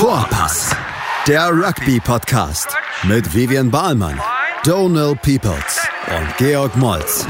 Vorpass, 0.00 0.74
der 1.28 1.50
Rugby-Podcast 1.50 2.74
mit 3.02 3.34
Vivian 3.34 3.70
Bahlmann, 3.70 4.18
Donal 4.64 5.14
Peoples 5.14 5.86
und 6.08 6.38
Georg 6.38 6.74
Moltz 6.78 7.26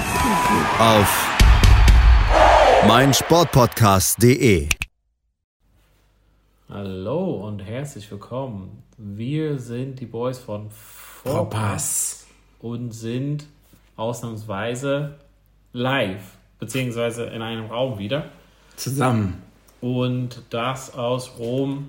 auf 0.79 1.29
meinsportpodcast.de. 2.87 4.69
Hallo 6.69 7.45
und 7.45 7.59
herzlich 7.59 8.09
willkommen. 8.09 8.85
Wir 8.97 9.59
sind 9.59 9.99
die 9.99 10.07
Boys 10.07 10.39
von 10.39 10.71
Vorpass 10.71 12.29
und 12.61 12.93
sind 12.93 13.47
ausnahmsweise 13.97 15.17
live, 15.73 16.23
beziehungsweise 16.61 17.25
in 17.25 17.43
einem 17.43 17.67
Raum 17.67 17.99
wieder. 17.99 18.31
Zusammen. 18.77 19.43
Und 19.81 20.45
das 20.51 20.95
aus 20.95 21.33
Rom, 21.37 21.89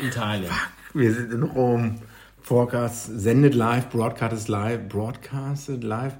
Italien. 0.00 0.50
Wir 0.94 1.14
sind 1.14 1.32
in 1.32 1.42
Rom. 1.42 1.98
Forecast 2.42 3.06
sendet 3.20 3.54
live, 3.54 3.88
broadcast 3.88 4.48
live, 4.48 4.88
broadcasted 4.88 5.84
live. 5.84 6.14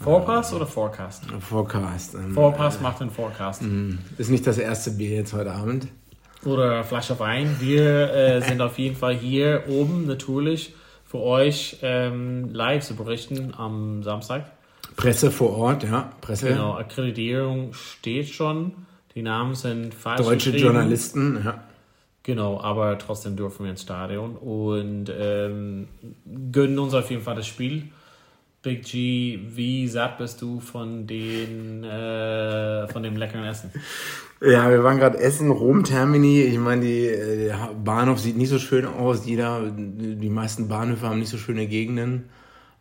Forecast 0.00 0.52
oder 0.52 0.66
Forecast? 0.66 1.24
Forecast. 1.40 2.14
Ähm, 2.14 2.34
Forecast 2.34 2.82
macht 2.82 3.00
den 3.00 3.10
Forecast. 3.10 3.62
Ist 4.18 4.30
nicht 4.30 4.46
das 4.46 4.58
erste 4.58 4.90
Bier 4.90 5.10
jetzt 5.10 5.32
heute 5.32 5.52
Abend. 5.52 5.86
Oder 6.44 6.84
Flasche 6.84 7.18
Wein. 7.20 7.56
Wir 7.60 8.12
äh, 8.12 8.40
sind 8.42 8.60
auf 8.60 8.78
jeden 8.78 8.96
Fall 8.96 9.14
hier 9.14 9.64
oben 9.68 10.06
natürlich 10.06 10.74
für 11.06 11.20
euch 11.20 11.78
ähm, 11.82 12.52
live 12.52 12.84
zu 12.84 12.96
berichten 12.96 13.54
am 13.56 14.02
Samstag. 14.02 14.50
Presse 14.96 15.30
vor 15.30 15.56
Ort, 15.56 15.84
ja. 15.84 16.12
Presse. 16.20 16.48
Genau, 16.48 16.74
Akkreditierung 16.74 17.72
steht 17.72 18.28
schon. 18.28 18.72
Die 19.14 19.22
Namen 19.22 19.54
sind 19.54 19.94
falsch 19.94 20.22
Deutsche. 20.22 20.50
Journalisten, 20.50 21.40
ja. 21.44 21.62
Genau, 22.24 22.58
aber 22.58 22.98
trotzdem 22.98 23.36
dürfen 23.36 23.64
wir 23.64 23.70
ins 23.70 23.82
Stadion 23.82 24.36
und 24.36 25.12
ähm, 25.16 25.88
gönnen 26.50 26.78
uns 26.78 26.94
auf 26.94 27.10
jeden 27.10 27.22
Fall 27.22 27.36
das 27.36 27.46
Spiel. 27.46 27.90
Big 28.62 28.82
G, 28.84 29.40
wie 29.50 29.86
satt 29.88 30.16
bist 30.16 30.40
du 30.40 30.58
von 30.58 31.06
den 31.06 31.84
äh, 31.84 32.88
von 32.88 33.02
dem 33.02 33.16
leckeren 33.16 33.44
Essen? 33.44 33.70
Ja, 34.40 34.70
wir 34.70 34.82
waren 34.82 34.98
gerade 34.98 35.18
essen, 35.18 35.50
Rom 35.50 35.84
Termini. 35.84 36.40
Ich 36.44 36.58
meine, 36.58 36.80
die, 36.80 37.06
äh, 37.06 37.48
der 37.48 37.70
Bahnhof 37.84 38.20
sieht 38.20 38.38
nicht 38.38 38.48
so 38.48 38.58
schön 38.58 38.86
aus. 38.86 39.26
Jeder, 39.26 39.60
die 39.70 40.30
meisten 40.30 40.66
Bahnhöfe 40.66 41.06
haben 41.06 41.18
nicht 41.18 41.28
so 41.28 41.36
schöne 41.36 41.66
Gegenden. 41.66 42.30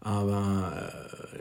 Aber 0.03 0.91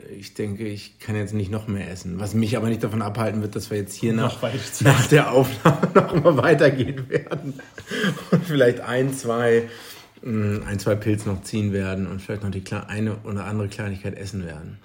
äh, 0.09 0.13
ich 0.13 0.33
denke, 0.33 0.65
ich 0.65 0.97
kann 0.99 1.15
jetzt 1.15 1.33
nicht 1.33 1.51
noch 1.51 1.67
mehr 1.67 1.91
essen. 1.91 2.19
Was 2.19 2.33
mich 2.33 2.55
aber 2.55 2.69
nicht 2.69 2.81
davon 2.81 3.01
abhalten 3.01 3.41
wird, 3.41 3.55
dass 3.55 3.69
wir 3.69 3.77
jetzt 3.77 3.93
hier 3.93 4.13
nach, 4.13 4.41
nach 4.81 5.07
der 5.07 5.31
Aufnahme 5.31 5.87
noch 5.93 6.23
mal 6.23 6.37
weitergehen 6.37 7.09
werden. 7.09 7.59
Und 8.31 8.45
vielleicht 8.45 8.79
ein, 8.79 9.13
zwei, 9.13 9.67
mh, 10.21 10.65
ein, 10.65 10.79
zwei 10.79 10.95
Pilz 10.95 11.25
noch 11.25 11.43
ziehen 11.43 11.73
werden 11.73 12.07
und 12.07 12.21
vielleicht 12.21 12.43
noch 12.43 12.51
die 12.51 12.63
eine 12.87 13.17
oder 13.25 13.45
andere 13.45 13.67
Kleinigkeit 13.67 14.17
essen 14.17 14.45
werden. 14.45 14.79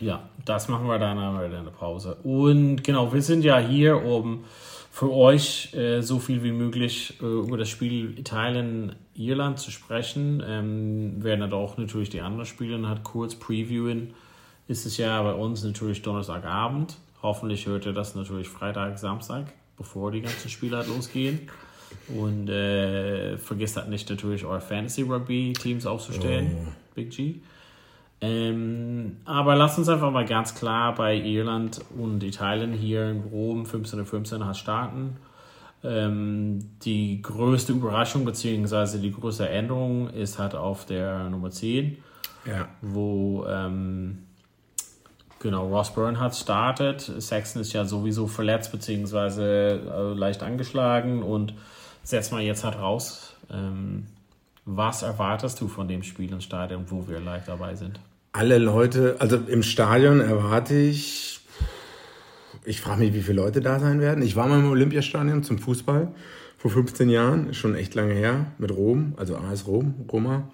Ja, 0.00 0.28
das 0.44 0.66
machen 0.66 0.88
wir 0.88 0.98
dann 0.98 1.16
aber 1.16 1.44
in 1.44 1.52
der 1.52 1.70
Pause. 1.70 2.16
Und 2.24 2.82
genau, 2.82 3.12
wir 3.14 3.22
sind 3.22 3.44
ja 3.44 3.60
hier, 3.60 4.04
um 4.04 4.44
für 4.92 5.10
euch 5.10 5.72
äh, 5.72 6.02
so 6.02 6.18
viel 6.18 6.42
wie 6.44 6.52
möglich 6.52 7.14
äh, 7.22 7.24
über 7.24 7.56
das 7.56 7.70
Spiel 7.70 8.18
Italien-Irland 8.18 9.58
zu 9.58 9.70
sprechen. 9.70 10.42
Ähm, 10.46 11.24
werden 11.24 11.40
dann 11.40 11.52
auch 11.54 11.78
natürlich 11.78 12.10
die 12.10 12.20
anderen 12.20 12.44
Spiele 12.44 12.86
halt 12.86 13.02
kurz 13.02 13.34
previewen. 13.34 14.12
Ist 14.68 14.84
es 14.84 14.98
ja 14.98 15.22
bei 15.22 15.32
uns 15.32 15.64
natürlich 15.64 16.02
Donnerstagabend. 16.02 16.98
Hoffentlich 17.22 17.66
hört 17.66 17.86
ihr 17.86 17.94
das 17.94 18.14
natürlich 18.14 18.48
Freitag, 18.48 18.98
Samstag, 18.98 19.46
bevor 19.78 20.12
die 20.12 20.20
ganzen 20.20 20.50
Spiele 20.50 20.76
halt 20.76 20.88
losgehen. 20.88 21.48
Und 22.14 22.50
äh, 22.50 23.38
vergesst 23.38 23.78
halt 23.78 23.88
nicht 23.88 24.10
natürlich 24.10 24.44
eure 24.44 24.60
Fantasy-Rugby-Teams 24.60 25.86
aufzustellen. 25.86 26.68
Big 26.94 27.10
G. 27.10 27.36
Ähm, 28.22 29.16
aber 29.24 29.56
lasst 29.56 29.78
uns 29.78 29.88
einfach 29.88 30.12
mal 30.12 30.24
ganz 30.24 30.54
klar 30.54 30.94
bei 30.94 31.16
Irland 31.16 31.80
und 31.98 32.22
Italien 32.22 32.72
hier 32.72 33.10
in 33.10 33.20
Rom 33.20 33.64
15.15 33.64 34.44
hat 34.44 34.56
starten. 34.56 35.16
Ähm, 35.82 36.60
die 36.84 37.20
größte 37.20 37.72
Überraschung 37.72 38.24
bzw. 38.24 38.98
die 38.98 39.10
größte 39.10 39.48
Änderung 39.48 40.08
ist 40.10 40.38
halt 40.38 40.54
auf 40.54 40.86
der 40.86 41.28
Nummer 41.30 41.50
10, 41.50 41.98
Ja. 42.46 42.68
wo 42.80 43.44
ähm, 43.48 44.18
genau 45.40 45.66
Ross 45.66 45.92
Bernhardt 45.92 46.36
startet. 46.36 47.00
Sexton 47.00 47.62
ist 47.62 47.72
ja 47.72 47.84
sowieso 47.84 48.28
verletzt 48.28 48.70
bzw. 48.70 49.70
Äh, 49.70 50.14
leicht 50.14 50.44
angeschlagen 50.44 51.24
und 51.24 51.54
setzt 52.04 52.30
mal 52.30 52.40
jetzt 52.42 52.62
halt 52.62 52.78
raus. 52.78 53.34
Ähm, 53.50 54.06
was 54.64 55.02
erwartest 55.02 55.60
du 55.60 55.66
von 55.66 55.88
dem 55.88 56.04
Spiel 56.04 56.30
im 56.32 56.40
Stadion, 56.40 56.84
wo 56.88 57.08
wir 57.08 57.18
live 57.18 57.46
dabei 57.46 57.74
sind? 57.74 57.98
Alle 58.32 58.58
Leute, 58.58 59.16
also 59.18 59.36
im 59.36 59.62
Stadion 59.62 60.20
erwarte 60.20 60.74
ich, 60.74 61.40
ich 62.64 62.80
frage 62.80 63.00
mich, 63.00 63.14
wie 63.14 63.22
viele 63.22 63.42
Leute 63.42 63.60
da 63.60 63.78
sein 63.78 64.00
werden. 64.00 64.22
Ich 64.22 64.36
war 64.36 64.48
mal 64.48 64.58
im 64.58 64.70
Olympiastadion 64.70 65.42
zum 65.42 65.58
Fußball 65.58 66.12
vor 66.56 66.70
15 66.70 67.10
Jahren, 67.10 67.54
schon 67.54 67.74
echt 67.74 67.94
lange 67.94 68.14
her, 68.14 68.46
mit 68.58 68.70
Rom, 68.70 69.14
also 69.16 69.36
AS 69.36 69.66
Rom, 69.66 69.94
Roma. 70.10 70.48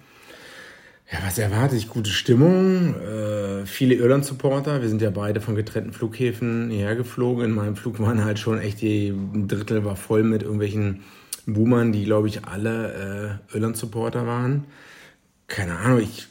Ja, 1.10 1.20
was 1.24 1.38
erwarte 1.38 1.76
ich? 1.76 1.88
Gute 1.88 2.10
Stimmung, 2.10 2.94
äh, 2.96 3.64
viele 3.64 3.94
Irland-Supporter. 3.94 4.82
Wir 4.82 4.88
sind 4.88 5.00
ja 5.00 5.08
beide 5.08 5.40
von 5.40 5.54
getrennten 5.54 5.92
Flughäfen 5.92 6.68
hierher 6.70 6.96
geflogen. 6.96 7.44
In 7.44 7.52
meinem 7.52 7.76
Flug 7.76 7.98
waren 8.00 8.24
halt 8.24 8.38
schon 8.38 8.58
echt 8.58 8.82
die, 8.82 9.08
ein 9.08 9.48
Drittel 9.48 9.84
war 9.86 9.96
voll 9.96 10.22
mit 10.22 10.42
irgendwelchen 10.42 11.04
Boomern, 11.46 11.92
die, 11.92 12.04
glaube 12.04 12.28
ich, 12.28 12.44
alle 12.44 13.40
äh, 13.50 13.54
Irland-Supporter 13.54 14.26
waren. 14.26 14.64
Keine 15.46 15.76
Ahnung, 15.78 16.00
ich 16.00 16.28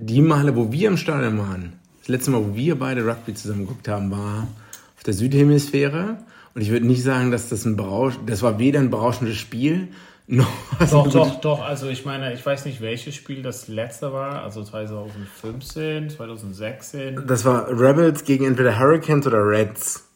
die 0.00 0.22
Male, 0.22 0.56
wo 0.56 0.72
wir 0.72 0.88
im 0.88 0.96
Stadion 0.96 1.38
waren, 1.38 1.74
das 2.00 2.08
letzte 2.08 2.30
Mal, 2.30 2.44
wo 2.44 2.56
wir 2.56 2.78
beide 2.78 3.06
Rugby 3.06 3.34
zusammen 3.34 3.66
geguckt 3.66 3.88
haben, 3.88 4.10
war 4.10 4.48
auf 4.96 5.02
der 5.04 5.14
Südhemisphäre. 5.14 6.18
Und 6.54 6.62
ich 6.62 6.70
würde 6.70 6.86
nicht 6.86 7.02
sagen, 7.02 7.30
dass 7.30 7.48
das 7.48 7.64
ein 7.64 7.76
Berausch, 7.76 8.14
das 8.26 8.42
war 8.42 8.58
weder 8.58 8.80
ein 8.80 8.90
berauschendes 8.90 9.36
Spiel, 9.36 9.88
noch 10.26 10.46
Doch, 10.90 11.10
doch, 11.10 11.40
doch. 11.40 11.60
Also 11.60 11.88
ich 11.88 12.04
meine, 12.04 12.32
ich 12.32 12.46
weiß 12.46 12.64
nicht, 12.64 12.80
welches 12.80 13.16
Spiel 13.16 13.42
das 13.42 13.66
letzte 13.66 14.12
war. 14.12 14.44
Also 14.44 14.62
2015, 14.62 16.10
2016. 16.10 17.26
Das 17.26 17.44
war 17.44 17.68
Rebels 17.68 18.22
gegen 18.22 18.44
entweder 18.44 18.78
Hurricanes 18.78 19.26
oder 19.26 19.44
Reds. 19.44 20.09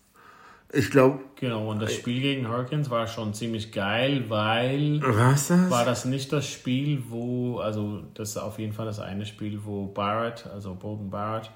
Ich 0.74 0.90
glaube, 0.90 1.20
Genau, 1.36 1.70
und 1.70 1.80
das 1.80 1.92
Spiel 1.92 2.20
gegen 2.20 2.48
Hurricanes 2.48 2.90
war 2.90 3.06
schon 3.06 3.34
ziemlich 3.34 3.70
geil, 3.70 4.24
weil 4.28 5.00
was 5.02 5.48
das? 5.48 5.70
war 5.70 5.84
das 5.84 6.04
nicht 6.04 6.32
das 6.32 6.46
Spiel, 6.46 7.02
wo, 7.08 7.58
also 7.58 8.00
das 8.14 8.30
ist 8.30 8.36
auf 8.38 8.58
jeden 8.58 8.72
Fall 8.72 8.86
das 8.86 8.98
eine 8.98 9.26
Spiel, 9.26 9.60
wo 9.64 9.86
Barrett, 9.86 10.46
also 10.52 10.74
Bolden 10.74 11.10
Barrett, 11.10 11.50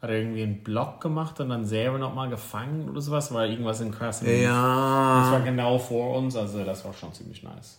hat 0.00 0.10
irgendwie 0.10 0.42
einen 0.42 0.62
Block 0.62 1.00
gemacht 1.00 1.38
und 1.40 1.50
dann 1.50 1.66
selber 1.66 1.98
nochmal 1.98 2.30
gefangen 2.30 2.88
oder 2.88 3.00
sowas, 3.00 3.32
war 3.34 3.46
irgendwas 3.46 3.80
in 3.80 3.90
krassen. 3.90 4.26
Das 4.26 4.42
Ja. 4.42 5.32
war 5.32 5.40
genau 5.42 5.78
vor 5.78 6.16
uns, 6.16 6.34
also 6.36 6.64
das 6.64 6.84
war 6.84 6.94
schon 6.94 7.12
ziemlich 7.12 7.42
nice. 7.42 7.78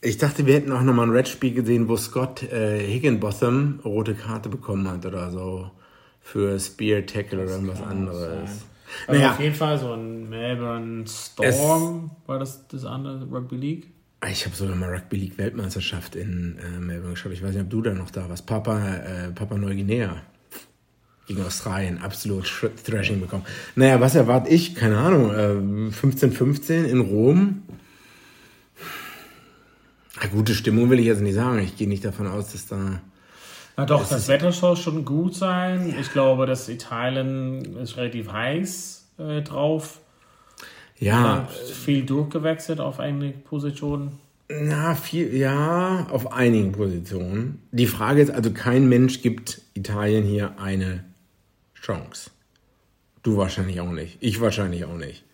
Ich 0.00 0.18
dachte, 0.18 0.44
wir 0.44 0.54
hätten 0.54 0.72
auch 0.72 0.82
nochmal 0.82 1.06
ein 1.06 1.12
Red-Spiel 1.12 1.54
gesehen, 1.54 1.88
wo 1.88 1.96
Scott 1.96 2.42
äh, 2.42 2.80
Higginbotham 2.80 3.80
rote 3.84 4.14
Karte 4.14 4.48
bekommen 4.48 4.88
hat 4.88 5.06
oder 5.06 5.30
so. 5.30 5.70
Für 6.20 6.58
Spear 6.58 7.06
Tackle 7.06 7.42
oder 7.44 7.52
irgendwas 7.52 7.82
anderes. 7.82 8.66
Also 9.06 9.20
Naja. 9.20 9.32
auf 9.32 9.40
jeden 9.40 9.54
Fall 9.54 9.78
so 9.78 9.92
ein 9.92 10.28
Melbourne 10.28 11.04
Storm, 11.06 12.10
war 12.26 12.38
das 12.38 12.66
das 12.68 12.84
andere 12.84 13.24
Rugby 13.30 13.56
League? 13.56 13.86
Ich 14.30 14.46
habe 14.46 14.56
sogar 14.56 14.74
mal 14.76 14.88
Rugby 14.94 15.16
League 15.16 15.36
Weltmeisterschaft 15.38 16.16
in 16.16 16.56
äh, 16.58 16.80
Melbourne 16.80 17.12
geschaut. 17.14 17.32
Ich 17.32 17.42
weiß 17.42 17.52
nicht, 17.54 17.62
ob 17.64 17.70
du 17.70 17.82
da 17.82 17.92
noch 17.92 18.10
da 18.10 18.28
warst. 18.28 18.46
Papa, 18.46 18.78
äh, 18.96 19.30
Papa 19.32 19.56
Neuguinea 19.58 20.16
gegen 21.26 21.42
Australien 21.42 21.98
absolut 21.98 22.44
Sh- 22.46 22.70
Thrashing 22.84 23.20
bekommen. 23.20 23.44
Naja, 23.76 24.00
was 24.00 24.14
erwarte 24.14 24.48
ich? 24.50 24.74
Keine 24.74 24.96
Ahnung. 24.98 25.30
Äh, 25.30 25.90
15-15 25.90 26.84
in 26.84 27.00
Rom. 27.00 27.62
Na, 30.20 30.28
gute 30.28 30.54
Stimmung 30.54 30.88
will 30.90 31.00
ich 31.00 31.06
jetzt 31.06 31.20
nicht 31.20 31.34
sagen. 31.34 31.58
Ich 31.58 31.76
gehe 31.76 31.88
nicht 31.88 32.04
davon 32.04 32.26
aus, 32.26 32.52
dass 32.52 32.66
da. 32.66 33.00
Na 33.76 33.86
doch, 33.86 34.08
das 34.08 34.28
Wetter 34.28 34.52
soll 34.52 34.76
schon 34.76 35.04
gut 35.04 35.34
sein. 35.34 35.94
Ich 36.00 36.12
glaube, 36.12 36.46
dass 36.46 36.68
Italien 36.68 37.76
ist 37.76 37.96
relativ 37.96 38.30
heiß 38.30 39.08
äh, 39.18 39.42
drauf. 39.42 40.00
Ja, 40.98 41.48
viel 41.72 42.06
durchgewechselt 42.06 42.80
auf 42.80 43.00
eine 43.00 43.30
Position. 43.30 44.12
na, 44.48 44.94
viel, 44.94 45.34
ja, 45.36 46.06
auf 46.10 46.32
einigen 46.32 46.72
Positionen. 46.72 47.62
Die 47.72 47.86
Frage 47.88 48.22
ist 48.22 48.30
also, 48.30 48.52
kein 48.52 48.88
Mensch 48.88 49.20
gibt 49.20 49.60
Italien 49.74 50.24
hier 50.24 50.58
eine 50.60 51.04
Chance. 51.74 52.30
Du 53.24 53.36
wahrscheinlich 53.36 53.80
auch 53.80 53.90
nicht. 53.90 54.18
Ich 54.20 54.40
wahrscheinlich 54.40 54.84
auch 54.84 54.96
nicht. 54.96 55.24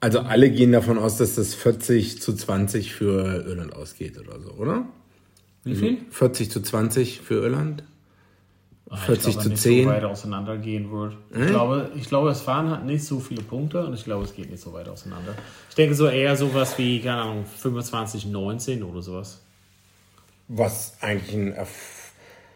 Also 0.00 0.20
alle 0.20 0.50
gehen 0.50 0.72
davon 0.72 0.96
aus, 0.96 1.18
dass 1.18 1.34
das 1.34 1.54
40 1.54 2.22
zu 2.22 2.32
20 2.32 2.94
für 2.94 3.44
Irland 3.46 3.74
ausgeht 3.74 4.16
oder 4.16 4.40
so, 4.40 4.52
oder? 4.52 4.86
Wie 5.68 5.76
viel? 5.76 5.98
40 6.10 6.50
zu 6.50 6.62
20 6.62 7.20
für 7.20 7.42
Irland? 7.42 7.84
40 8.90 9.32
glaube, 9.32 9.42
zu 9.42 9.48
nicht 9.50 9.62
10. 9.62 9.84
so 9.84 9.90
weit 9.90 10.04
auseinandergehen 10.04 10.90
wird. 10.90 11.16
Ich, 11.30 11.46
glaube, 11.48 11.90
ich 11.94 12.08
glaube, 12.08 12.30
es 12.30 12.46
waren 12.46 12.70
halt 12.70 12.86
nicht 12.86 13.04
so 13.04 13.20
viele 13.20 13.42
Punkte 13.42 13.84
und 13.86 13.92
ich 13.92 14.04
glaube, 14.04 14.24
es 14.24 14.34
geht 14.34 14.50
nicht 14.50 14.62
so 14.62 14.72
weit 14.72 14.88
auseinander. 14.88 15.34
Ich 15.68 15.74
denke 15.74 15.94
so 15.94 16.06
eher 16.06 16.36
sowas 16.36 16.78
wie, 16.78 17.00
keine 17.00 17.22
Ahnung, 17.22 17.44
25, 17.44 18.26
19 18.26 18.82
oder 18.82 19.02
sowas. 19.02 19.42
Was 20.48 20.96
eigentlich 21.02 21.34
ein. 21.34 21.52
Erf 21.52 22.12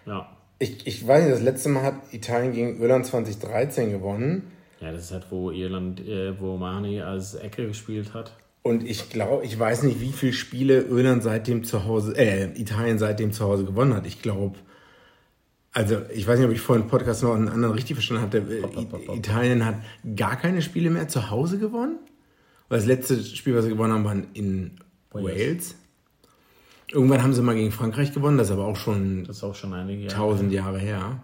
Ja. 0.06 0.26
ich, 0.58 0.86
ich 0.86 1.06
weiß 1.06 1.24
nicht, 1.24 1.34
das 1.34 1.42
letzte 1.42 1.68
Mal 1.68 1.82
hat 1.82 1.94
Italien 2.12 2.52
gegen 2.54 2.80
Irland 2.80 3.04
2013 3.04 3.90
gewonnen. 3.90 4.50
Ja, 4.80 4.90
das 4.90 5.02
ist 5.04 5.12
halt, 5.12 5.26
wo 5.30 5.50
Irland, 5.50 6.00
äh, 6.00 6.40
wo 6.40 6.56
Mani 6.56 7.02
als 7.02 7.34
Ecke 7.34 7.68
gespielt 7.68 8.14
hat. 8.14 8.32
Und 8.62 8.84
ich 8.84 9.10
glaube, 9.10 9.44
ich 9.44 9.58
weiß 9.58 9.82
nicht, 9.82 10.00
wie 10.00 10.12
viele 10.12 10.32
Spiele 10.32 10.82
Irland 10.82 11.22
seitdem 11.24 11.64
zu 11.64 11.84
Hause, 11.84 12.16
äh, 12.16 12.44
Italien 12.60 12.98
seitdem 12.98 13.32
zu 13.32 13.44
Hause 13.44 13.64
gewonnen 13.64 13.92
hat. 13.94 14.06
Ich 14.06 14.22
glaube, 14.22 14.56
also 15.72 15.96
ich 16.14 16.26
weiß 16.28 16.38
nicht, 16.38 16.46
ob 16.46 16.54
ich 16.54 16.60
vorhin 16.60 16.84
im 16.84 16.88
Podcast 16.90 17.22
noch 17.24 17.34
einen 17.34 17.48
anderen 17.48 17.74
richtig 17.74 17.96
verstanden 17.96 18.22
hatte. 18.22 18.40
Pop, 18.40 18.72
pop, 18.74 19.06
pop. 19.06 19.16
Italien 19.16 19.64
hat 19.66 19.76
gar 20.14 20.36
keine 20.36 20.62
Spiele 20.62 20.90
mehr 20.90 21.08
zu 21.08 21.30
Hause 21.30 21.58
gewonnen. 21.58 21.98
Weil 22.68 22.78
das 22.78 22.86
letzte 22.86 23.22
Spiel, 23.22 23.54
was 23.56 23.64
sie 23.64 23.70
gewonnen 23.70 23.92
haben, 23.92 24.04
war 24.04 24.16
in 24.34 24.78
Wales. 25.10 25.26
Wales. 25.36 25.74
Irgendwann 26.92 27.22
haben 27.22 27.34
sie 27.34 27.42
mal 27.42 27.54
gegen 27.54 27.72
Frankreich 27.72 28.12
gewonnen, 28.12 28.38
das 28.38 28.48
ist 28.48 28.52
aber 28.52 28.66
auch 28.66 28.76
schon 28.76 29.24
Das 29.24 29.38
ist 29.38 29.44
auch 29.44 29.54
schon 29.54 29.72
einige 29.74 30.02
Jahre. 30.04 30.14
tausend 30.14 30.52
Jahre 30.52 30.78
her. 30.78 31.20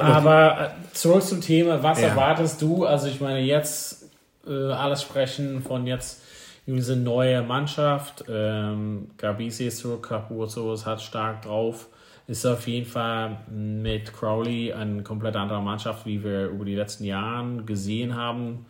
Aber 0.00 0.74
äh, 0.76 0.94
zurück 0.94 1.22
zum 1.22 1.40
Thema, 1.40 1.82
was 1.82 2.00
Ja. 2.00 2.08
erwartest 2.08 2.60
du? 2.60 2.84
Also 2.84 3.06
ich 3.06 3.20
meine, 3.20 3.40
jetzt 3.40 3.97
äh, 4.48 4.72
alles 4.72 5.02
sprechen 5.02 5.62
von 5.62 5.86
jetzt 5.86 6.22
diese 6.66 6.96
neue 6.96 7.42
Mannschaft. 7.42 8.24
Ähm, 8.28 9.08
Gabisi 9.16 9.66
ist 9.66 9.78
zurück, 9.78 10.08
Capuzzo 10.08 10.76
hat 10.84 11.00
stark 11.00 11.42
drauf. 11.42 11.88
Ist 12.26 12.44
auf 12.44 12.68
jeden 12.68 12.86
Fall 12.86 13.38
mit 13.50 14.12
Crowley 14.12 14.74
eine 14.74 15.02
komplett 15.02 15.34
andere 15.34 15.62
Mannschaft, 15.62 16.04
wie 16.04 16.22
wir 16.22 16.48
über 16.48 16.66
die 16.66 16.74
letzten 16.74 17.04
Jahre 17.04 17.62
gesehen 17.64 18.16
haben. 18.16 18.66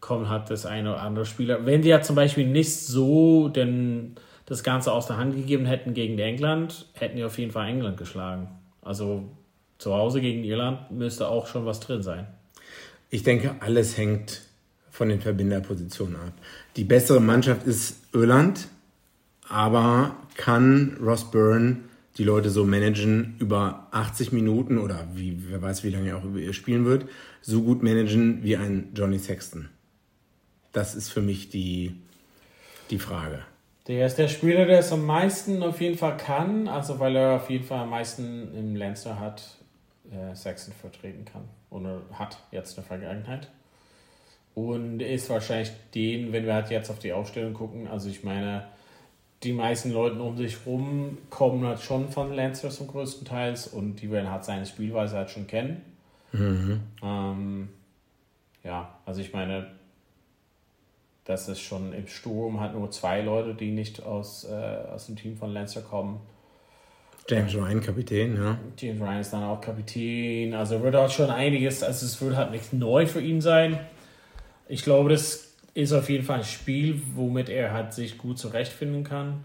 Kommen 0.00 0.28
hat 0.28 0.50
das 0.50 0.66
eine 0.66 0.90
oder 0.92 1.00
andere 1.00 1.24
Spieler. 1.24 1.64
Wenn 1.64 1.80
die 1.80 1.88
ja 1.88 2.02
zum 2.02 2.14
Beispiel 2.14 2.46
nicht 2.46 2.76
so 2.76 3.48
denn 3.48 4.16
das 4.44 4.62
Ganze 4.62 4.92
aus 4.92 5.06
der 5.06 5.16
Hand 5.16 5.34
gegeben 5.34 5.64
hätten 5.64 5.94
gegen 5.94 6.18
England, 6.18 6.86
hätten 6.92 7.16
die 7.16 7.24
auf 7.24 7.38
jeden 7.38 7.52
Fall 7.52 7.68
England 7.68 7.96
geschlagen. 7.96 8.48
Also 8.82 9.24
zu 9.78 9.94
Hause 9.94 10.20
gegen 10.20 10.44
Irland 10.44 10.90
müsste 10.90 11.28
auch 11.28 11.46
schon 11.46 11.64
was 11.64 11.80
drin 11.80 12.02
sein. 12.02 12.26
Ich 13.08 13.22
denke, 13.22 13.56
alles 13.60 13.96
hängt 13.96 14.42
von 14.94 15.08
den 15.08 15.20
Verbinderpositionen 15.20 16.14
ab. 16.14 16.32
Die 16.76 16.84
bessere 16.84 17.20
Mannschaft 17.20 17.66
ist 17.66 17.96
Irland, 18.12 18.68
aber 19.48 20.14
kann 20.36 20.96
Ross 21.02 21.32
Byrne 21.32 21.78
die 22.16 22.22
Leute 22.22 22.48
so 22.48 22.64
managen 22.64 23.34
über 23.40 23.88
80 23.90 24.30
Minuten 24.30 24.78
oder 24.78 25.08
wie, 25.12 25.50
wer 25.50 25.60
weiß, 25.60 25.82
wie 25.82 25.90
lange 25.90 26.10
er 26.10 26.18
auch 26.18 26.24
über 26.24 26.38
ihr 26.38 26.52
spielen 26.52 26.84
wird, 26.84 27.06
so 27.42 27.62
gut 27.62 27.82
managen 27.82 28.44
wie 28.44 28.56
ein 28.56 28.92
Johnny 28.94 29.18
Sexton? 29.18 29.68
Das 30.72 30.94
ist 30.94 31.08
für 31.08 31.22
mich 31.22 31.50
die, 31.50 31.96
die 32.90 33.00
Frage. 33.00 33.40
Der 33.88 34.06
ist 34.06 34.14
der 34.14 34.28
Spieler, 34.28 34.64
der 34.64 34.78
es 34.78 34.92
am 34.92 35.04
meisten 35.04 35.64
auf 35.64 35.80
jeden 35.80 35.98
Fall 35.98 36.16
kann, 36.16 36.68
also 36.68 37.00
weil 37.00 37.16
er 37.16 37.32
auf 37.32 37.50
jeden 37.50 37.64
Fall 37.64 37.80
am 37.80 37.90
meisten 37.90 38.54
im 38.54 38.76
Leinster 38.76 39.18
hat, 39.18 39.58
äh, 40.12 40.36
Saxon 40.36 40.72
vertreten 40.72 41.24
kann. 41.24 41.48
Oder 41.70 42.02
hat 42.12 42.38
jetzt 42.52 42.70
in 42.70 42.74
der 42.76 42.84
Vergangenheit. 42.84 43.50
Und 44.54 45.00
ist 45.00 45.30
wahrscheinlich 45.30 45.72
den, 45.94 46.32
wenn 46.32 46.46
wir 46.46 46.54
halt 46.54 46.70
jetzt 46.70 46.90
auf 46.90 47.00
die 47.00 47.12
Aufstellung 47.12 47.54
gucken, 47.54 47.88
also 47.88 48.08
ich 48.08 48.22
meine, 48.22 48.64
die 49.42 49.52
meisten 49.52 49.92
Leute 49.92 50.20
um 50.22 50.36
sich 50.36 50.64
rum 50.64 51.18
kommen 51.28 51.66
halt 51.66 51.80
schon 51.80 52.08
von 52.08 52.32
Leinster 52.32 52.70
zum 52.70 52.86
größten 52.86 53.26
Teils 53.26 53.66
und 53.66 53.96
die 53.96 54.10
werden 54.10 54.30
halt 54.30 54.44
seine 54.44 54.64
Spielweise 54.64 55.16
halt 55.16 55.30
schon 55.30 55.46
kennen. 55.46 55.82
Ähm, 57.02 57.68
ja, 58.62 58.98
also 59.04 59.20
ich 59.20 59.32
meine, 59.32 59.66
das 61.24 61.48
ist 61.48 61.60
schon 61.60 61.92
im 61.92 62.06
Sturm 62.06 62.60
hat 62.60 62.74
nur 62.74 62.90
zwei 62.90 63.22
Leute, 63.22 63.54
die 63.54 63.70
nicht 63.70 64.02
aus, 64.02 64.44
äh, 64.44 64.54
aus 64.92 65.06
dem 65.06 65.16
Team 65.16 65.36
von 65.36 65.52
Lancer 65.52 65.82
kommen. 65.82 66.20
James 67.28 67.54
Ryan, 67.54 67.80
Kapitän, 67.80 68.36
ja. 68.36 68.58
James 68.76 69.00
Ryan 69.00 69.20
ist 69.20 69.32
dann 69.32 69.44
auch 69.44 69.60
Kapitän. 69.60 70.52
Also 70.52 70.82
wird 70.82 70.94
auch 70.94 71.10
schon 71.10 71.30
einiges, 71.30 71.82
also 71.82 72.04
es 72.04 72.20
wird 72.20 72.36
halt 72.36 72.50
nicht 72.50 72.72
neu 72.74 73.06
für 73.06 73.20
ihn 73.20 73.40
sein. 73.40 73.78
Ich 74.68 74.82
glaube, 74.82 75.10
das 75.10 75.54
ist 75.74 75.92
auf 75.92 76.08
jeden 76.08 76.24
Fall 76.24 76.38
ein 76.38 76.44
Spiel, 76.44 77.02
womit 77.14 77.48
er 77.48 77.72
halt 77.72 77.92
sich 77.92 78.16
gut 78.16 78.38
zurechtfinden 78.38 79.04
kann. 79.04 79.44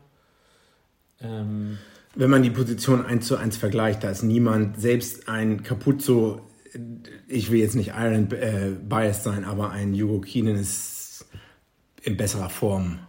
Ähm, 1.22 1.78
Wenn 2.16 2.30
man 2.30 2.44
die 2.44 2.50
Position 2.50 3.06
1 3.06 3.28
zu 3.28 3.36
1 3.36 3.58
vergleicht, 3.58 4.04
da 4.04 4.10
ist 4.12 4.24
niemand, 4.24 4.80
selbst 4.80 5.28
ein 5.28 5.64
Capuzzo, 5.64 6.42
ich 7.28 7.52
will 7.52 7.60
jetzt 7.60 7.76
nicht 7.76 7.94
Iron 7.98 8.32
äh, 8.32 8.72
biased 8.82 9.24
sein, 9.24 9.44
aber 9.44 9.72
ein 9.72 9.94
Hugo 9.94 10.22
Keenan 10.22 10.56
ist 10.56 11.26
in 12.04 12.16
besserer 12.16 12.50
Form 12.50 13.00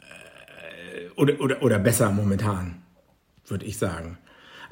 äh, 0.00 1.10
oder, 1.16 1.40
oder, 1.40 1.62
oder 1.62 1.78
besser 1.78 2.10
momentan, 2.10 2.82
würde 3.46 3.64
ich 3.64 3.78
sagen. 3.78 4.18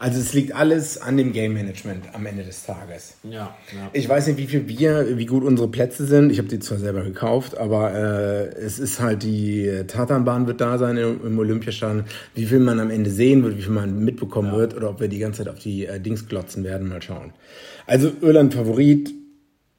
Also 0.02 0.18
es 0.18 0.32
liegt 0.32 0.52
alles 0.52 1.00
an 1.00 1.16
dem 1.16 1.32
Game 1.32 1.54
Management 1.54 2.06
am 2.12 2.26
Ende 2.26 2.42
des 2.42 2.66
Tages. 2.66 3.14
ja, 3.22 3.30
ja. 3.30 3.88
Ich 3.92 4.08
weiß 4.08 4.26
nicht, 4.26 4.36
wie 4.36 4.48
viel 4.48 4.66
wir, 4.66 5.16
wie 5.16 5.26
gut 5.26 5.44
unsere 5.44 5.68
Plätze 5.68 6.06
sind. 6.06 6.32
Ich 6.32 6.38
habe 6.38 6.48
die 6.48 6.58
zwar 6.58 6.78
selber 6.78 7.04
gekauft, 7.04 7.56
aber 7.56 7.94
äh, 7.94 8.48
es 8.48 8.80
ist 8.80 8.98
halt 8.98 9.22
die 9.22 9.84
Tatanbahn 9.86 10.48
wird 10.48 10.60
da 10.60 10.76
sein 10.76 10.96
im, 10.96 11.24
im 11.24 11.38
Olympiastadion. 11.38 12.02
Wie 12.34 12.46
viel 12.46 12.58
man 12.58 12.80
am 12.80 12.90
Ende 12.90 13.10
sehen 13.10 13.44
wird, 13.44 13.56
wie 13.56 13.62
viel 13.62 13.70
man 13.70 14.04
mitbekommen 14.04 14.50
wird 14.50 14.74
oder 14.74 14.90
ob 14.90 14.98
wir 14.98 15.06
die 15.06 15.20
ganze 15.20 15.44
Zeit 15.44 15.54
auf 15.54 15.60
die 15.60 15.86
äh, 15.86 16.00
Dings 16.00 16.26
glotzen 16.26 16.64
werden, 16.64 16.88
mal 16.88 17.00
schauen. 17.00 17.32
Also 17.86 18.10
Irland 18.22 18.54
Favorit. 18.54 19.14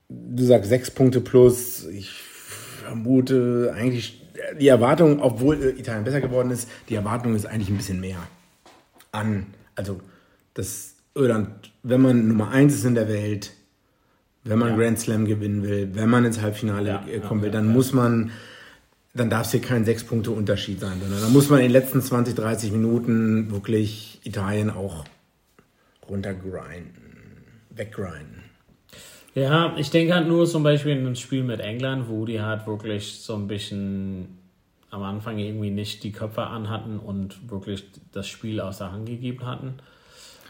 Du 0.08 0.46
sagst 0.46 0.70
sechs 0.70 0.90
Punkte 0.90 1.20
plus. 1.20 1.86
Ich 1.88 2.14
vermute 2.14 3.74
eigentlich 3.76 4.26
die 4.58 4.70
Erwartung, 4.70 5.22
obwohl 5.22 5.62
äh, 5.62 5.70
Italien 5.72 6.06
besser 6.06 6.22
geworden 6.22 6.50
ist, 6.50 6.70
die 6.88 6.96
Erwartung 6.96 7.36
ist 7.36 7.46
eigentlich 7.46 7.68
ein 7.68 7.76
bisschen 7.76 8.00
mehr 8.00 8.20
an. 9.12 9.48
Also 9.76 10.00
das 10.54 10.96
Irland, 11.16 11.72
wenn 11.84 12.02
man 12.02 12.28
Nummer 12.28 12.50
eins 12.50 12.74
ist 12.74 12.86
in 12.86 12.96
der 12.96 13.08
Welt, 13.08 13.52
wenn 14.44 14.60
man 14.60 14.70
Ja. 14.70 14.76
Grand 14.78 15.00
Slam 15.00 15.26
gewinnen 15.26 15.64
will, 15.64 15.90
wenn 15.94 16.10
man 16.10 16.26
ins 16.26 16.42
Halbfinale 16.42 16.90
Ja, 16.90 17.06
äh, 17.08 17.16
ja, 17.16 17.20
kommen 17.20 17.42
will, 17.42 17.52
dann 17.52 17.68
muss 17.68 17.94
man, 17.94 18.32
dann 19.14 19.30
darf 19.30 19.46
es 19.46 19.52
hier 19.52 19.62
kein 19.62 19.86
sechs 19.86 20.04
Punkte 20.04 20.32
Unterschied 20.32 20.80
sein, 20.80 21.00
sondern 21.02 21.22
dann 21.22 21.32
muss 21.32 21.50
man 21.50 21.60
in 21.60 21.66
den 21.66 21.72
letzten 21.72 22.02
20, 22.02 22.36
30 22.36 22.72
Minuten 22.72 23.52
wirklich 23.52 24.20
Italien 24.24 24.70
auch 24.70 25.06
runtergrinden, 26.10 26.94
weggrinden. 27.70 28.44
Ja, 29.36 29.76
ich 29.78 29.90
denke 29.90 30.14
halt 30.14 30.28
nur 30.28 30.46
zum 30.46 30.62
Beispiel 30.64 30.92
in 30.92 31.00
einem 31.00 31.16
Spiel 31.16 31.44
mit 31.44 31.60
England, 31.60 32.08
wo 32.08 32.26
die 32.26 32.42
halt 32.42 32.68
wirklich 32.68 33.20
so 33.20 33.36
ein 33.36 33.48
bisschen 33.48 34.38
am 34.92 35.02
Anfang 35.02 35.40
irgendwie 35.40 35.72
nicht 35.72 36.04
die 36.04 36.12
Köpfe 36.12 36.44
anhatten 36.44 37.00
und 37.00 37.50
wirklich 37.50 37.86
das 38.12 38.28
Spiel 38.28 38.62
aus 38.62 38.78
der 38.78 38.92
Hand 38.92 39.08
gegeben 39.08 39.44
hatten. 39.46 39.74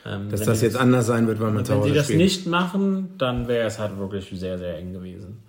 Ähm, 0.06 0.30
Dass 0.30 0.42
wenn 0.42 0.48
das 0.48 0.62
jetzt 0.62 0.78
anders 0.78 1.06
sein 1.06 1.28
wird, 1.28 1.40
weil 1.40 1.52
man 1.52 1.64
zu 1.64 1.72
Wenn 1.72 1.80
Hause 1.80 1.90
sie 1.90 1.96
das 1.96 2.06
spielt. 2.06 2.20
nicht 2.20 2.48
machen, 2.48 3.14
dann 3.18 3.48
wäre 3.48 3.68
es 3.68 3.80
halt 3.80 3.98
wirklich 3.98 4.30
sehr, 4.34 4.58
sehr 4.58 4.78
eng 4.78 4.94
gewesen. 4.94 5.44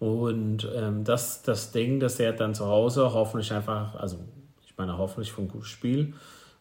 Und 0.00 0.68
ähm, 0.76 1.04
das, 1.04 1.42
das 1.42 1.72
Ding, 1.72 2.00
dass 2.00 2.16
der 2.16 2.32
dann 2.32 2.54
zu 2.54 2.66
Hause 2.66 3.12
hoffentlich 3.12 3.52
einfach, 3.52 3.96
also 3.96 4.18
ich 4.64 4.74
meine 4.76 4.96
hoffentlich 4.96 5.32
für 5.32 5.42
ein 5.42 5.48
gutes 5.48 5.68
Spiel, 5.68 6.14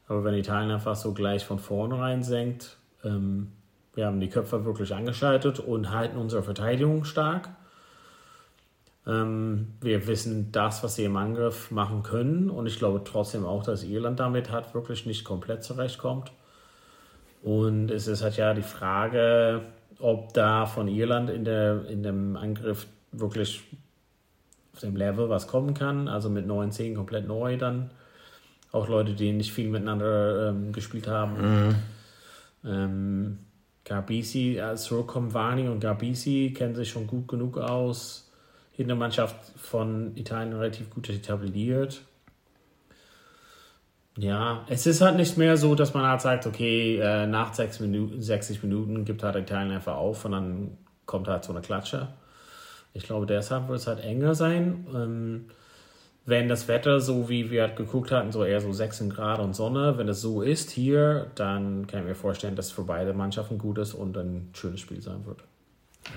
aber 0.07 0.24
wenn 0.24 0.33
Italien 0.33 0.71
einfach 0.71 0.95
so 0.95 1.13
gleich 1.13 1.45
von 1.45 1.59
vornherein 1.59 2.24
senkt, 2.24 2.77
ähm, 3.03 3.51
wir 3.93 4.05
haben 4.05 4.19
die 4.19 4.29
Köpfe 4.29 4.63
wirklich 4.63 4.93
angeschaltet 4.93 5.59
und 5.59 5.91
halten 5.91 6.17
unsere 6.17 6.43
Verteidigung 6.43 7.03
stark. 7.03 7.50
Ähm, 9.05 9.74
wir 9.81 10.07
wissen 10.07 10.51
das, 10.51 10.83
was 10.83 10.95
sie 10.95 11.05
im 11.05 11.17
Angriff 11.17 11.71
machen 11.71 12.03
können 12.03 12.50
und 12.50 12.67
ich 12.67 12.77
glaube 12.77 13.01
trotzdem 13.03 13.45
auch, 13.45 13.63
dass 13.63 13.83
Irland 13.83 14.19
damit 14.19 14.51
halt 14.51 14.74
wirklich 14.74 15.05
nicht 15.05 15.24
komplett 15.24 15.63
zurechtkommt. 15.63 16.31
Und 17.44 17.91
es 17.91 18.08
ist 18.08 18.24
halt 18.24 18.38
ja 18.38 18.53
die 18.53 18.62
Frage, 18.62 19.62
ob 20.00 20.34
da 20.34 20.65
von 20.65 20.88
Irland 20.88 21.29
in, 21.29 21.46
der, 21.46 21.86
in 21.86 22.03
dem 22.03 22.36
Angriff 22.36 22.88
wirklich 23.12 23.63
auf 24.74 24.82
dem 24.82 24.96
Level 24.96 25.29
was 25.29 25.48
kommen 25.48 25.74
kann. 25.74 26.08
Also 26.08 26.29
mit 26.29 26.46
9, 26.46 26.72
10 26.72 26.96
komplett 26.96 27.27
neu 27.27 27.58
dann. 27.58 27.91
Auch 28.72 28.88
Leute, 28.89 29.13
die 29.13 29.32
nicht 29.32 29.51
viel 29.51 29.70
miteinander 29.70 30.50
ähm, 30.50 30.72
gespielt 30.74 31.08
haben. 31.08 31.75
Ähm, 32.65 33.38
Gabisi, 33.86 34.60
als 34.60 34.84
zurückkommt 34.84 35.34
Vani 35.34 35.70
und 35.70 35.79
Gabisi 35.79 36.53
kennen 36.56 36.75
sich 36.75 36.89
schon 36.89 37.08
gut 37.08 37.27
genug 37.27 37.58
aus. 37.58 38.29
Hintermannschaft 38.74 39.36
von 39.58 40.15
Italien 40.15 40.53
relativ 40.53 40.89
gut 40.89 41.10
etabliert. 41.10 42.01
Ja, 44.17 44.65
es 44.67 44.88
ist 44.88 45.01
halt 45.01 45.15
nicht 45.15 45.38
mehr 45.38 45.57
so, 45.57 45.75
dass 45.75 45.93
man 45.93 46.05
halt 46.05 46.21
sagt, 46.21 46.47
okay, 46.47 46.97
äh, 46.97 47.27
nach 47.27 47.53
sechs 47.53 47.79
Minuten, 47.79 48.19
60 48.19 48.63
Minuten 48.63 49.05
gibt 49.05 49.21
halt 49.21 49.36
Italien 49.36 49.71
einfach 49.71 49.95
auf 49.95 50.25
und 50.25 50.31
dann 50.31 50.77
kommt 51.05 51.27
halt 51.27 51.43
so 51.43 51.51
eine 51.53 51.62
Klatsche. 51.62 52.07
Ich 52.93 53.03
glaube, 53.03 53.27
deshalb 53.27 53.67
wird 53.67 53.79
es 53.79 53.86
halt 53.86 54.00
enger 54.00 54.33
sein. 54.33 54.88
Ähm, 54.93 55.45
wenn 56.25 56.50
das 56.50 56.67
Wetter 56.67 57.00
so 57.00 57.29
wie 57.29 57.51
wir 57.51 57.67
geguckt 57.69 58.12
hatten, 58.12 58.31
so 58.31 58.43
eher 58.43 58.59
so 58.59 58.74
16 58.74 59.12
Grad 59.12 59.39
und 59.39 59.55
Sonne, 59.55 59.97
wenn 59.97 60.09
es 60.09 60.19
so 60.19 60.41
ist 60.41 60.71
hier, 60.71 61.27
dann 61.36 61.86
kann 61.86 62.01
ich 62.01 62.07
mir 62.07 62.15
vorstellen, 62.15 62.55
dass 62.55 62.67
es 62.67 62.71
für 62.71 62.83
beide 62.83 63.13
Mannschaften 63.13 63.59
gut 63.59 63.77
ist 63.77 63.93
und 63.93 64.17
ein 64.17 64.50
schönes 64.53 64.79
Spiel 64.79 65.01
sein 65.01 65.25
wird. 65.25 65.43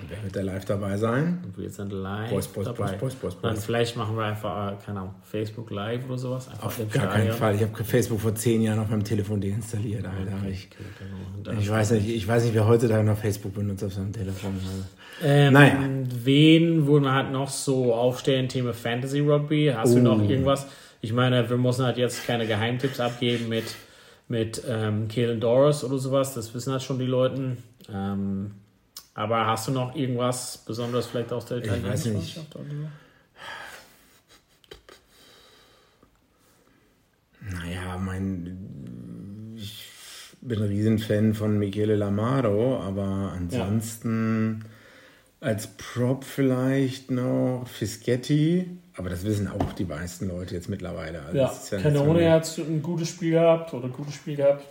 Wer 0.09 0.23
wird 0.23 0.35
da 0.35 0.41
live 0.41 0.65
dabei 0.65 0.97
sein? 0.97 1.39
Und 1.45 1.57
wir 1.57 1.69
sind 1.69 1.91
live 1.91 2.29
Boys, 2.29 2.47
Boys, 2.47 2.65
dabei. 2.65 2.91
Boys, 2.93 3.15
Boys, 3.15 3.35
Boys, 3.35 3.41
Dann 3.41 3.55
vielleicht 3.57 3.95
machen 3.97 4.15
wir 4.17 4.23
einfach, 4.25 4.73
äh, 4.73 4.75
keine 4.85 4.99
Ahnung, 5.01 5.15
Facebook 5.23 5.69
Live 5.71 6.05
oder 6.07 6.17
sowas. 6.17 6.49
Auf 6.61 6.77
gar 6.77 7.07
keinen 7.07 7.11
Stadion. 7.27 7.35
Fall. 7.37 7.55
Ich 7.55 7.61
habe 7.61 7.83
Facebook 7.83 8.19
vor 8.19 8.33
zehn 8.35 8.61
Jahren 8.61 8.79
auf 8.79 8.89
meinem 8.89 9.03
Telefon 9.03 9.39
deinstalliert, 9.41 10.05
Alter. 10.05 10.47
Ich, 10.49 10.69
Okay, 10.71 10.83
genau. 10.99 11.37
Und 11.37 11.47
dann- 11.47 11.59
ich, 11.59 11.69
weiß 11.69 11.91
nicht, 11.91 12.09
ich 12.09 12.27
weiß 12.27 12.43
nicht, 12.45 12.53
wer 12.55 12.67
heutzutage 12.67 13.03
noch 13.03 13.17
Facebook 13.17 13.53
benutzt 13.53 13.83
auf 13.83 13.93
seinem 13.93 14.13
Telefon. 14.13 14.53
Also. 14.55 14.83
Ähm, 15.23 15.53
Naja. 15.53 15.77
Wen 16.23 16.87
würden 16.87 17.03
wir 17.03 17.13
halt 17.13 17.31
noch 17.31 17.49
so 17.49 17.93
aufstellen, 17.93 18.47
Thema 18.49 18.73
Fantasy 18.73 19.19
Rugby? 19.19 19.71
Hast 19.75 19.93
du 19.93 19.99
Oh. 19.99 20.03
noch 20.03 20.21
irgendwas? 20.27 20.67
Ich 21.01 21.13
meine, 21.13 21.49
wir 21.49 21.57
müssen 21.57 21.83
halt 21.85 21.97
jetzt 21.97 22.25
keine 22.25 22.47
Geheimtipps 22.47 22.99
abgeben 22.99 23.49
mit, 23.49 23.65
mit 24.27 24.61
ähm, 24.67 25.07
Kalen 25.07 25.39
Doris 25.39 25.83
oder 25.83 25.97
sowas. 25.97 26.33
Das 26.33 26.53
wissen 26.55 26.71
halt 26.71 26.81
schon 26.83 26.97
die 26.99 27.05
Leute. 27.05 27.57
Ähm, 27.93 28.51
aber 29.13 29.45
hast 29.45 29.67
du 29.67 29.71
noch 29.71 29.95
irgendwas 29.95 30.57
besonders 30.65 31.07
vielleicht 31.07 31.33
aus 31.33 31.45
der 31.45 31.57
weiß 31.57 31.65
italienischen 31.65 32.13
nicht. 32.13 32.37
Mannschaft 32.37 32.55
oder 32.55 32.69
so? 32.69 32.87
Naja, 37.55 37.97
mein. 37.97 39.55
Ich 39.55 39.87
bin 40.41 40.59
ein 40.59 40.67
Riesenfan 40.67 41.33
von 41.33 41.57
Michele 41.59 41.95
Lamaro, 41.95 42.79
aber 42.81 43.33
ansonsten 43.35 44.65
als 45.39 45.67
Prop 45.67 46.23
vielleicht 46.23 47.11
noch 47.11 47.65
Fischetti. 47.67 48.77
Aber 48.95 49.09
das 49.09 49.23
wissen 49.25 49.47
auch 49.47 49.73
die 49.73 49.85
meisten 49.85 50.27
Leute 50.27 50.55
jetzt 50.55 50.69
mittlerweile. 50.69 51.21
Also 51.23 51.37
Ja, 51.37 51.47
das 51.47 51.63
ist 51.63 51.71
ja 51.71 51.79
Canone 51.79 52.31
hat 52.31 52.57
ein 52.57 52.81
gutes 52.81 53.09
Spiel 53.09 53.31
gehabt 53.31 53.73
oder 53.73 53.85
ein 53.85 53.93
gutes 53.93 54.15
Spiel 54.15 54.35
gehabt. 54.35 54.65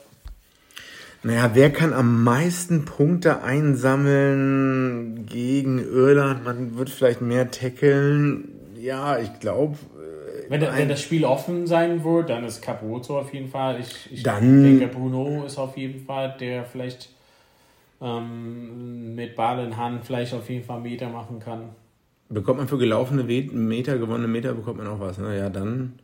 Naja, 1.22 1.50
wer 1.54 1.70
kann 1.70 1.92
am 1.92 2.24
meisten 2.24 2.86
Punkte 2.86 3.42
einsammeln 3.42 5.26
gegen 5.26 5.78
Irland? 5.78 6.44
Man 6.44 6.78
wird 6.78 6.88
vielleicht 6.88 7.20
mehr 7.20 7.50
tackeln. 7.50 8.48
Ja, 8.80 9.18
ich 9.18 9.38
glaube. 9.40 9.76
Wenn, 10.48 10.60
der- 10.60 10.74
wenn 10.76 10.88
das 10.88 11.02
Spiel 11.02 11.24
offen 11.26 11.66
sein 11.66 12.02
wird, 12.02 12.30
dann 12.30 12.44
ist 12.44 12.62
Caputo 12.62 13.18
auf 13.20 13.32
jeden 13.34 13.48
Fall. 13.48 13.78
Ich, 13.80 14.08
ich 14.10 14.22
Dann- 14.22 14.62
denke, 14.62 14.88
Bruno 14.88 15.44
ist 15.44 15.58
auf 15.58 15.76
jeden 15.76 16.04
Fall, 16.06 16.34
der 16.40 16.64
vielleicht 16.64 17.10
ähm, 18.00 19.14
mit 19.14 19.36
Ball 19.36 19.62
in 19.64 19.76
Hand 19.76 20.06
vielleicht 20.06 20.32
auf 20.32 20.48
jeden 20.48 20.64
Fall 20.64 20.80
Meter 20.80 21.10
machen 21.10 21.38
kann. 21.38 21.64
Bekommt 22.30 22.58
man 22.60 22.68
für 22.68 22.78
gelaufene 22.78 23.22
Meter, 23.24 23.98
gewonnene 23.98 24.26
Meter, 24.28 24.54
bekommt 24.54 24.78
man 24.78 24.86
auch 24.86 25.00
was. 25.00 25.18
Ne? 25.18 25.36
Ja, 25.36 25.50
dann. 25.50 25.98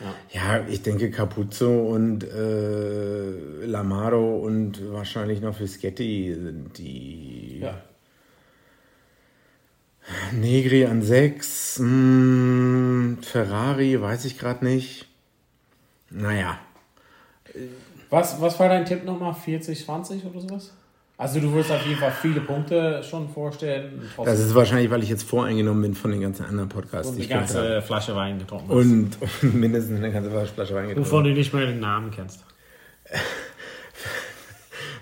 Ja. 0.00 0.14
Ja, 0.58 0.66
ich 0.68 0.82
denke 0.82 1.10
Capuzzo 1.10 1.92
und 1.92 2.24
äh, 2.24 3.64
Lamaro 3.66 4.38
und 4.38 4.92
wahrscheinlich 4.92 5.40
noch 5.40 5.56
Fischetti 5.56 6.34
sind 6.34 6.78
die. 6.78 7.60
Ja. 7.60 7.82
Negri 10.32 10.86
an 10.86 11.02
6, 11.02 11.76
Ferrari, 13.22 14.00
weiß 14.00 14.24
ich 14.24 14.38
gerade 14.38 14.64
nicht. 14.64 15.06
Naja, 16.10 16.58
Was, 18.08 18.40
was 18.40 18.58
war 18.58 18.68
dein 18.68 18.84
Tipp 18.84 19.04
nochmal? 19.04 19.34
40, 19.34 19.84
20 19.84 20.24
oder 20.24 20.40
sowas? 20.40 20.72
Also 21.20 21.38
du 21.38 21.52
würdest 21.52 21.70
auf 21.70 21.84
jeden 21.84 21.98
Fall 21.98 22.12
viele 22.12 22.40
Punkte 22.40 23.02
schon 23.02 23.28
vorstellen. 23.28 24.00
das 24.24 24.40
ist 24.40 24.54
wahrscheinlich, 24.54 24.90
weil 24.90 25.02
ich 25.02 25.10
jetzt 25.10 25.24
voreingenommen 25.24 25.82
bin 25.82 25.94
von 25.94 26.12
den 26.12 26.22
ganzen 26.22 26.46
anderen 26.46 26.70
Podcasts, 26.70 27.08
und 27.08 27.16
die 27.16 27.20
die 27.20 27.24
ich 27.26 27.30
ganze 27.30 27.82
Flasche 27.82 28.16
Wein 28.16 28.38
getrunken 28.38 28.70
hast. 28.70 28.74
Und, 28.74 29.18
und 29.42 29.54
mindestens 29.54 29.98
eine 29.98 30.12
ganze 30.12 30.30
Flasche 30.30 30.74
Wein 30.74 30.88
getrunken. 30.88 31.10
Wovon 31.10 31.24
du 31.24 31.32
nicht 31.34 31.52
mehr 31.52 31.66
den 31.66 31.78
Namen 31.78 32.10
kennst. 32.10 32.42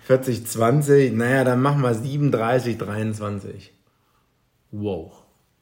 40, 0.07 0.45
20, 0.45 1.13
naja, 1.13 1.45
dann 1.45 1.63
machen 1.63 1.83
wir 1.83 1.95
37, 1.95 2.79
23. 2.79 3.73
Wow. 4.73 5.13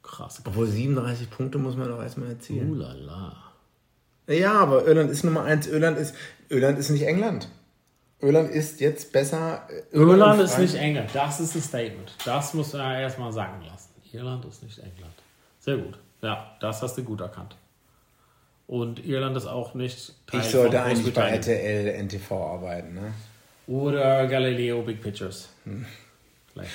Krass. 0.03 0.41
Obwohl 0.47 0.69
37 0.69 1.29
Punkte 1.29 1.59
muss 1.59 1.77
man 1.77 1.89
doch 1.89 2.03
erstmal 2.03 2.31
erzielen. 2.31 2.71
Ulala. 2.71 3.37
Ja, 4.27 4.55
aber 4.55 4.87
Irland 4.87 5.11
ist 5.11 5.23
Nummer 5.23 5.43
eins. 5.43 5.67
Irland 5.67 5.99
ist, 5.99 6.15
Irland 6.49 6.79
ist 6.79 6.89
nicht 6.89 7.03
England. 7.03 7.51
Irland 8.21 8.51
ist 8.51 8.81
jetzt 8.81 9.13
besser. 9.13 9.69
äh, 9.69 9.97
Irland 9.97 10.39
und 10.39 10.45
ist 10.45 10.59
nicht 10.59 10.75
England. 10.75 11.11
Das 11.13 11.39
ist 11.41 11.55
ein 11.55 11.63
Statement. 11.63 12.13
Das 12.25 12.55
musst 12.55 12.75
du 12.75 12.79
ja 12.79 13.01
erstmal 13.01 13.33
sagen 13.33 13.63
lassen. 13.67 13.91
Irland 14.13 14.45
ist 14.47 14.63
nicht 14.63 14.79
England. 14.79 15.13
Sehr 15.61 15.77
gut. 15.77 15.99
Ja, 16.23 16.57
das 16.61 16.81
hast 16.83 16.97
du 16.97 17.05
gut 17.05 17.21
erkannt. 17.21 17.57
Und 18.67 19.05
Irland 19.07 19.37
ist 19.37 19.47
auch 19.47 19.75
nicht 19.75 20.15
Teil 20.27 20.41
Ich 20.41 20.47
sollte 20.51 20.79
von 20.79 20.87
eigentlich 20.87 21.15
bei. 21.15 21.29
RTL 21.31 22.03
NTV 22.03 22.33
arbeiten. 22.33 22.95
Ne? 22.95 23.13
Oder 23.67 24.27
Galileo 24.27 24.83
Big 24.83 25.03
Pictures. 25.03 25.51
Vielleicht. 26.53 26.71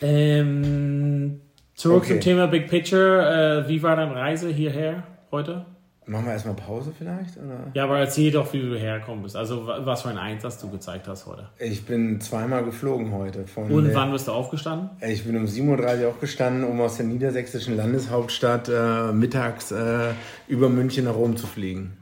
Ähm, 0.00 1.40
zurück 1.74 2.02
Okay. 2.04 2.12
zum 2.14 2.20
Thema 2.20 2.46
Big 2.46 2.68
Picture. 2.68 3.64
Äh, 3.64 3.68
wie 3.68 3.82
war 3.82 3.96
deine 3.96 4.14
Reise 4.14 4.48
hierher 4.48 5.02
heute? 5.30 5.66
Machen 6.08 6.24
wir 6.24 6.32
erstmal 6.32 6.54
Pause 6.54 6.90
vielleicht? 6.96 7.36
Oder? 7.36 7.70
Ja, 7.74 7.84
aber 7.84 7.98
erzähl 7.98 8.30
doch, 8.32 8.50
wie 8.54 8.60
du 8.62 8.74
hergekommen 8.78 9.22
bist. 9.22 9.36
Also, 9.36 9.66
wa- 9.66 9.80
was 9.84 10.02
für 10.02 10.08
ein 10.08 10.16
Einsatz 10.18 10.58
du 10.58 10.70
gezeigt 10.70 11.06
hast 11.06 11.26
heute. 11.26 11.48
Ich 11.58 11.84
bin 11.84 12.18
zweimal 12.20 12.64
geflogen 12.64 13.12
heute. 13.12 13.46
Von 13.46 13.70
Und 13.70 13.84
der- 13.84 13.94
wann 13.94 14.10
bist 14.12 14.26
du 14.26 14.32
aufgestanden? 14.32 14.88
Ich 15.06 15.24
bin 15.24 15.36
um 15.36 15.44
7.30 15.46 16.02
Uhr 16.04 16.08
aufgestanden, 16.08 16.64
um 16.64 16.80
aus 16.80 16.96
der 16.96 17.04
niedersächsischen 17.06 17.76
Landeshauptstadt 17.76 18.68
äh, 18.70 19.12
mittags 19.12 19.70
äh, 19.70 20.12
über 20.48 20.68
München 20.70 21.04
nach 21.04 21.14
Rom 21.14 21.36
zu 21.36 21.46
fliegen. 21.46 21.98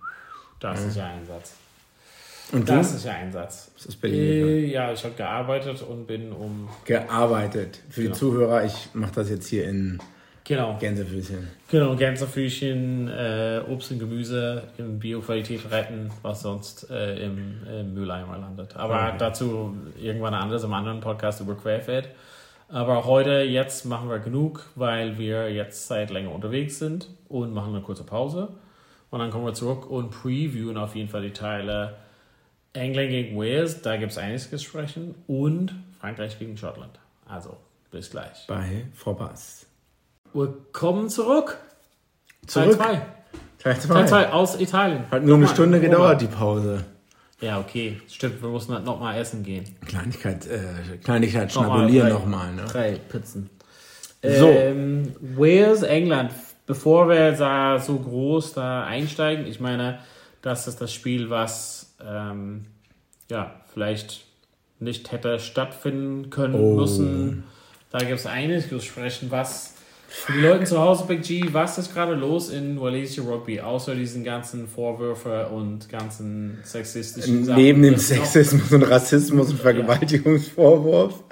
Das 0.60 0.82
ist 0.84 0.96
ja 0.96 1.06
Einsatz. 1.06 1.54
Und 2.52 2.68
du? 2.68 2.74
Das 2.74 2.94
ist 2.94 3.04
ja 3.04 3.12
Einsatz. 3.12 3.72
Das 3.74 3.86
ist 3.86 4.00
Berlin. 4.00 4.20
Äh, 4.20 4.66
ja, 4.66 4.92
ich 4.92 5.02
habe 5.02 5.14
gearbeitet 5.14 5.82
und 5.82 6.06
bin 6.06 6.30
um. 6.30 6.68
Gearbeitet. 6.84 7.80
Für 7.90 8.02
die 8.02 8.06
Genau. 8.06 8.16
Zuhörer, 8.18 8.64
ich 8.64 8.88
mache 8.94 9.12
das 9.16 9.28
jetzt 9.30 9.48
hier 9.48 9.68
in 9.68 9.98
Genau, 10.48 10.76
Gänsefüßchen. 10.78 11.48
genau 11.68 11.96
Gänsefüßchen, 11.96 13.08
äh, 13.08 13.62
Obst 13.68 13.90
und 13.90 13.98
Gemüse 13.98 14.62
in 14.78 14.98
Bioqualität 14.98 15.70
retten, 15.70 16.10
was 16.22 16.42
sonst 16.42 16.88
äh, 16.90 17.24
im, 17.24 17.62
im 17.68 17.94
Mülleimer 17.94 18.38
landet. 18.38 18.76
Aber 18.76 19.08
Okay. 19.08 19.16
dazu 19.18 19.76
irgendwann 20.00 20.34
anderes 20.34 20.62
im 20.62 20.72
anderen 20.72 21.00
Podcast 21.00 21.40
über 21.40 21.54
Querfeld. 21.56 22.08
Aber 22.68 23.04
heute, 23.06 23.42
jetzt 23.42 23.84
machen 23.86 24.08
wir 24.08 24.18
genug, 24.18 24.66
weil 24.74 25.18
wir 25.18 25.52
jetzt 25.52 25.86
seit 25.88 26.10
länger 26.10 26.32
unterwegs 26.32 26.78
sind 26.78 27.08
und 27.28 27.52
machen 27.52 27.74
eine 27.74 27.82
kurze 27.82 28.04
Pause. 28.04 28.48
Und 29.10 29.20
dann 29.20 29.30
kommen 29.30 29.46
wir 29.46 29.54
zurück 29.54 29.88
und 29.90 30.10
previewen 30.10 30.76
auf 30.76 30.94
jeden 30.96 31.08
Fall 31.08 31.22
die 31.22 31.32
Teile 31.32 31.94
England 32.72 33.10
gegen 33.10 33.36
Wales, 33.36 33.82
da 33.82 33.96
gibt 33.96 34.12
es 34.12 34.18
einiges 34.18 34.50
zu 34.50 34.58
sprechen. 34.58 35.14
Und 35.26 35.74
Frankreich 36.00 36.38
gegen 36.38 36.56
Schottland. 36.56 36.98
Also, 37.28 37.56
bis 37.90 38.10
gleich. 38.10 38.46
Bei 38.48 38.84
Vorpass. 38.94 39.65
Willkommen 40.36 41.08
zurück. 41.08 41.56
Zurück. 42.46 42.76
Teil 42.76 43.00
2. 43.62 43.72
Teil 43.74 43.74
Teil 43.74 43.80
2. 43.80 44.04
2 44.04 44.32
aus 44.32 44.60
Italien. 44.60 45.10
Hat 45.10 45.24
nur 45.24 45.36
eine 45.36 45.48
Stunde 45.48 45.80
gedauert, 45.80 46.20
die 46.20 46.26
Pause. 46.26 46.84
Ja, 47.40 47.58
okay. 47.58 48.02
Stimmt, 48.06 48.42
wir 48.42 48.50
mussten 48.50 48.74
halt 48.74 48.84
nochmal 48.84 49.18
essen 49.18 49.42
gehen. 49.42 49.64
Kleinigkeit, 49.86 50.46
äh, 50.46 50.98
Kleinigkeit 51.02 51.50
schnabulieren 51.50 52.10
nochmal. 52.10 52.52
Ne? 52.52 52.64
Drei 52.70 52.96
Pizzen. 53.08 53.48
So. 54.22 54.48
Ähm, 54.50 55.14
Wales, 55.20 55.82
England. 55.82 56.32
Bevor 56.66 57.08
wir 57.08 57.32
da 57.32 57.78
so 57.78 57.96
groß 57.98 58.52
da 58.52 58.84
einsteigen, 58.84 59.46
ich 59.46 59.58
meine, 59.58 60.00
das 60.42 60.68
ist 60.68 60.82
das 60.82 60.92
Spiel, 60.92 61.30
was 61.30 61.94
ähm, 62.06 62.66
ja 63.30 63.54
vielleicht 63.72 64.26
nicht 64.80 65.12
hätte 65.12 65.38
stattfinden 65.38 66.28
können 66.28 66.56
Oh. 66.56 66.74
müssen. 66.74 67.44
Da 67.90 68.00
gibt 68.00 68.18
es 68.18 68.26
einiges 68.26 68.68
zu 68.68 68.80
sprechen, 68.80 69.30
was 69.30 69.75
für 70.16 70.32
die 70.32 70.40
Leute 70.40 70.64
zu 70.64 70.80
Hause, 70.80 71.04
Big 71.06 71.22
G, 71.22 71.44
was 71.52 71.78
ist 71.78 71.92
gerade 71.92 72.14
los 72.14 72.48
in 72.50 72.80
Walesia 72.80 73.22
Rugby, 73.22 73.60
außer 73.60 73.94
diesen 73.94 74.24
ganzen 74.24 74.66
Vorwürfe 74.66 75.48
und 75.48 75.88
ganzen 75.88 76.58
sexistischen 76.64 77.44
Sachen. 77.44 77.62
Neben 77.62 77.82
dem 77.82 77.96
Sexismus 77.96 78.72
und 78.72 78.82
Rassismus 78.82 79.50
und 79.50 79.60
Vergewaltigungsvorwurf. 79.60 81.22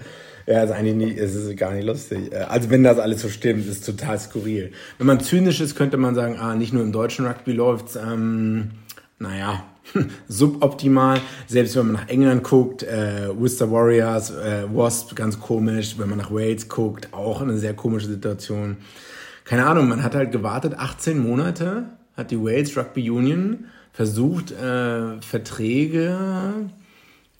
Ja, 0.47 0.62
ist 0.62 0.73
eigentlich 0.73 0.95
nie, 0.95 1.19
es 1.19 1.35
ist 1.35 1.57
gar 1.57 1.73
nicht 1.73 1.87
lustig. 1.87 2.31
Äh, 2.33 2.37
Also 2.49 2.69
wenn 2.71 2.85
das 2.85 2.99
alles 2.99 3.23
so 3.23 3.29
stimmt, 3.29 3.67
ist 3.67 3.87
total 3.87 4.19
skurril. 4.19 4.73
Wenn 4.99 5.07
man 5.07 5.21
zynisch 5.21 5.61
ist, 5.61 5.75
könnte 5.75 5.97
man 5.97 6.14
sagen, 6.14 6.37
ah, 6.38 6.55
nicht 6.55 6.73
nur 6.73 6.83
im 6.83 6.93
deutschen 6.93 7.26
Rugby 7.26 7.53
läuft's, 7.53 7.97
ähm, 7.97 8.73
naja, 9.19 9.64
suboptimal. 10.29 11.21
Selbst 11.47 11.76
wenn 11.76 11.87
man 11.87 11.95
nach 11.95 12.09
England 12.09 12.43
guckt, 12.43 12.83
äh, 12.83 13.29
Worcester 13.37 13.71
Warriors, 13.71 14.31
äh, 14.31 14.64
Wasp, 14.73 15.14
ganz 15.14 15.38
komisch. 15.38 15.97
Wenn 15.99 16.09
man 16.09 16.19
nach 16.19 16.31
Wales 16.31 16.69
guckt, 16.69 17.12
auch 17.12 17.41
eine 17.41 17.59
sehr 17.59 17.75
komische 17.75 18.07
Situation. 18.07 18.76
Keine 19.45 19.67
Ahnung, 19.67 19.88
man 19.88 20.03
hat 20.03 20.14
halt 20.14 20.33
gewartet, 20.33 20.75
18 20.79 21.19
Monate 21.19 21.85
hat 22.17 22.31
die 22.31 22.41
Wales 22.41 22.76
Rugby 22.76 23.11
Union 23.11 23.67
versucht, 23.93 24.53
äh, 24.53 25.21
Verträge 25.21 26.71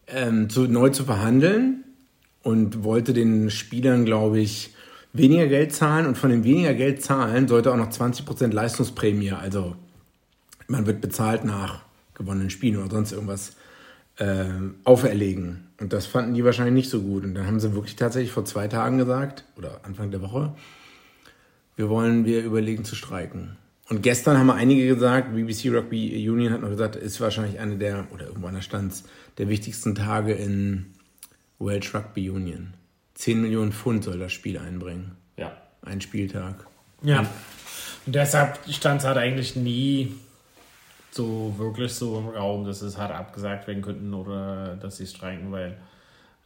ähm, 0.07 0.51
zu, 0.51 0.63
neu 0.63 0.91
zu 0.91 1.05
verhandeln 1.05 1.85
und 2.43 2.85
wollte 2.85 3.13
den 3.15 3.51
Spielern, 3.51 4.05
glaube 4.05 4.39
ich, 4.39 4.75
weniger 5.13 5.47
Geld 5.47 5.73
zahlen 5.73 6.07
und 6.07 6.19
von 6.19 6.31
dem 6.31 6.45
weniger 6.45 6.75
Geld 6.75 7.03
zahlen 7.03 7.49
sollte 7.49 7.73
auch 7.73 7.77
noch 7.77 7.91
20% 7.91 8.53
Leistungsprämie, 8.53 9.33
also 9.33 9.77
man 10.67 10.87
wird 10.87 11.01
bezahlt 11.01 11.45
nach 11.45 11.83
gewonnenen 12.15 12.51
Spielen 12.51 12.77
oder 12.77 12.91
sonst 12.91 13.13
irgendwas 13.13 13.57
äh, 14.17 14.45
auferlegen. 14.85 15.69
Und 15.81 15.93
das 15.93 16.07
fanden 16.07 16.35
die 16.35 16.45
wahrscheinlich 16.45 16.75
nicht 16.75 16.91
so 16.91 17.03
gut. 17.03 17.25
Und 17.25 17.35
dann 17.35 17.47
haben 17.47 17.61
sie 17.61 17.75
wirklich 17.75 17.97
tatsächlich 17.97 18.33
vor 18.33 18.45
zwei 18.45 18.69
Tagen 18.69 18.99
gesagt, 18.99 19.45
oder 19.57 19.81
Anfang 19.83 20.11
der 20.11 20.23
Woche, 20.23 20.55
wir 21.77 21.89
wollen, 21.89 22.25
wir 22.25 22.43
überlegen 22.43 22.85
zu 22.85 22.95
streiken. 22.95 23.57
Und 23.89 24.03
gestern 24.03 24.39
haben 24.39 24.51
einige 24.51 24.87
gesagt, 24.87 25.35
BBC 25.35 25.67
Rugby 25.67 26.29
Union 26.29 26.53
hat 26.53 26.63
noch 26.63 26.71
gesagt, 26.71 26.97
ist 26.97 27.21
wahrscheinlich 27.21 27.59
eine 27.59 27.77
der, 27.77 28.07
oder 28.13 28.27
irgendwo 28.27 28.47
an 28.47 28.55
der 28.55 28.63
Stand, 28.63 29.03
der 29.37 29.49
wichtigsten 29.49 29.95
Tage 29.95 30.33
in 30.33 30.87
Welsh 31.59 31.95
Rugby 31.95 32.31
Union. 32.31 32.75
10 33.15 33.43
Millionen 33.43 33.73
Pfund 33.73 34.05
soll 34.05 34.19
das 34.19 34.33
Spiel 34.33 34.59
einbringen. 34.59 35.13
Ja. 35.37 35.53
Ein 35.83 36.01
Spieltag. 36.01 36.67
Ja. 37.03 37.21
Und 38.07 38.15
deshalb 38.15 38.59
stand 38.71 39.01
es 39.01 39.07
halt 39.07 39.19
eigentlich 39.19 39.55
nie 39.55 40.15
so 41.15 41.55
wirklich 41.59 41.93
so 41.93 42.19
im 42.19 42.29
Raum, 42.29 42.65
dass 42.65 42.83
es 42.83 42.99
halt 42.99 43.11
abgesagt 43.11 43.67
werden 43.67 43.83
könnten 43.83 44.13
oder 44.15 44.77
dass 44.81 44.97
sie 44.97 45.07
streiken, 45.07 45.53
weil 45.53 45.77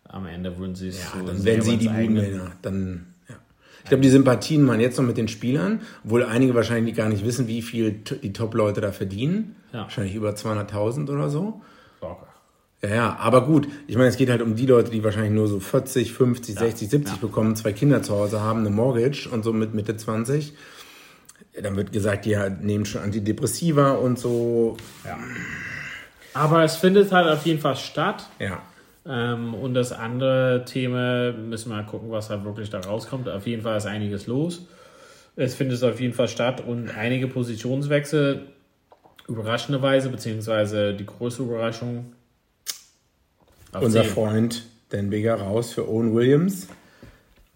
am 0.05 0.27
Ende 0.27 0.57
würden 0.59 0.75
sie 0.75 0.89
es 0.89 0.99
Ja, 0.99 1.21
so 1.21 1.27
dann 1.27 1.45
werden 1.45 1.63
sie 1.63 1.77
die 1.77 1.89
eigene- 1.89 2.23
Buden, 2.23 2.39
ja, 2.39 2.53
dann, 2.63 3.07
ja. 3.29 3.35
Ich 3.83 3.89
glaube, 3.89 4.03
die 4.03 4.11
Sympathien 4.11 4.67
waren 4.67 4.81
jetzt 4.81 4.99
noch 4.99 5.05
mit 5.05 5.17
den 5.17 5.29
Spielern, 5.29 5.81
obwohl 6.05 6.25
einige 6.25 6.55
wahrscheinlich 6.55 6.95
gar 6.95 7.09
nicht 7.09 7.25
wissen, 7.25 7.47
wie 7.47 7.63
viel 7.63 7.93
die 7.93 8.33
Top-Leute 8.33 8.81
da 8.81 8.93
verdienen. 8.93 9.57
Ja. 9.73 9.83
Wahrscheinlich 9.83 10.15
über 10.15 10.31
200.000 10.31 11.11
oder 11.11 11.29
so. 11.31 11.61
Locker. 12.01 12.29
Ja, 12.83 12.89
ja, 12.95 13.17
aber 13.19 13.45
gut. 13.45 13.69
Ich 13.87 13.97
meine, 13.97 14.09
es 14.09 14.17
geht 14.17 14.31
halt 14.31 14.41
um 14.41 14.55
die 14.55 14.67
Leute, 14.67 14.91
die 14.91 15.03
wahrscheinlich 15.03 15.33
nur 15.33 15.49
so 15.49 15.59
40, 15.59 16.13
50, 16.13 16.55
60, 16.55 16.89
70 16.89 17.17
ja. 17.17 17.21
bekommen, 17.21 17.57
zwei 17.57 17.73
Kinder 17.73 18.03
zu 18.03 18.15
Hause 18.15 18.41
haben, 18.41 18.61
eine 18.61 18.71
Mortgage 18.71 19.29
und 19.29 19.43
so 19.43 19.53
mit 19.53 19.75
Mitte 19.75 19.97
20. 19.97 20.55
Ja, 21.59 21.63
Dann 21.65 21.77
wird 21.77 21.91
gesagt, 21.91 22.25
die 22.25 22.39
halt 22.39 22.63
nehmen 22.63 22.87
schon 22.87 23.03
Antidepressiva 23.03 23.93
und 23.93 24.17
so. 24.17 24.77
Aber 26.35 26.63
es 26.63 26.77
findet 26.77 27.11
halt 27.11 27.27
auf 27.27 27.45
jeden 27.47 27.59
Fall 27.61 27.75
statt. 27.75 28.29
Ja. 28.39 28.63
Ähm, 29.05 29.55
und 29.55 29.75
das 29.75 29.91
andere 29.91 30.65
Thema 30.67 31.33
müssen 31.33 31.71
wir 31.71 31.79
mal 31.79 31.87
gucken, 31.87 32.13
was 32.13 32.31
halt 32.31 32.45
wirklich 32.45 32.71
da 32.71 32.79
rauskommt. 32.79 33.29
Auf 33.29 33.47
jeden 33.47 33.63
Fall 33.63 33.77
ist 33.77 33.87
einiges 33.87 34.29
los. 34.29 34.67
Es 35.35 35.55
findet 35.57 35.83
auf 35.83 36.01
jeden 36.01 36.15
Fall 36.15 36.29
statt 36.29 36.63
und 36.65 36.91
einige 36.97 37.27
Positionswechsel, 37.27 38.47
überraschenderweise, 39.27 40.11
beziehungsweise 40.11 40.95
die 40.95 41.07
größte 41.07 41.43
Überraschung. 41.43 42.13
Unser 43.73 44.03
zehn. 44.03 44.11
Freund 44.11 44.63
Dan 44.91 45.11
Bigger 45.11 45.35
raus 45.35 45.73
für 45.73 45.89
Owen 45.89 46.15
Williams. 46.15 46.69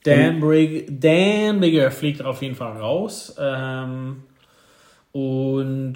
Dan, 0.05 0.41
Brig 0.41 1.01
Dan 1.01 1.61
Bigger 1.61 1.91
fliegt 1.91 2.23
auf 2.23 2.43
jeden 2.43 2.55
Fall 2.55 2.77
raus. 2.77 3.35
Ähm, 3.39 4.25
und 5.13 5.95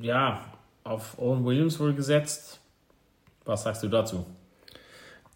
ja, 0.00 0.44
auf 0.82 1.18
Owen 1.18 1.44
Williams 1.44 1.78
wurde 1.78 1.94
gesetzt. 1.94 2.60
Was 3.44 3.64
sagst 3.64 3.82
du 3.82 3.88
dazu? 3.88 4.24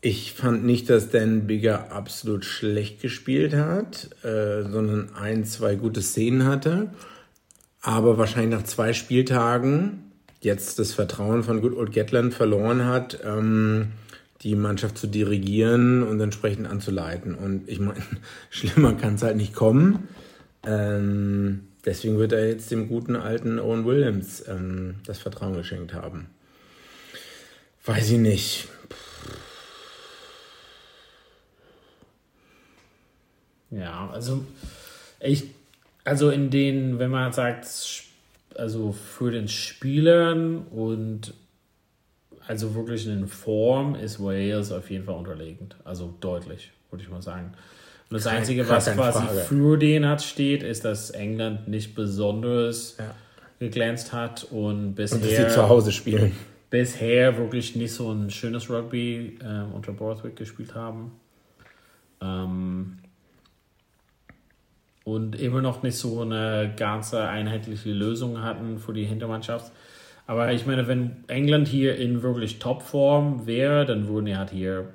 Ich 0.00 0.32
fand 0.32 0.64
nicht, 0.64 0.88
dass 0.88 1.10
Dan 1.10 1.46
Bigger 1.46 1.92
absolut 1.92 2.44
schlecht 2.44 3.02
gespielt 3.02 3.54
hat, 3.54 4.10
äh, 4.24 4.62
sondern 4.62 5.14
ein, 5.14 5.44
zwei 5.44 5.74
gute 5.74 6.02
Szenen 6.02 6.46
hatte. 6.46 6.90
Aber 7.80 8.16
wahrscheinlich 8.16 8.58
nach 8.58 8.64
zwei 8.64 8.92
Spieltagen 8.92 10.12
jetzt 10.40 10.78
das 10.78 10.92
Vertrauen 10.92 11.42
von 11.42 11.60
Good 11.60 11.76
Old 11.76 11.92
Gatland 11.92 12.32
verloren 12.32 12.86
hat, 12.86 13.18
ähm, 13.24 13.92
die 14.42 14.54
Mannschaft 14.54 14.98
zu 14.98 15.06
dirigieren 15.06 16.02
und 16.02 16.20
entsprechend 16.20 16.68
anzuleiten. 16.68 17.34
Und 17.34 17.68
ich 17.68 17.80
meine, 17.80 18.00
schlimmer 18.50 18.94
kann 18.94 19.14
es 19.14 19.22
halt 19.22 19.36
nicht 19.36 19.54
kommen. 19.54 20.08
Ähm, 20.64 21.68
deswegen 21.84 22.18
wird 22.18 22.32
er 22.32 22.48
jetzt 22.48 22.70
dem 22.70 22.88
guten 22.88 23.16
alten 23.16 23.58
Owen 23.58 23.84
Williams 23.84 24.44
ähm, 24.48 24.96
das 25.06 25.18
Vertrauen 25.18 25.54
geschenkt 25.54 25.94
haben. 25.94 26.28
Weiß 27.84 28.10
ich 28.10 28.18
nicht. 28.18 28.68
Ja, 33.70 34.08
also 34.10 34.44
ich, 35.20 35.44
also 36.04 36.30
in 36.30 36.50
den, 36.50 36.98
wenn 36.98 37.10
man 37.10 37.32
sagt, 37.32 37.66
also 38.54 38.92
für 38.92 39.30
den 39.30 39.48
Spielern 39.48 40.58
und 40.70 41.34
also 42.48 42.74
wirklich 42.74 43.06
in 43.06 43.28
Form 43.28 43.94
ist 43.94 44.20
Wales 44.20 44.72
auf 44.72 44.90
jeden 44.90 45.04
Fall 45.04 45.14
unterlegend. 45.14 45.76
Also 45.84 46.12
deutlich, 46.20 46.72
würde 46.90 47.04
ich 47.04 47.10
mal 47.10 47.22
sagen. 47.22 47.52
Und 48.10 48.14
das 48.14 48.24
Kein- 48.24 48.38
Einzige, 48.38 48.68
was 48.68 48.86
keine 48.86 48.96
quasi 48.96 49.18
Frage. 49.24 49.38
für 49.40 49.76
den 49.78 50.06
hat 50.06 50.22
steht, 50.22 50.62
ist, 50.62 50.84
dass 50.84 51.10
England 51.10 51.68
nicht 51.68 51.94
besonders 51.94 52.96
Ja. 52.98 53.14
geglänzt 53.60 54.12
hat 54.12 54.44
und 54.44 54.58
Und 54.88 54.98
dass 54.98 55.10
sie 55.12 55.18
bisher, 55.18 55.48
zu 55.50 55.68
Hause 55.68 55.92
spielen. 55.92 56.32
bisher 56.70 57.36
wirklich 57.36 57.76
nicht 57.76 57.92
so 57.92 58.10
ein 58.10 58.30
schönes 58.30 58.70
Rugby 58.70 59.38
ähm, 59.44 59.72
unter 59.74 59.92
Borthwick 59.92 60.36
gespielt 60.36 60.74
haben. 60.74 61.12
Ähm, 62.22 62.98
und 65.04 65.40
immer 65.40 65.62
noch 65.62 65.82
nicht 65.82 65.96
so 65.96 66.20
eine 66.20 66.72
ganze 66.76 67.22
einheitliche 67.28 67.90
Lösung 67.92 68.42
hatten 68.42 68.78
für 68.78 68.92
die 68.92 69.04
Hintermannschaft. 69.04 69.72
Aber 70.28 70.52
ich 70.52 70.66
meine, 70.66 70.86
wenn 70.86 71.24
England 71.26 71.68
hier 71.68 71.96
in 71.96 72.22
wirklich 72.22 72.58
Topform 72.58 73.46
wäre, 73.46 73.86
dann 73.86 74.08
würden 74.08 74.26
ja 74.26 74.36
halt 74.36 74.50
hier 74.50 74.90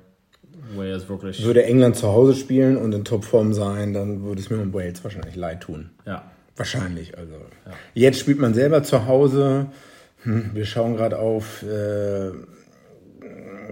Wales 0.76 1.08
wirklich. 1.08 1.44
Würde 1.44 1.64
England 1.64 1.96
zu 1.96 2.06
Hause 2.06 2.34
spielen 2.34 2.76
und 2.76 2.94
in 2.94 3.04
Topform 3.04 3.52
sein, 3.52 3.92
dann 3.92 4.22
würde 4.22 4.40
es 4.40 4.48
mir 4.48 4.58
um 4.58 4.72
Wales 4.72 5.02
wahrscheinlich 5.02 5.34
leid 5.34 5.60
tun. 5.60 5.90
ja. 6.06 6.22
Wahrscheinlich, 6.56 7.18
also. 7.18 7.34
Jetzt 7.94 8.20
spielt 8.20 8.38
man 8.38 8.54
selber 8.54 8.84
zu 8.84 9.08
Hause. 9.08 9.66
Hm, 10.22 10.50
wir 10.54 10.66
schauen 10.66 10.94
gerade 10.94 11.18
auf 11.18 11.64
äh, 11.64 12.30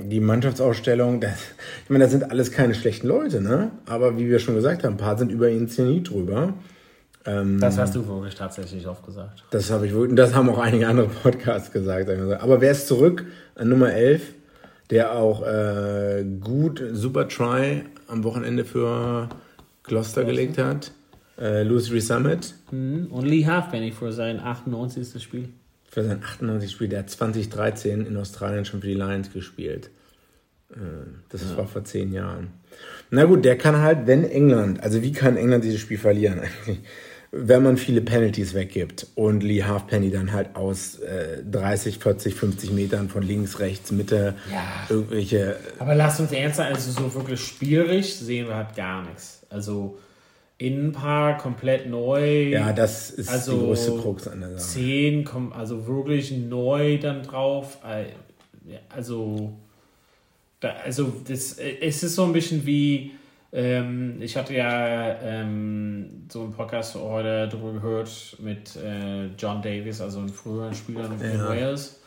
die 0.03 0.19
Mannschaftsausstellung. 0.19 1.21
Das, 1.21 1.35
ich 1.85 1.91
meine, 1.91 2.03
das 2.03 2.11
sind 2.11 2.29
alles 2.29 2.51
keine 2.51 2.75
schlechten 2.75 3.07
Leute, 3.07 3.41
ne? 3.41 3.71
Aber 3.87 4.19
wie 4.19 4.29
wir 4.29 4.41
schon 4.41 4.57
gesagt 4.57 4.83
haben, 4.83 4.95
ein 4.95 4.97
paar 4.97 5.17
sind 5.17 5.31
über 5.31 5.49
ihren 5.49 5.69
Zenit 5.69 6.11
drüber. 6.11 6.55
Das 7.25 7.79
hast 7.79 7.95
du 7.95 8.07
wirklich 8.07 8.35
tatsächlich 8.35 8.87
oft 8.89 9.07
gesagt. 9.07 9.45
Das 9.51 9.71
habe 9.71 9.87
ich 9.87 9.95
wohl- 9.95 10.13
das 10.15 10.35
haben 10.35 10.51
auch 10.51 10.59
einige 10.59 10.89
andere 10.89 11.07
Podcasts 11.09 11.71
gesagt. 11.71 12.11
Aber 12.11 12.61
wer 12.61 12.73
ist 12.73 12.89
zurück 12.89 13.25
an 13.55 13.69
Nummer 13.69 13.93
11, 13.93 14.23
der 14.91 15.15
auch 15.15 15.47
äh, 15.47 16.25
gut, 16.41 16.83
super 16.93 17.29
Try 17.29 17.85
am 18.09 18.25
Wochenende 18.25 18.65
für 18.65 19.29
Gloucester 19.85 20.25
gelegt 20.25 20.59
hat? 20.59 20.91
Äh, 21.41 21.63
Louis 21.63 21.87
Summit. 22.07 22.55
Und 22.71 23.23
Lee 23.25 23.47
Halfpenny 23.47 23.93
für 23.93 24.13
sein 24.13 24.41
98. 24.41 25.23
Spiel. 25.23 25.49
Für 25.91 26.03
sein 26.05 26.23
98 26.25 26.71
Spiel, 26.71 26.89
der 26.89 27.01
hat 27.01 27.11
2013 27.11 28.05
in 28.07 28.17
Australien 28.17 28.65
schon 28.65 28.81
für 28.81 28.87
die 28.89 28.95
Lions 28.95 29.33
gespielt. 29.33 29.91
Äh, 30.73 30.77
Das 31.29 31.57
war 31.57 31.67
vor 31.69 31.85
zehn 31.85 32.13
Jahren. 32.13 32.49
Na 33.11 33.25
gut, 33.25 33.45
der 33.45 33.57
kann 33.59 33.77
halt, 33.81 34.07
wenn 34.07 34.25
England, 34.25 34.83
also 34.83 35.03
wie 35.03 35.13
kann 35.13 35.37
England 35.37 35.63
dieses 35.65 35.81
Spiel 35.81 35.99
verlieren 35.99 36.41
eigentlich? 36.41 36.81
Wenn 37.35 37.63
man 37.63 37.79
viele 37.79 38.03
Penalties 38.03 38.53
weggibt 38.53 39.07
und 39.15 39.43
Lee 39.43 39.65
Halfpenny 39.65 40.11
dann 40.11 40.33
halt 40.33 40.55
aus 40.55 40.99
äh, 40.99 41.43
30, 41.51 41.99
40, 41.99 42.35
50 42.35 42.73
Metern 42.73 43.09
von 43.09 43.23
links, 43.23 43.59
rechts, 43.59 43.91
Mitte 43.91 44.35
Ja. 44.51 44.63
irgendwelche. 44.91 45.57
Aber 45.79 45.95
lasst 45.95 46.21
uns 46.21 46.31
ernst 46.33 46.59
sein, 46.59 46.75
also 46.75 46.91
so 46.93 47.15
wirklich 47.15 47.41
spielerisch 47.41 48.13
sehen 48.13 48.49
wir 48.49 48.57
halt 48.57 48.77
gar 48.77 49.03
nichts. 49.07 49.47
Also 49.49 49.99
Innenpaar 50.59 51.39
komplett 51.39 51.89
neu. 51.89 52.51
Ja, 52.51 52.73
das 52.75 53.11
ist 53.11 53.31
Also 53.31 53.53
die 53.53 53.67
größte 53.67 53.97
Krux 53.99 54.29
an 54.29 54.41
der 54.41 54.51
Sache. 54.51 54.61
10 54.75 55.25
kommen 55.25 55.53
also 55.55 55.87
wirklich 55.87 56.33
neu 56.33 56.99
dann 56.99 57.23
drauf. 57.23 57.79
Äh, 57.83 58.13
Also, 58.95 59.55
da, 60.61 60.75
also 60.85 61.13
das, 61.27 61.55
äh, 61.55 61.79
es 61.81 62.03
ist 62.03 62.15
so 62.15 62.25
ein 62.25 62.33
bisschen 62.35 62.65
wie, 62.67 63.13
ähm, 63.53 64.17
ich 64.21 64.37
hatte 64.37 64.55
ja 64.55 65.21
ähm, 65.21 66.27
so 66.31 66.43
einen 66.43 66.53
Podcast 66.53 66.95
heute 66.95 67.49
darüber 67.49 67.73
gehört 67.73 68.37
mit 68.39 68.77
äh, 68.77 69.27
John 69.39 69.61
Davis, 69.63 70.01
also 70.01 70.21
einem 70.21 70.31
früheren 70.31 70.75
Spieler 70.75 71.11
in 71.21 71.39
Ja. 71.39 71.49
Wales. 71.49 71.99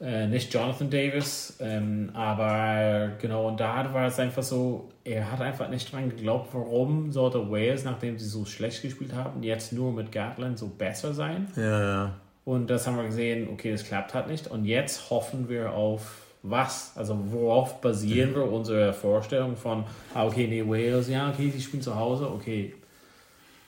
Äh, 0.00 0.26
nicht 0.26 0.52
Jonathan 0.52 0.90
Davis, 0.90 1.56
ähm, 1.60 2.10
aber 2.14 3.12
genau, 3.20 3.48
und 3.48 3.60
da 3.60 3.94
war 3.94 4.08
es 4.08 4.18
einfach 4.18 4.42
so, 4.42 4.90
er 5.04 5.30
hat 5.30 5.40
einfach 5.40 5.68
nicht 5.68 5.90
dran 5.92 6.10
geglaubt, 6.10 6.50
warum 6.52 7.12
sollte 7.12 7.50
Wales, 7.50 7.84
nachdem 7.84 8.18
sie 8.18 8.26
so 8.26 8.44
schlecht 8.44 8.82
gespielt 8.82 9.14
haben, 9.14 9.42
jetzt 9.44 9.72
nur 9.72 9.92
mit 9.92 10.10
Gatland 10.10 10.58
so 10.58 10.66
besser 10.66 11.14
sein. 11.14 11.46
Ja, 11.56 11.80
ja. 11.80 12.14
Und 12.44 12.68
das 12.68 12.86
haben 12.86 12.96
wir 12.96 13.04
gesehen, 13.04 13.48
okay, 13.50 13.70
das 13.70 13.84
klappt 13.84 14.14
halt 14.14 14.26
nicht. 14.26 14.48
Und 14.48 14.64
jetzt 14.64 15.10
hoffen 15.10 15.48
wir 15.48 15.72
auf 15.72 16.23
was? 16.44 16.92
Also 16.94 17.18
worauf 17.32 17.80
basieren 17.80 18.34
wir 18.34 18.50
unsere 18.50 18.92
Vorstellung 18.92 19.56
von, 19.56 19.84
ah, 20.12 20.26
okay, 20.26 20.46
nee, 20.46 20.64
Wales, 20.64 21.08
ja, 21.08 21.30
okay, 21.30 21.50
die 21.54 21.60
spielen 21.60 21.82
zu 21.82 21.96
Hause, 21.96 22.30
okay. 22.30 22.74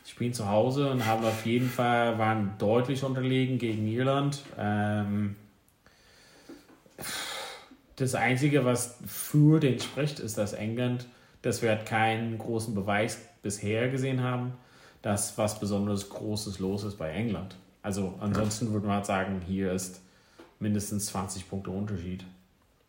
Die 0.05 0.11
spielen 0.11 0.35
zu 0.35 0.49
Hause 0.49 0.91
und 0.91 1.05
haben 1.05 1.25
auf 1.25 1.45
jeden 1.47 1.69
Fall, 1.69 2.19
waren 2.19 2.53
deutlich 2.59 3.03
unterlegen 3.03 3.59
gegen 3.59 3.89
Irland. 3.89 4.43
Ähm, 4.59 5.37
das 7.97 8.15
Einzige, 8.15 8.65
was 8.65 8.99
für 9.07 9.59
den 9.59 9.81
spricht, 9.81 10.21
ist, 10.21 10.37
dass 10.37 10.53
England, 10.53 11.07
dass 11.43 11.63
wir 11.63 11.71
halt 11.71 11.87
keinen 11.87 12.37
großen 12.37 12.75
Beweis 12.75 13.19
bisher 13.43 13.89
gesehen 13.89 14.23
haben, 14.23 14.53
dass 15.01 15.39
was 15.39 15.59
besonders 15.59 16.11
Großes 16.11 16.59
los 16.59 16.85
ist 16.85 16.99
bei 16.99 17.11
England. 17.11 17.57
Also 17.83 18.15
ansonsten 18.21 18.73
würde 18.73 18.87
man 18.87 18.97
halt 18.97 19.07
sagen, 19.07 19.41
hier 19.47 19.73
ist 19.73 20.03
mindestens 20.59 21.07
20 21.07 21.49
Punkte 21.49 21.71
Unterschied. 21.71 22.25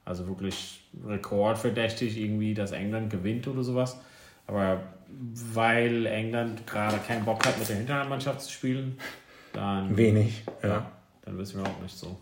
Also 0.08 0.26
wirklich 0.28 0.80
rekordverdächtig 1.06 2.17
irgendwie, 2.17 2.54
dass 2.54 2.72
England 2.72 3.10
gewinnt 3.10 3.46
oder 3.48 3.62
sowas. 3.62 3.98
Aber 4.48 4.82
weil 5.54 6.06
England 6.06 6.65
gerade 6.65 6.98
keinen 7.06 7.26
Bock 7.26 7.46
hat, 7.46 7.60
mit 7.60 7.67
der 7.67 7.76
Hinterhandmannschaft 7.76 8.41
zu 8.41 8.52
spielen, 8.52 8.98
dann. 9.52 9.98
Wenig, 9.98 10.43
ja. 10.63 10.70
ja. 10.70 10.91
Dann 11.26 11.38
wissen 11.38 11.62
wir 11.62 11.70
auch 11.70 11.82
nicht 11.82 11.98
so. 11.98 12.17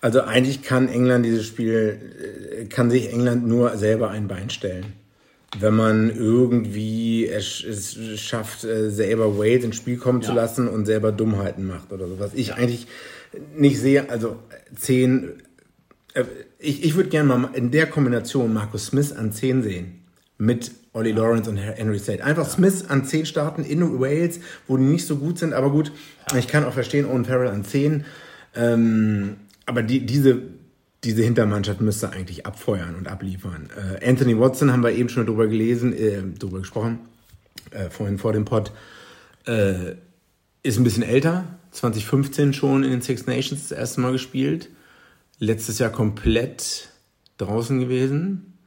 Also 0.00 0.22
eigentlich 0.22 0.62
kann 0.62 0.88
England 0.88 1.24
dieses 1.24 1.46
Spiel, 1.46 1.98
äh, 2.60 2.64
kann 2.66 2.92
sich 2.92 3.12
England 3.12 3.44
nur 3.44 3.76
selber 3.76 4.10
ein 4.10 4.28
Bein 4.28 4.48
stellen. 4.48 4.92
Wenn 5.58 5.74
man 5.74 6.10
irgendwie 6.14 7.26
es, 7.26 7.64
es 7.64 8.20
schafft, 8.20 8.62
äh, 8.62 8.90
selber 8.90 9.36
Wales 9.36 9.64
ins 9.64 9.76
Spiel 9.76 9.96
kommen 9.96 10.20
ja. 10.20 10.28
zu 10.28 10.32
lassen 10.32 10.68
und 10.68 10.86
selber 10.86 11.10
Dummheiten 11.10 11.66
macht 11.66 11.92
oder 11.92 12.06
so. 12.06 12.20
Was 12.20 12.34
ich 12.34 12.54
eigentlich 12.54 12.86
nicht 13.56 13.80
sehe, 13.80 14.08
also 14.08 14.36
zehn, 14.76 15.42
äh, 16.14 16.24
ich, 16.58 16.84
ich 16.84 16.96
würde 16.96 17.08
gerne 17.08 17.36
mal 17.36 17.50
in 17.54 17.70
der 17.70 17.86
Kombination 17.86 18.52
Markus 18.52 18.86
Smith 18.86 19.12
an 19.12 19.32
10 19.32 19.62
sehen. 19.62 20.02
Mit 20.38 20.72
Ollie 20.92 21.12
Lawrence 21.12 21.48
und 21.50 21.56
Henry 21.56 21.98
Slade. 21.98 22.24
Einfach 22.24 22.44
ja. 22.44 22.50
Smith 22.50 22.84
an 22.88 23.04
10 23.04 23.26
starten 23.26 23.64
in 23.64 24.00
Wales, 24.00 24.40
wo 24.66 24.76
die 24.76 24.84
nicht 24.84 25.06
so 25.06 25.16
gut 25.16 25.38
sind, 25.38 25.52
aber 25.52 25.70
gut, 25.70 25.92
ja. 26.30 26.38
ich 26.38 26.48
kann 26.48 26.64
auch 26.64 26.72
verstehen, 26.72 27.06
Owen 27.06 27.24
Farrell 27.24 27.48
an 27.48 27.64
10. 27.64 28.04
Ähm, 28.54 29.36
aber 29.66 29.82
die, 29.82 30.06
diese, 30.06 30.42
diese 31.04 31.22
Hintermannschaft 31.22 31.80
müsste 31.80 32.10
eigentlich 32.10 32.46
abfeuern 32.46 32.94
und 32.96 33.08
abliefern. 33.08 33.68
Äh, 34.00 34.08
Anthony 34.08 34.38
Watson 34.38 34.72
haben 34.72 34.82
wir 34.82 34.92
eben 34.92 35.08
schon 35.08 35.26
drüber 35.26 35.46
gelesen, 35.46 35.92
äh, 35.92 36.22
drüber 36.38 36.58
gesprochen, 36.58 37.00
äh, 37.70 37.90
vorhin 37.90 38.18
vor 38.18 38.32
dem 38.32 38.44
Pod, 38.44 38.72
äh, 39.46 39.94
ist 40.62 40.78
ein 40.78 40.84
bisschen 40.84 41.04
älter, 41.04 41.44
2015 41.72 42.52
schon 42.52 42.82
in 42.82 42.90
den 42.90 43.02
Six 43.02 43.26
Nations 43.26 43.68
das 43.68 43.78
erste 43.78 44.00
Mal 44.00 44.12
gespielt, 44.12 44.70
letztes 45.38 45.78
Jahr 45.78 45.90
komplett 45.90 46.88
draußen 47.38 47.78
gewesen, 47.80 48.58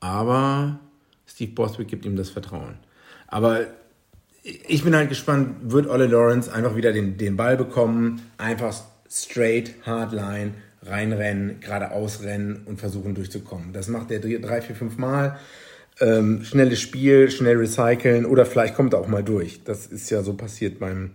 aber 0.00 0.80
Steve 1.26 1.52
Boswick 1.52 1.88
gibt 1.88 2.04
ihm 2.04 2.16
das 2.16 2.30
Vertrauen. 2.30 2.78
Aber 3.28 3.66
ich 4.42 4.84
bin 4.84 4.94
halt 4.94 5.08
gespannt, 5.08 5.72
wird 5.72 5.88
Ole 5.88 6.06
Lawrence 6.06 6.52
einfach 6.52 6.76
wieder 6.76 6.92
den, 6.92 7.16
den 7.16 7.36
Ball 7.36 7.56
bekommen, 7.56 8.22
einfach 8.38 8.74
straight, 9.10 9.74
hardline, 9.84 10.54
reinrennen, 10.82 11.60
geradeaus 11.60 12.22
rennen 12.22 12.62
und 12.64 12.78
versuchen 12.78 13.14
durchzukommen. 13.14 13.72
Das 13.72 13.88
macht 13.88 14.10
er 14.10 14.20
drei, 14.20 14.62
vier, 14.62 14.76
fünf 14.76 14.98
Mal. 14.98 15.38
Ähm, 15.98 16.44
schnelles 16.44 16.80
Spiel, 16.80 17.30
schnell 17.30 17.56
recyceln 17.56 18.26
oder 18.26 18.44
vielleicht 18.44 18.74
kommt 18.74 18.92
er 18.92 19.00
auch 19.00 19.08
mal 19.08 19.24
durch. 19.24 19.64
Das 19.64 19.86
ist 19.86 20.10
ja 20.10 20.22
so 20.22 20.34
passiert 20.34 20.78
beim 20.78 21.12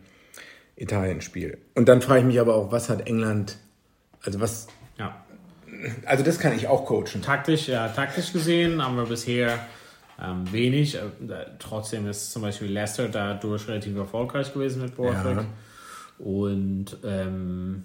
Italien-Spiel. 0.76 1.60
Und 1.76 1.88
dann 1.88 2.02
frage 2.02 2.22
ich 2.22 2.26
mich 2.26 2.40
aber 2.40 2.56
auch, 2.56 2.72
was 2.72 2.90
hat 2.90 3.08
England, 3.08 3.58
also 4.24 4.40
was. 4.40 4.68
Also 6.06 6.24
das 6.24 6.40
kann 6.40 6.56
ich 6.56 6.68
auch 6.68 6.86
coachen. 6.86 7.22
Taktisch, 7.22 7.68
ja, 7.68 7.88
taktisch 7.90 8.34
gesehen 8.34 8.84
haben 8.84 8.98
wir 8.98 9.06
bisher 9.06 9.60
ähm, 10.22 10.52
wenig. 10.52 10.96
Äh, 10.96 11.02
trotzdem 11.60 12.08
ist 12.08 12.32
zum 12.32 12.42
Beispiel 12.42 12.72
Leicester 12.72 13.08
dadurch 13.10 13.68
relativ 13.68 13.96
erfolgreich 13.96 14.54
gewesen 14.54 14.82
mit 14.82 14.96
Borthwick. 14.96 15.38
Ja. 15.38 15.46
Und 16.20 16.98
ähm, 17.04 17.84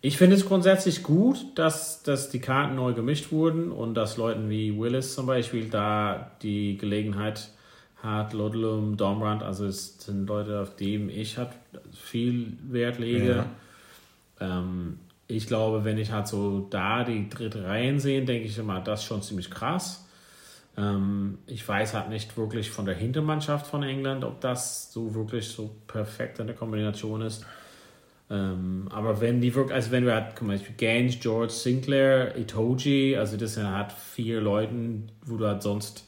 ich 0.00 0.16
finde 0.16 0.36
es 0.36 0.46
grundsätzlich 0.46 1.02
gut, 1.02 1.38
dass, 1.56 2.02
dass 2.02 2.30
die 2.30 2.40
Karten 2.40 2.76
neu 2.76 2.94
gemischt 2.94 3.32
wurden 3.32 3.72
und 3.72 3.94
dass 3.94 4.16
Leuten 4.16 4.48
wie 4.48 4.78
Willis 4.78 5.14
zum 5.14 5.26
Beispiel 5.26 5.68
da 5.68 6.30
die 6.40 6.78
Gelegenheit 6.78 7.50
hat, 8.02 8.32
Lodlum, 8.32 8.96
Dombrand, 8.96 9.42
also 9.42 9.66
es 9.66 9.98
sind 9.98 10.28
Leute, 10.28 10.60
auf 10.60 10.76
die 10.76 10.96
ich 11.10 11.36
halt 11.36 11.50
viel 11.92 12.56
Wert 12.62 13.00
lege. 13.00 13.44
Ja. 14.40 14.60
Ähm, 14.60 15.00
ich 15.28 15.46
glaube, 15.46 15.84
wenn 15.84 15.98
ich 15.98 16.10
halt 16.10 16.26
so 16.26 16.66
da 16.70 17.04
die 17.04 17.28
dritte 17.28 17.64
Reihen 17.64 18.00
sehe, 18.00 18.24
denke 18.24 18.48
ich 18.48 18.58
immer, 18.58 18.80
das 18.80 19.00
ist 19.00 19.06
schon 19.06 19.22
ziemlich 19.22 19.50
krass. 19.50 20.06
Ähm, 20.76 21.38
ich 21.46 21.66
weiß 21.68 21.92
halt 21.94 22.08
nicht 22.08 22.36
wirklich 22.38 22.70
von 22.70 22.86
der 22.86 22.94
Hintermannschaft 22.94 23.66
von 23.66 23.82
England, 23.82 24.24
ob 24.24 24.40
das 24.40 24.90
so 24.90 25.14
wirklich 25.14 25.48
so 25.48 25.70
perfekt 25.86 26.38
in 26.38 26.46
der 26.46 26.56
Kombination 26.56 27.20
ist. 27.20 27.44
Ähm, 28.30 28.88
aber 28.90 29.20
wenn 29.20 29.40
die 29.40 29.54
wirklich, 29.54 29.74
also 29.74 29.90
wenn 29.90 30.06
wir 30.06 30.14
halt 30.14 30.38
zum 30.38 30.48
Beispiel 30.48 30.74
Gaines, 30.76 31.20
George, 31.20 31.52
Sinclair, 31.52 32.36
Itoji, 32.36 33.16
also 33.16 33.36
das 33.36 33.54
sind 33.54 33.70
halt 33.70 33.92
vier 33.92 34.40
Leuten, 34.40 35.10
wo 35.24 35.36
du 35.36 35.46
halt 35.46 35.62
sonst 35.62 36.06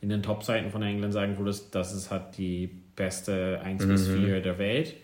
in 0.00 0.08
den 0.08 0.22
Top-Seiten 0.22 0.70
von 0.70 0.82
England 0.82 1.12
sagen 1.12 1.38
würdest, 1.38 1.74
das 1.74 1.94
ist 1.94 2.10
halt 2.10 2.36
die 2.36 2.68
beste 2.96 3.60
1 3.62 3.84
mhm. 3.84 3.88
bis 3.88 4.08
4 4.08 4.40
der 4.40 4.58
Welt 4.58 4.94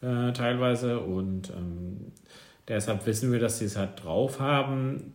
äh, 0.00 0.32
teilweise 0.32 1.00
und 1.00 1.50
ähm, 1.50 2.12
deshalb 2.68 3.06
wissen 3.06 3.32
wir, 3.32 3.38
dass 3.38 3.58
sie 3.58 3.64
es 3.64 3.76
halt 3.76 4.04
drauf 4.04 4.40
haben, 4.40 5.14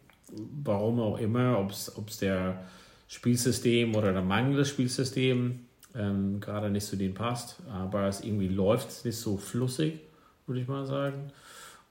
warum 0.64 1.00
auch 1.00 1.18
immer, 1.20 1.60
ob 1.60 1.72
es 1.72 2.18
der 2.20 2.66
Spielsystem 3.08 3.96
oder 3.96 4.12
der 4.12 4.22
Mangel 4.22 4.58
des 4.58 4.70
Spielsystems 4.70 5.56
ähm, 5.96 6.40
gerade 6.40 6.70
nicht 6.70 6.86
zu 6.86 6.96
denen 6.96 7.14
passt. 7.14 7.62
Aber 7.72 8.08
es 8.08 8.22
irgendwie 8.22 8.48
läuft 8.48 9.06
nicht 9.06 9.18
so 9.18 9.38
flüssig, 9.38 10.00
würde 10.48 10.62
ich 10.62 10.68
mal 10.68 10.86
sagen. 10.86 11.32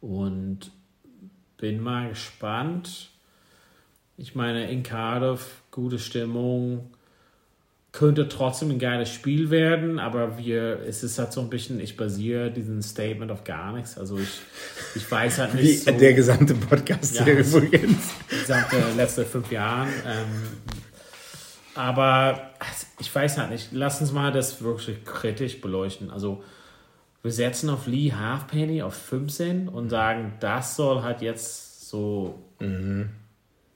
Und 0.01 0.73
bin 1.57 1.81
mal 1.81 2.09
gespannt. 2.09 3.11
Ich 4.17 4.35
meine, 4.35 4.71
in 4.71 4.83
Cardiff, 4.83 5.63
gute 5.71 5.99
Stimmung, 5.99 6.91
könnte 7.93 8.27
trotzdem 8.27 8.71
ein 8.71 8.79
geiles 8.79 9.11
Spiel 9.11 9.51
werden, 9.51 9.99
aber 9.99 10.39
wir, 10.39 10.81
es 10.89 11.03
ist 11.03 11.19
halt 11.19 11.33
so 11.33 11.43
ein 11.43 11.51
bisschen, 11.51 11.79
ich 11.79 11.99
basiere 11.99 12.51
diesen 12.51 12.83
Statement 12.83 13.31
auf 13.31 13.45
gar 13.45 13.73
nichts. 13.73 13.99
Also 13.99 14.19
ich, 14.19 14.41
ich 14.95 15.11
weiß 15.11 15.39
halt 15.39 15.55
nicht. 15.55 15.87
Wie 15.87 15.93
so, 15.93 15.99
der 15.99 16.15
gesamte 16.15 16.55
Podcast 16.55 17.17
ja, 17.17 17.25
hier 17.25 17.39
übrigens. 17.41 18.15
Die 18.31 18.37
gesamte 18.37 18.77
letzte 18.97 19.27
fünf 19.27 19.53
Jahre. 19.53 19.89
Ähm, 20.07 20.49
aber 21.75 22.51
ich 22.99 23.15
weiß 23.15 23.37
halt 23.37 23.51
nicht. 23.51 23.69
Lass 23.73 24.01
uns 24.01 24.11
mal 24.11 24.33
das 24.33 24.63
wirklich 24.63 25.05
kritisch 25.05 25.61
beleuchten. 25.61 26.11
Also, 26.11 26.43
wir 27.23 27.31
setzen 27.31 27.69
auf 27.69 27.87
Lee 27.87 28.13
Halfpenny 28.13 28.83
auf 28.83 28.95
15 28.95 29.69
und 29.69 29.91
sagen, 29.91 30.33
das 30.41 30.77
soll 30.77 31.03
halt 31.03 31.21
jetzt 31.21 31.89
so 31.89 32.43
mhm. 32.59 33.11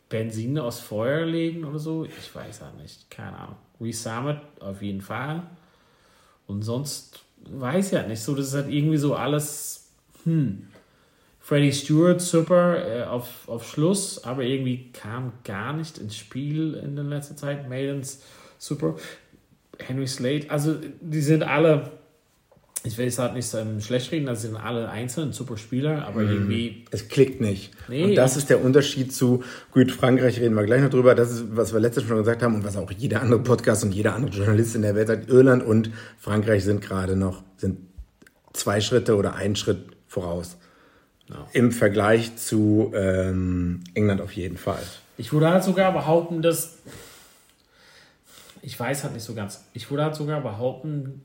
Benzin 0.08 0.58
aus 0.58 0.80
Feuer 0.80 1.26
legen 1.26 1.64
oder 1.64 1.78
so. 1.78 2.06
Ich 2.06 2.34
weiß 2.34 2.62
halt 2.62 2.78
nicht. 2.78 3.10
Keine 3.10 3.36
Ahnung. 3.36 3.56
Resummit 3.80 4.38
auf 4.60 4.82
jeden 4.82 5.00
Fall. 5.00 5.42
Und 6.46 6.62
sonst 6.62 7.24
weiß 7.50 7.92
ich 7.92 7.98
halt 7.98 8.08
nicht. 8.08 8.20
So, 8.20 8.34
das 8.34 8.48
ist 8.48 8.54
halt 8.54 8.68
irgendwie 8.68 8.96
so 8.96 9.14
alles, 9.14 9.88
hm. 10.24 10.68
Freddie 11.40 11.72
Stewart 11.72 12.20
super 12.20 12.84
äh, 12.84 13.04
auf, 13.04 13.48
auf 13.48 13.68
Schluss, 13.68 14.24
aber 14.24 14.42
irgendwie 14.42 14.90
kam 14.92 15.32
gar 15.44 15.72
nicht 15.72 15.96
ins 15.98 16.16
Spiel 16.16 16.74
in 16.74 16.96
der 16.96 17.04
letzten 17.04 17.36
Zeit. 17.36 17.68
Maidens 17.68 18.20
super. 18.58 18.96
Henry 19.78 20.08
Slade, 20.08 20.46
also 20.48 20.74
die 21.00 21.20
sind 21.20 21.42
alle, 21.42 21.92
ich 22.84 22.98
will 22.98 23.06
es 23.06 23.18
halt 23.18 23.34
nicht 23.34 23.52
ähm, 23.54 23.80
schlecht 23.80 24.12
reden, 24.12 24.26
das 24.26 24.42
sind 24.42 24.56
alle 24.56 24.88
einzeln 24.88 25.32
super 25.32 25.56
Spieler, 25.56 26.06
aber 26.06 26.22
mm. 26.22 26.28
irgendwie. 26.28 26.84
Es 26.90 27.08
klickt 27.08 27.40
nicht. 27.40 27.72
Nee, 27.88 28.04
und 28.04 28.14
das 28.14 28.36
ist 28.36 28.48
der 28.48 28.64
Unterschied 28.64 29.12
zu, 29.12 29.42
gut, 29.72 29.90
Frankreich 29.90 30.38
reden 30.40 30.54
wir 30.54 30.64
gleich 30.64 30.82
noch 30.82 30.90
drüber, 30.90 31.14
das 31.14 31.32
ist, 31.32 31.44
was 31.56 31.72
wir 31.72 31.80
letztes 31.80 32.04
schon 32.04 32.18
gesagt 32.18 32.42
haben 32.42 32.54
und 32.54 32.64
was 32.64 32.76
auch 32.76 32.90
jeder 32.92 33.22
andere 33.22 33.40
Podcast 33.40 33.84
und 33.84 33.92
jeder 33.92 34.14
andere 34.14 34.32
Journalist 34.32 34.76
in 34.76 34.82
der 34.82 34.94
Welt 34.94 35.08
sagt. 35.08 35.28
Irland 35.28 35.64
und 35.64 35.90
Frankreich 36.18 36.64
sind 36.64 36.80
gerade 36.80 37.16
noch, 37.16 37.42
sind 37.56 37.78
zwei 38.52 38.80
Schritte 38.80 39.16
oder 39.16 39.34
einen 39.34 39.56
Schritt 39.56 39.78
voraus. 40.06 40.56
Ja. 41.28 41.46
Im 41.52 41.72
Vergleich 41.72 42.36
zu 42.36 42.92
ähm, 42.94 43.82
England 43.94 44.20
auf 44.20 44.32
jeden 44.32 44.56
Fall. 44.56 44.82
Ich 45.18 45.32
würde 45.32 45.50
halt 45.50 45.64
sogar 45.64 45.92
behaupten, 45.92 46.42
dass. 46.42 46.78
Ich 48.62 48.78
weiß 48.78 49.04
halt 49.04 49.14
nicht 49.14 49.24
so 49.24 49.34
ganz. 49.34 49.64
Ich 49.72 49.90
würde 49.90 50.04
halt 50.04 50.14
sogar 50.14 50.40
behaupten, 50.40 51.22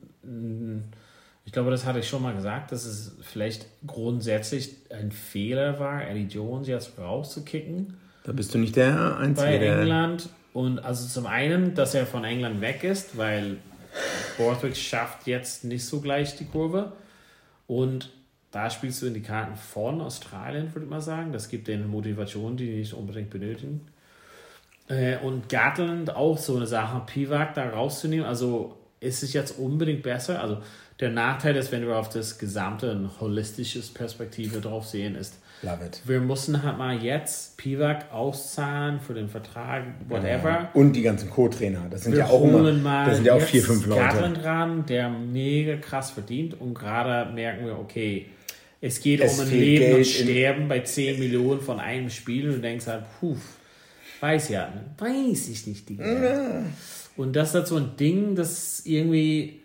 ich 1.44 1.52
glaube, 1.52 1.70
das 1.70 1.84
hatte 1.84 1.98
ich 1.98 2.08
schon 2.08 2.22
mal 2.22 2.34
gesagt, 2.34 2.72
dass 2.72 2.84
es 2.84 3.16
vielleicht 3.22 3.66
grundsätzlich 3.86 4.76
ein 4.90 5.10
Fehler 5.10 5.78
war, 5.80 6.06
Eddie 6.06 6.26
Jones 6.26 6.68
jetzt 6.68 6.98
rauszukicken. 6.98 7.94
Da 8.24 8.32
bist 8.32 8.54
du 8.54 8.58
nicht 8.58 8.76
der 8.76 9.16
Einzige. 9.16 9.48
Bei 9.48 9.56
England. 9.56 10.28
Und 10.52 10.78
also 10.78 11.08
zum 11.08 11.26
einen, 11.26 11.74
dass 11.74 11.94
er 11.94 12.06
von 12.06 12.24
England 12.24 12.60
weg 12.60 12.84
ist, 12.84 13.16
weil 13.16 13.56
Borthwick 14.36 14.76
schafft 14.76 15.26
jetzt 15.26 15.64
nicht 15.64 15.84
so 15.84 16.00
gleich 16.00 16.36
die 16.36 16.44
Kurve. 16.44 16.92
Und 17.66 18.10
da 18.50 18.70
spielst 18.70 19.02
du 19.02 19.06
in 19.06 19.14
die 19.14 19.22
Karten 19.22 19.56
von 19.56 20.00
Australien, 20.00 20.72
würde 20.74 20.84
ich 20.84 20.90
mal 20.90 21.00
sagen. 21.00 21.32
Das 21.32 21.48
gibt 21.48 21.68
denen 21.68 21.88
Motivation, 21.88 22.56
die 22.56 22.66
die 22.66 22.78
nicht 22.78 22.92
unbedingt 22.92 23.30
benötigen. 23.30 23.86
Äh, 24.88 25.16
und 25.18 25.48
Gatland 25.48 26.14
auch 26.14 26.38
so 26.38 26.56
eine 26.56 26.66
Sache, 26.66 27.02
Pivak 27.06 27.54
da 27.54 27.70
rauszunehmen. 27.70 28.26
Also 28.26 28.76
ist 29.00 29.22
es 29.22 29.32
jetzt 29.32 29.58
unbedingt 29.58 30.02
besser? 30.02 30.40
Also 30.40 30.58
der 31.02 31.10
Nachteil 31.10 31.56
ist, 31.56 31.70
wenn 31.72 31.86
wir 31.86 31.96
auf 31.98 32.08
das 32.08 32.38
gesamte 32.38 32.90
ein 32.92 33.10
holistisches 33.20 33.90
Perspektive 33.90 34.60
drauf 34.60 34.86
sehen, 34.86 35.14
ist, 35.16 35.34
wir 36.06 36.20
mussten 36.20 36.62
halt 36.62 36.78
mal 36.78 37.02
jetzt 37.02 37.56
Pivak 37.56 38.12
auszahlen 38.12 38.98
für 39.00 39.14
den 39.14 39.28
Vertrag, 39.28 39.84
whatever. 40.08 40.70
Und 40.74 40.94
die 40.94 41.02
ganzen 41.02 41.28
Co-Trainer. 41.30 41.86
Das 41.90 42.02
sind 42.04 42.12
Wir 42.12 42.20
ja 42.20 42.26
auch 42.26 42.42
immer, 42.42 42.72
mal 42.72 43.06
das 43.06 43.16
sind 43.16 43.26
ja 43.26 43.34
auch 43.34 43.40
vier, 43.40 43.62
fünf 43.62 43.86
Leute. 43.86 44.00
Garland 44.00 44.44
ran, 44.44 44.86
der 44.86 45.08
mega 45.10 45.76
krass 45.76 46.10
verdient 46.12 46.60
und 46.60 46.74
gerade 46.74 47.30
merken 47.32 47.66
wir, 47.66 47.78
okay, 47.78 48.26
es 48.80 49.00
geht 49.00 49.20
Es 49.20 49.38
um 49.38 49.44
ein 49.46 49.50
Leben 49.52 49.84
und 49.84 49.90
Geld 49.92 49.98
in- 50.20 50.26
Sterben 50.26 50.68
bei 50.68 50.80
10 50.80 51.18
Millionen 51.20 51.60
von 51.60 51.78
einem 51.78 52.10
Spiel 52.10 52.48
und 52.48 52.56
du 52.56 52.60
denkst 52.60 52.86
halt, 52.88 53.04
puh, 53.20 53.36
weiß 54.20 54.48
ja, 54.48 54.72
weiß 54.98 55.48
ich 55.48 55.66
nicht. 55.68 55.88
Die 55.88 55.98
Und 57.16 57.36
das 57.36 57.48
ist 57.50 57.54
halt 57.54 57.66
so 57.68 57.76
ein 57.76 57.96
Ding, 57.96 58.34
das 58.34 58.82
irgendwie, 58.84 59.61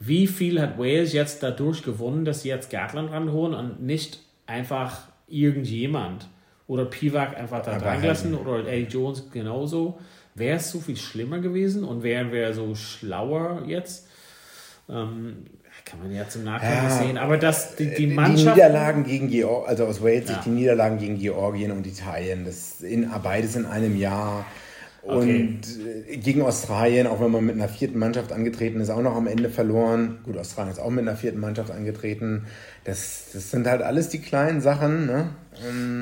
wie 0.00 0.26
viel 0.26 0.60
hat 0.60 0.78
Wales 0.78 1.12
jetzt 1.12 1.42
dadurch 1.42 1.82
gewonnen, 1.82 2.24
dass 2.24 2.42
sie 2.42 2.48
jetzt 2.48 2.70
Gartland 2.70 3.10
ranholen 3.10 3.54
und 3.54 3.82
nicht 3.82 4.20
einfach 4.46 5.08
irgendjemand 5.26 6.28
oder 6.66 6.84
Pivak 6.84 7.36
einfach 7.36 7.62
da 7.62 7.72
Aber 7.72 7.86
reingelassen 7.86 8.34
oder 8.34 8.66
Eddie 8.66 8.90
Jones 8.92 9.30
genauso. 9.32 9.98
Wäre 10.34 10.58
es 10.58 10.70
so 10.70 10.78
viel 10.80 10.96
schlimmer 10.96 11.38
gewesen 11.40 11.82
und 11.84 12.02
wären 12.02 12.30
wir 12.32 12.52
so 12.54 12.74
schlauer 12.74 13.64
jetzt? 13.66 14.06
Ähm, 14.88 15.46
kann 15.84 16.00
man 16.00 16.12
jetzt 16.14 16.36
im 16.36 16.44
Nachhinein 16.44 16.84
Ja. 16.84 16.90
sehen. 16.90 17.18
Aber 17.18 17.36
das, 17.38 17.76
die, 17.76 17.86
die 17.88 18.06
Die 18.08 18.14
Mannschaft. 18.14 18.56
Niederlagen 18.56 19.04
gegen 19.04 19.28
Georgien, 19.28 19.68
also 19.68 19.86
aus 19.86 20.02
Wales 20.02 20.28
Ja. 20.28 20.34
sich 20.34 20.44
die 20.44 20.50
Niederlagen 20.50 20.98
gegen 20.98 21.18
Georgien 21.18 21.72
und 21.72 21.86
Italien, 21.86 22.44
das 22.44 22.80
in 22.82 23.08
beides 23.22 23.56
in 23.56 23.64
einem 23.66 23.96
Jahr. 23.96 24.44
Und 25.02 25.60
äh, 26.08 26.16
gegen 26.16 26.42
Australien, 26.42 27.06
auch 27.06 27.20
wenn 27.20 27.30
man 27.30 27.44
mit 27.44 27.54
einer 27.54 27.68
vierten 27.68 27.98
Mannschaft 27.98 28.32
angetreten 28.32 28.80
ist, 28.80 28.90
auch 28.90 29.00
noch 29.00 29.14
am 29.14 29.26
Ende 29.26 29.48
verloren. 29.48 30.18
Gut, 30.24 30.36
Australien 30.36 30.72
ist 30.72 30.80
auch 30.80 30.90
mit 30.90 31.06
einer 31.06 31.16
vierten 31.16 31.40
Mannschaft 31.40 31.70
angetreten. 31.70 32.46
Das, 32.84 33.30
das 33.32 33.50
sind 33.50 33.66
halt 33.66 33.82
alles 33.82 34.08
die 34.08 34.20
kleinen 34.20 34.60
Sachen. 34.60 35.06
Ne? 35.06 35.30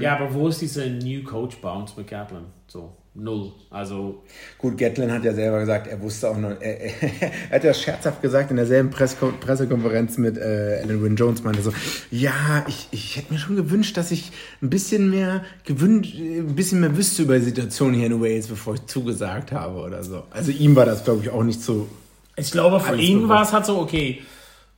Ja, 0.01 0.17
aber 0.17 0.35
wo 0.35 0.49
ist 0.49 0.61
dieser 0.61 0.87
New 0.87 1.23
Coach 1.25 1.57
Bounce 1.59 1.95
mit 1.97 2.09
Gatlin? 2.09 2.45
So, 2.67 2.93
null. 3.17 3.53
Also, 3.71 4.23
Gut, 4.59 4.79
Gatlin 4.79 5.11
hat 5.13 5.25
ja 5.25 5.35
selber 5.35 5.61
gesagt, 5.61 5.87
er 5.87 6.01
wusste 6.01 6.31
auch 6.31 6.37
noch, 6.37 6.51
er, 6.61 6.81
er, 6.81 6.93
er 7.51 7.57
hat 7.57 7.65
ja 7.65 7.75
scherzhaft 7.75 8.23
gesagt 8.23 8.51
in 8.51 8.57
derselben 8.57 8.91
Pressekonferenz 8.91 10.19
mit 10.19 10.37
äh, 10.37 10.81
Alan 10.83 11.03
Wynne 11.03 11.15
Jones, 11.17 11.43
meinte 11.43 11.63
so, 11.63 11.73
ja, 12.11 12.65
ich, 12.69 12.89
ich 12.91 13.17
hätte 13.17 13.33
mir 13.33 13.39
schon 13.39 13.57
gewünscht, 13.57 13.97
dass 13.97 14.11
ich 14.11 14.33
ein 14.63 14.71
bisschen 14.71 15.11
mehr 15.11 15.45
gewünscht, 15.65 16.15
ein 16.17 16.55
bisschen 16.55 16.81
mehr 16.81 16.97
wüsste 16.97 17.23
über 17.23 17.39
die 17.39 17.45
Situation 17.45 17.95
hier 17.95 18.07
in 18.07 18.21
Wales, 18.21 18.49
bevor 18.49 18.75
ich 18.75 18.87
zugesagt 18.87 19.53
habe 19.53 19.81
oder 19.81 20.03
so. 20.03 20.25
Also 20.31 20.53
ihm 20.53 20.77
war 20.77 20.87
das, 20.87 21.05
glaube 21.05 21.23
ich, 21.23 21.31
auch 21.31 21.43
nicht 21.43 21.61
so. 21.61 21.89
Ich 22.37 22.51
glaube, 22.51 22.81
für 22.81 22.97
ihn 22.97 23.29
war 23.29 23.43
es 23.43 23.53
halt 23.53 23.65
so, 23.65 23.79
okay, 23.79 24.23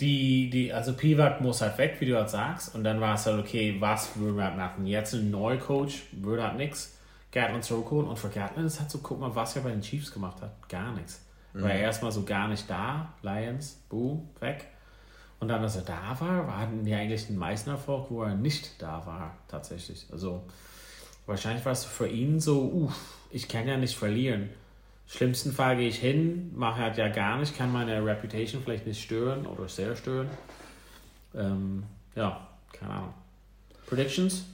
die, 0.01 0.49
die, 0.51 0.73
also 0.73 0.93
Pivak 0.93 1.41
muss 1.41 1.61
halt 1.61 1.77
weg, 1.79 1.97
wie 1.99 2.07
du 2.07 2.17
halt 2.17 2.31
sagst. 2.31 2.75
Und 2.75 2.85
dann 2.85 3.01
war 3.01 3.17
es 3.17 3.27
halt, 3.27 3.41
okay, 3.41 3.77
was 3.81 4.11
würden 4.17 4.37
wir 4.37 4.45
halt 4.45 4.57
machen? 4.57 4.87
Jetzt 4.87 5.15
ein 5.15 5.31
neuer 5.31 5.57
Coach, 5.57 6.05
würde 6.13 6.45
halt 6.45 6.57
nichts. 6.57 6.98
Gatlin 7.33 7.63
zurückholen. 7.63 8.09
Und 8.09 8.19
für 8.19 8.29
Gatlin 8.29 8.67
ist 8.67 8.81
halt 8.81 8.91
so, 8.91 8.99
guck 8.99 9.21
mal, 9.21 9.35
was 9.35 9.57
er 9.57 9.63
bei 9.63 9.71
den 9.71 9.83
Chiefs 9.83 10.13
gemacht 10.13 10.41
hat. 10.43 10.69
Gar 10.69 10.93
nichts. 10.93 11.25
War 11.55 11.71
er 11.71 11.81
erstmal 11.81 12.13
so 12.13 12.23
gar 12.23 12.49
nicht 12.49 12.69
da. 12.69 13.15
Lions, 13.23 13.81
buh, 13.89 14.23
weg. 14.41 14.67
Und 15.41 15.49
dann, 15.49 15.63
als 15.63 15.77
er 15.77 15.83
da 15.83 16.17
war, 16.21 16.59
hatten 16.59 16.85
die 16.85 16.95
eigentlich 16.95 17.27
den 17.27 17.39
meisten 17.39 17.71
Erfolg, 17.71 18.11
wo 18.11 18.23
er 18.23 18.35
nicht 18.35 18.81
da 18.83 19.05
war, 19.07 19.37
tatsächlich. 19.49 20.07
Also, 20.11 20.43
wahrscheinlich 21.27 21.65
war 21.65 21.73
es 21.73 21.85
für 21.85 22.09
ihn 22.09 22.41
so, 22.41 22.63
uff, 22.63 23.15
ich 23.31 23.49
kann 23.49 23.69
ja 23.69 23.77
nicht 23.77 23.97
verlieren. 23.97 24.51
Schlimmsten 25.07 25.53
Fall 25.53 25.77
gehe 25.77 25.89
ich 25.89 25.99
hin, 25.99 26.53
mache 26.55 26.83
halt 26.83 26.99
ja 26.99 27.09
gar 27.09 27.39
nicht, 27.39 27.57
kann 27.57 27.73
meine 27.73 28.05
Reputation 28.05 28.63
vielleicht 28.63 28.87
nicht 28.87 29.03
stören 29.03 29.47
oder 29.47 29.69
sehr 29.69 29.97
stören. 29.97 30.29
Ähm, 31.35 31.85
ja, 32.15 32.47
keine 32.73 32.93
Ahnung. 32.93 33.15
Predictions? 33.87 34.45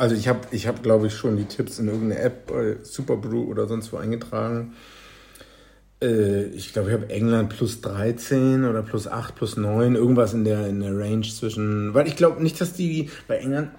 Also 0.00 0.14
ich 0.14 0.28
habe, 0.28 0.40
ich 0.50 0.66
hab, 0.66 0.82
glaube 0.82 1.08
ich, 1.08 1.14
schon 1.14 1.36
die 1.36 1.44
Tipps 1.44 1.78
in 1.78 1.88
irgendeine 1.88 2.22
App, 2.22 2.46
bei 2.46 2.76
Superbrew 2.82 3.42
oder 3.42 3.68
sonst 3.68 3.92
wo 3.92 3.98
eingetragen. 3.98 4.72
Äh, 6.00 6.44
ich 6.44 6.72
glaube, 6.72 6.88
ich 6.88 6.94
habe 6.94 7.10
England 7.10 7.50
plus 7.50 7.82
13 7.82 8.64
oder 8.64 8.82
plus 8.82 9.06
8, 9.06 9.34
plus 9.34 9.58
9, 9.58 9.96
irgendwas 9.96 10.32
in 10.32 10.44
der, 10.44 10.68
in 10.68 10.80
der 10.80 10.98
Range 10.98 11.28
zwischen. 11.28 11.92
Weil 11.92 12.08
ich 12.08 12.16
glaube 12.16 12.42
nicht, 12.42 12.58
dass 12.62 12.72
die 12.72 13.10
bei 13.28 13.36
England. 13.40 13.72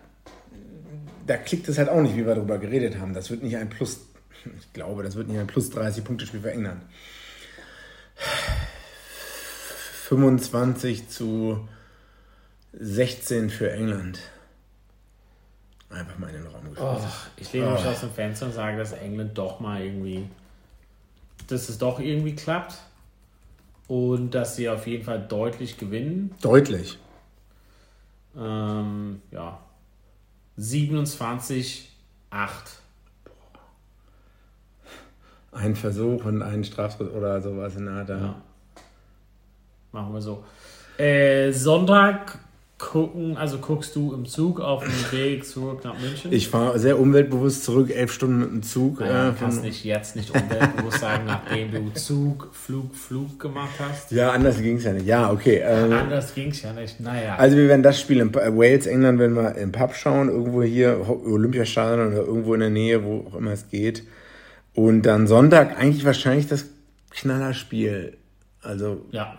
Da 1.26 1.38
klickt 1.38 1.68
es 1.68 1.80
halt 1.80 1.90
auch 1.90 2.02
nicht, 2.04 2.16
wie 2.16 2.28
wir 2.28 2.36
darüber 2.36 2.60
geredet 2.60 3.00
haben. 3.00 3.16
Das 3.16 3.32
wird 3.32 3.42
nicht 3.42 3.58
ein 3.58 3.72
plus. 3.72 4.02
Ich 4.60 4.74
glaube, 4.74 5.02
das 5.02 5.16
wird 5.16 5.28
nicht 5.28 5.40
ein 5.40 5.48
plus 5.48 5.72
30 5.72 6.04
Punkte 6.04 6.28
Spiel 6.28 6.42
für 6.42 6.52
England. 6.52 6.84
25 10.08 11.10
zu 11.10 11.68
16 12.74 13.50
für 13.50 13.72
England. 13.72 14.20
Einfach 15.92 16.18
mal 16.18 16.30
in 16.30 16.36
den 16.44 16.48
Raum 16.48 16.62
Oh, 16.66 16.70
geschmissen. 16.70 17.10
ich 17.38 17.54
lehne 17.54 17.72
mich 17.72 17.86
Oh. 17.86 17.90
aus 17.90 18.00
dem 18.00 18.12
Fenster 18.12 18.46
und 18.46 18.54
sage, 18.54 18.78
dass 18.78 18.94
England 18.94 19.38
doch 19.38 19.60
mal 19.60 19.82
irgendwie, 19.82 20.28
dass 21.48 21.68
es 21.70 21.78
doch 21.78 22.00
irgendwie 22.00 22.34
klappt 22.36 22.78
und 23.88 24.32
dass 24.32 24.56
sie 24.56 24.70
auf 24.70 24.88
jeden 24.88 25.04
Fall 25.04 25.20
deutlich 25.28 25.78
gewinnen. 25.78 26.34
Deutlich. 26.42 26.98
Ähm, 28.38 29.22
ja, 29.32 29.60
27, 30.56 31.92
8. 32.30 32.80
Ein 35.52 35.76
Versuch 35.76 36.24
und 36.24 36.42
ein 36.42 36.64
Strafschritt 36.64 37.12
oder 37.14 37.42
sowas 37.42 37.76
in 37.76 37.86
der 37.86 37.96
Art. 37.96 38.10
Ja. 38.10 38.18
Ja. 38.18 38.42
Machen 39.92 40.14
wir 40.14 40.22
so. 40.22 40.46
Äh, 40.98 41.52
Sonntag 41.52 42.40
gucken, 42.82 43.38
also 43.38 43.60
guckst 43.60 43.96
du 43.96 44.14
im 44.14 44.26
Zug 44.26 44.60
auf 44.60 44.84
dem 44.84 45.12
Weg 45.18 45.46
zurück 45.46 45.84
nach 45.84 45.98
München? 46.00 46.34
Ich 46.34 46.50
fahre 46.50 46.80
sehr 46.80 47.00
umweltbewusst 47.00 47.64
zurück, 47.64 47.92
elf 47.92 48.12
Stunden 48.12 48.40
mit 48.40 48.50
dem 48.50 48.64
Zug. 48.64 49.00
naja, 49.00 49.30
äh, 49.30 49.32
du 49.32 49.38
kannst 49.38 49.64
nicht 49.64 49.86
jetzt 49.86 50.16
nicht 50.16 50.36
umweltbewusst 50.36 51.00
sagen, 51.00 51.26
nachdem 51.28 51.72
du 51.72 51.94
Zug, 51.94 52.50
Flug, 52.52 52.96
Flug 52.96 53.40
gemacht 53.40 53.76
hast. 53.80 54.12
ja, 54.12 54.32
anders 54.32 54.58
ging 54.58 54.78
es 54.78 54.84
ja 54.84 54.94
nicht. 54.94 55.06
Ja, 55.06 55.32
okay. 55.32 55.58
Äh, 55.58 55.94
Anders 55.94 56.34
ging 56.34 56.50
es 56.50 56.62
ja 56.64 56.74
nicht. 56.74 57.00
Naja. 57.00 57.36
also 57.36 57.56
wir 57.56 57.68
werden 57.68 57.84
das 57.84 58.00
Spiel 58.00 58.20
in 58.20 58.34
äh, 58.34 58.58
Wales, 58.58 58.88
England, 58.88 59.20
wenn 59.20 59.34
wir 59.36 59.56
im 59.56 59.72
Pub 59.72 59.94
schauen, 59.94 60.30
irgendwo 60.30 60.64
hier, 60.64 61.08
Olympiastadion 61.08 62.14
oder 62.14 62.26
irgendwo 62.26 62.56
in 62.56 62.62
der 62.62 62.70
Nähe, 62.72 63.04
wo 63.04 63.28
auch 63.28 63.36
immer 63.36 63.52
es 63.52 63.70
geht. 63.70 64.04
Und 64.74 65.04
dann 65.04 65.28
Sonntag 65.28 65.78
eigentlich 65.80 66.04
wahrscheinlich 66.04 66.48
das 66.48 66.66
Knallerspiel. 67.12 68.18
Also 68.64 69.06
ja, 69.12 69.38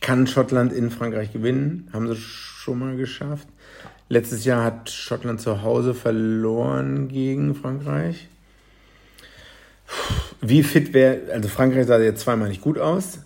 kann 0.00 0.26
Schottland 0.26 0.72
in 0.72 0.90
Frankreich 0.90 1.32
gewinnen. 1.32 1.88
Haben 1.92 2.08
sie 2.08 2.16
schon 2.16 2.78
mal 2.78 2.96
geschafft. 2.96 3.48
Letztes 4.08 4.44
Jahr 4.44 4.62
hat 4.64 4.90
Schottland 4.90 5.40
zu 5.40 5.62
Hause 5.62 5.94
verloren 5.94 7.08
gegen 7.08 7.54
Frankreich. 7.54 8.28
Wie 10.40 10.62
fit 10.62 10.92
wäre, 10.92 11.32
also 11.32 11.48
Frankreich 11.48 11.86
sah 11.86 11.98
jetzt 11.98 12.22
zweimal 12.22 12.48
nicht 12.48 12.60
gut 12.60 12.78
aus, 12.78 13.18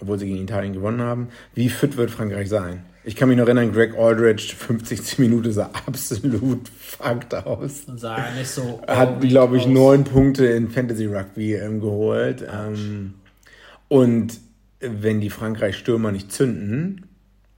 obwohl 0.00 0.18
sie 0.18 0.26
gegen 0.26 0.42
Italien 0.42 0.72
gewonnen 0.72 1.00
haben. 1.00 1.28
Wie 1.54 1.68
fit 1.68 1.96
wird 1.96 2.10
Frankreich 2.10 2.48
sein? 2.48 2.84
Ich 3.04 3.14
kann 3.14 3.28
mich 3.28 3.38
noch 3.38 3.46
erinnern, 3.46 3.72
Greg 3.72 3.96
Aldridge, 3.96 4.54
50 4.58 5.18
Minuten 5.18 5.52
sah 5.52 5.70
absolut 5.86 6.68
fucked 6.68 7.34
aus. 7.34 7.84
und 7.86 8.00
sah 8.00 8.18
nicht 8.36 8.50
so. 8.50 8.82
Hat, 8.86 9.20
glaube 9.20 9.56
ich, 9.56 9.66
neun 9.66 10.04
Punkte 10.04 10.46
in 10.46 10.68
Fantasy 10.68 11.06
Rugby 11.06 11.54
ähm, 11.54 11.80
geholt. 11.80 12.44
Ähm, 12.52 13.14
und 13.88 14.38
wenn 14.88 15.20
die 15.20 15.30
Frankreich-Stürmer 15.30 16.12
nicht 16.12 16.32
zünden, 16.32 17.06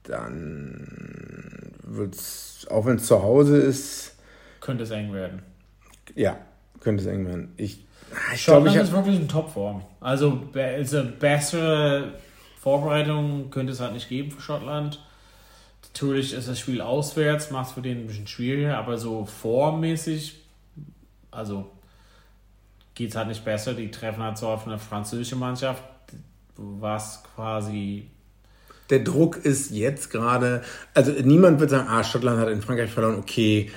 dann 0.05 1.73
wird's, 1.83 2.67
auch 2.71 2.87
wenn 2.87 2.97
es 2.97 3.07
zu 3.07 3.23
Hause 3.23 3.59
ist, 3.59 4.17
Könnte 4.61 4.85
es 4.85 4.91
eng 4.91 5.13
werden. 5.13 5.43
ja, 6.15 6.39
könnte 6.81 7.03
es 7.03 7.09
eng 7.09 7.27
werden. 7.27 7.53
Ich, 7.57 7.85
ich 8.35 8.45
glaube, 8.45 8.69
Schottland 8.69 8.77
ich 8.77 8.83
ist 8.83 8.93
wirklich 8.93 9.17
in 9.17 9.29
Topform. 9.29 9.83
Also, 10.01 10.43
also 10.55 11.05
bessere 11.19 12.15
Vorbereitung 12.61 13.51
könnte 13.51 13.73
es 13.73 13.81
halt 13.81 13.93
nicht 13.95 14.09
geben 14.09 14.31
für 14.31 14.41
Schottland. 14.41 15.03
Natürlich 15.83 16.33
ist 16.33 16.49
das 16.49 16.59
Spiel 16.59 16.81
auswärts, 16.81 17.51
macht 17.51 17.69
es 17.69 17.73
für 17.73 17.83
den 17.83 18.03
ein 18.03 18.07
bisschen 18.07 18.27
schwieriger, 18.27 18.79
aber 18.79 18.99
so 18.99 19.25
formmäßig, 19.25 20.41
also 21.31 21.71
geht 22.95 23.11
es 23.11 23.17
halt 23.17 23.29
nicht 23.29 23.45
besser. 23.45 23.75
Die 23.75 23.91
treffen 23.91 24.23
halt 24.23 24.39
so 24.39 24.49
auf 24.49 24.67
eine 24.67 24.79
französische 24.79 25.37
Mannschaft, 25.37 25.83
was 26.59 27.23
quasi 27.35 28.11
der 28.91 29.01
Druck 29.01 29.45
ist 29.45 29.71
jetzt 29.71 30.11
gerade, 30.11 30.63
also 30.95 31.13
niemand 31.13 31.61
wird 31.61 31.71
sagen, 31.71 31.89
ah, 31.89 32.03
Schottland 32.03 32.41
hat 32.41 32.49
in 32.49 32.63
Frankreich 32.63 32.91
verloren, 32.91 33.17
okay, 33.19 33.71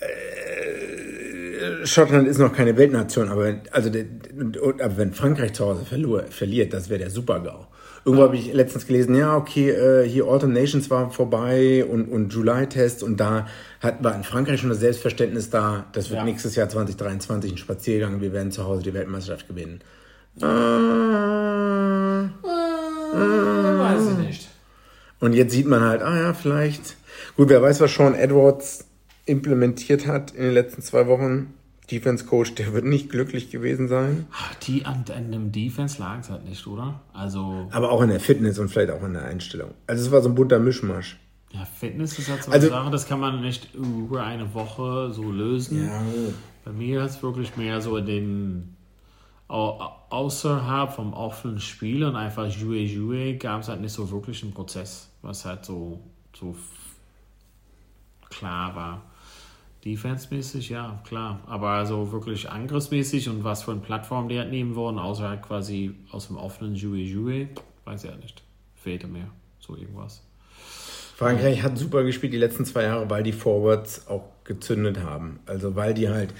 äh, 0.00 1.86
Schottland 1.86 2.26
ist 2.28 2.38
noch 2.38 2.52
keine 2.52 2.76
Weltnation, 2.76 3.28
aber, 3.28 3.60
also, 3.70 3.90
aber 3.90 4.96
wenn 4.96 5.12
Frankreich 5.12 5.52
zu 5.52 5.66
Hause 5.66 5.84
verlor, 5.84 6.24
verliert, 6.30 6.72
das 6.72 6.88
wäre 6.88 6.98
der 6.98 7.10
Super-GAU. 7.10 7.66
Irgendwo 8.04 8.24
habe 8.24 8.34
ich 8.34 8.52
letztens 8.52 8.88
gelesen, 8.88 9.14
ja, 9.14 9.36
okay, 9.36 9.70
äh, 9.70 10.08
hier 10.08 10.26
Autumn 10.26 10.52
Nations 10.52 10.90
war 10.90 11.12
vorbei 11.12 11.84
und, 11.84 12.06
und 12.06 12.32
July-Test 12.34 13.04
und 13.04 13.20
da 13.20 13.46
hat, 13.80 14.02
war 14.02 14.16
in 14.16 14.24
Frankreich 14.24 14.60
schon 14.60 14.70
das 14.70 14.80
Selbstverständnis 14.80 15.50
da, 15.50 15.86
das 15.92 16.10
wird 16.10 16.18
ja. 16.18 16.24
nächstes 16.24 16.56
Jahr 16.56 16.68
2023 16.68 17.52
ein 17.52 17.58
Spaziergang, 17.58 18.20
wir 18.20 18.32
werden 18.32 18.50
zu 18.50 18.64
Hause 18.64 18.82
die 18.82 18.94
Weltmeisterschaft 18.94 19.46
gewinnen. 19.46 19.80
Äh, 20.40 20.44
äh, 20.44 22.28
weiß 23.78 24.12
ich 24.12 24.18
nicht. 24.18 24.48
Und 25.20 25.34
jetzt 25.34 25.52
sieht 25.52 25.66
man 25.66 25.82
halt, 25.82 26.02
ah 26.02 26.18
ja, 26.18 26.34
vielleicht. 26.34 26.96
Gut, 27.36 27.48
wer 27.48 27.62
weiß, 27.62 27.80
was 27.80 27.94
Sean 27.94 28.14
Edwards 28.14 28.86
implementiert 29.26 30.06
hat 30.06 30.32
in 30.32 30.42
den 30.42 30.52
letzten 30.52 30.82
zwei 30.82 31.06
Wochen. 31.06 31.54
Defense 31.90 32.24
Coach, 32.24 32.54
der 32.54 32.72
wird 32.72 32.84
nicht 32.86 33.10
glücklich 33.10 33.50
gewesen 33.50 33.88
sein. 33.88 34.26
Die 34.62 34.86
an, 34.86 35.04
an 35.14 35.30
dem 35.30 35.52
Defense 35.52 36.00
lag 36.00 36.20
es 36.20 36.30
halt 36.30 36.44
nicht, 36.44 36.66
oder? 36.66 37.02
Also. 37.12 37.68
Aber 37.70 37.90
auch 37.90 38.00
in 38.00 38.08
der 38.08 38.20
Fitness 38.20 38.58
und 38.58 38.68
vielleicht 38.68 38.90
auch 38.90 39.02
in 39.02 39.12
der 39.12 39.24
Einstellung. 39.24 39.72
Also 39.86 40.06
es 40.06 40.10
war 40.10 40.22
so 40.22 40.30
ein 40.30 40.34
bunter 40.34 40.58
Mischmasch. 40.58 41.18
Ja, 41.50 41.66
Fitness 41.66 42.18
ist 42.18 42.30
halt 42.30 42.44
so 42.44 42.50
eine 42.50 42.54
also, 42.54 42.68
Sache, 42.70 42.90
das 42.90 43.06
kann 43.06 43.20
man 43.20 43.42
nicht 43.42 43.74
über 43.74 44.24
eine 44.24 44.54
Woche 44.54 45.10
so 45.12 45.30
lösen. 45.30 45.86
Ja. 45.86 46.02
Bei 46.64 46.72
mir 46.72 47.04
ist 47.04 47.16
es 47.16 47.22
wirklich 47.22 47.56
mehr 47.56 47.80
so 47.82 47.96
in 47.98 48.06
den 48.06 48.71
außerhalb 49.52 50.92
vom 50.92 51.12
offenen 51.12 51.60
Spiel 51.60 52.04
und 52.04 52.16
einfach 52.16 52.48
Jouet 52.48 52.90
Jouet 52.90 53.38
gab 53.38 53.60
es 53.60 53.68
halt 53.68 53.80
nicht 53.80 53.92
so 53.92 54.10
wirklich 54.10 54.42
einen 54.42 54.54
Prozess, 54.54 55.10
was 55.20 55.44
halt 55.44 55.64
so, 55.64 56.00
so 56.34 56.56
klar 58.30 58.74
war. 58.74 59.02
Defense-mäßig, 59.84 60.70
ja, 60.70 61.00
klar. 61.06 61.40
Aber 61.46 61.70
also 61.70 62.12
wirklich 62.12 62.48
angriffsmäßig 62.48 63.28
und 63.28 63.44
was 63.44 63.64
für 63.64 63.72
eine 63.72 63.80
Plattform 63.80 64.28
die 64.28 64.38
halt 64.38 64.50
nehmen 64.50 64.74
wollen, 64.74 64.98
außer 64.98 65.28
halt 65.28 65.42
quasi 65.42 65.94
aus 66.12 66.28
dem 66.28 66.36
offenen 66.36 66.74
Jouet 66.74 67.08
Jouet, 67.08 67.48
weiß 67.84 68.04
ich 68.04 68.10
ja 68.10 68.16
nicht. 68.16 68.42
Fehlte 68.76 69.06
mir 69.06 69.28
so 69.58 69.76
irgendwas. 69.76 70.22
Frankreich 71.16 71.62
hat 71.62 71.76
super 71.76 72.04
gespielt 72.04 72.32
die 72.32 72.38
letzten 72.38 72.64
zwei 72.64 72.84
Jahre, 72.84 73.10
weil 73.10 73.22
die 73.22 73.32
Forwards 73.32 74.08
auch 74.08 74.24
gezündet 74.44 75.00
haben. 75.00 75.40
Also 75.46 75.76
weil 75.76 75.94
die 75.94 76.08
halt 76.08 76.32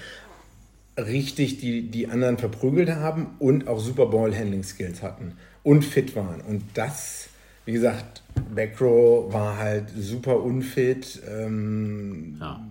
richtig 0.97 1.57
die, 1.57 1.89
die 1.89 2.07
anderen 2.07 2.37
verprügelt 2.37 2.89
haben 2.89 3.35
und 3.39 3.67
auch 3.67 3.79
super 3.79 4.07
Ball-Handling-Skills 4.07 5.01
hatten 5.01 5.33
und 5.63 5.83
fit 5.83 6.15
waren. 6.15 6.41
Und 6.41 6.63
das, 6.73 7.29
wie 7.65 7.73
gesagt, 7.73 8.21
Backrow 8.53 9.33
war 9.33 9.57
halt 9.57 9.85
super 9.95 10.41
unfit. 10.41 11.21
Ähm, 11.27 12.37
ja 12.39 12.63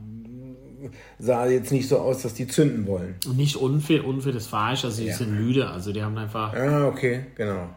sah 1.19 1.47
jetzt 1.47 1.73
nicht 1.73 1.89
so 1.89 1.99
aus, 1.99 2.23
dass 2.23 2.35
die 2.35 2.47
zünden 2.47 2.87
wollen. 2.87 3.15
Und 3.27 3.37
nicht 3.37 3.57
unfit, 3.57 4.05
unfit 4.05 4.35
ist 4.35 4.49
falsch, 4.49 4.85
also 4.85 5.03
die 5.03 5.09
ja. 5.09 5.15
sind 5.15 5.33
müde, 5.35 5.69
also 5.69 5.93
die 5.93 6.03
haben 6.03 6.17
einfach. 6.19 6.55
Ah, 6.55 6.87
okay, 6.87 7.27
genau. 7.35 7.71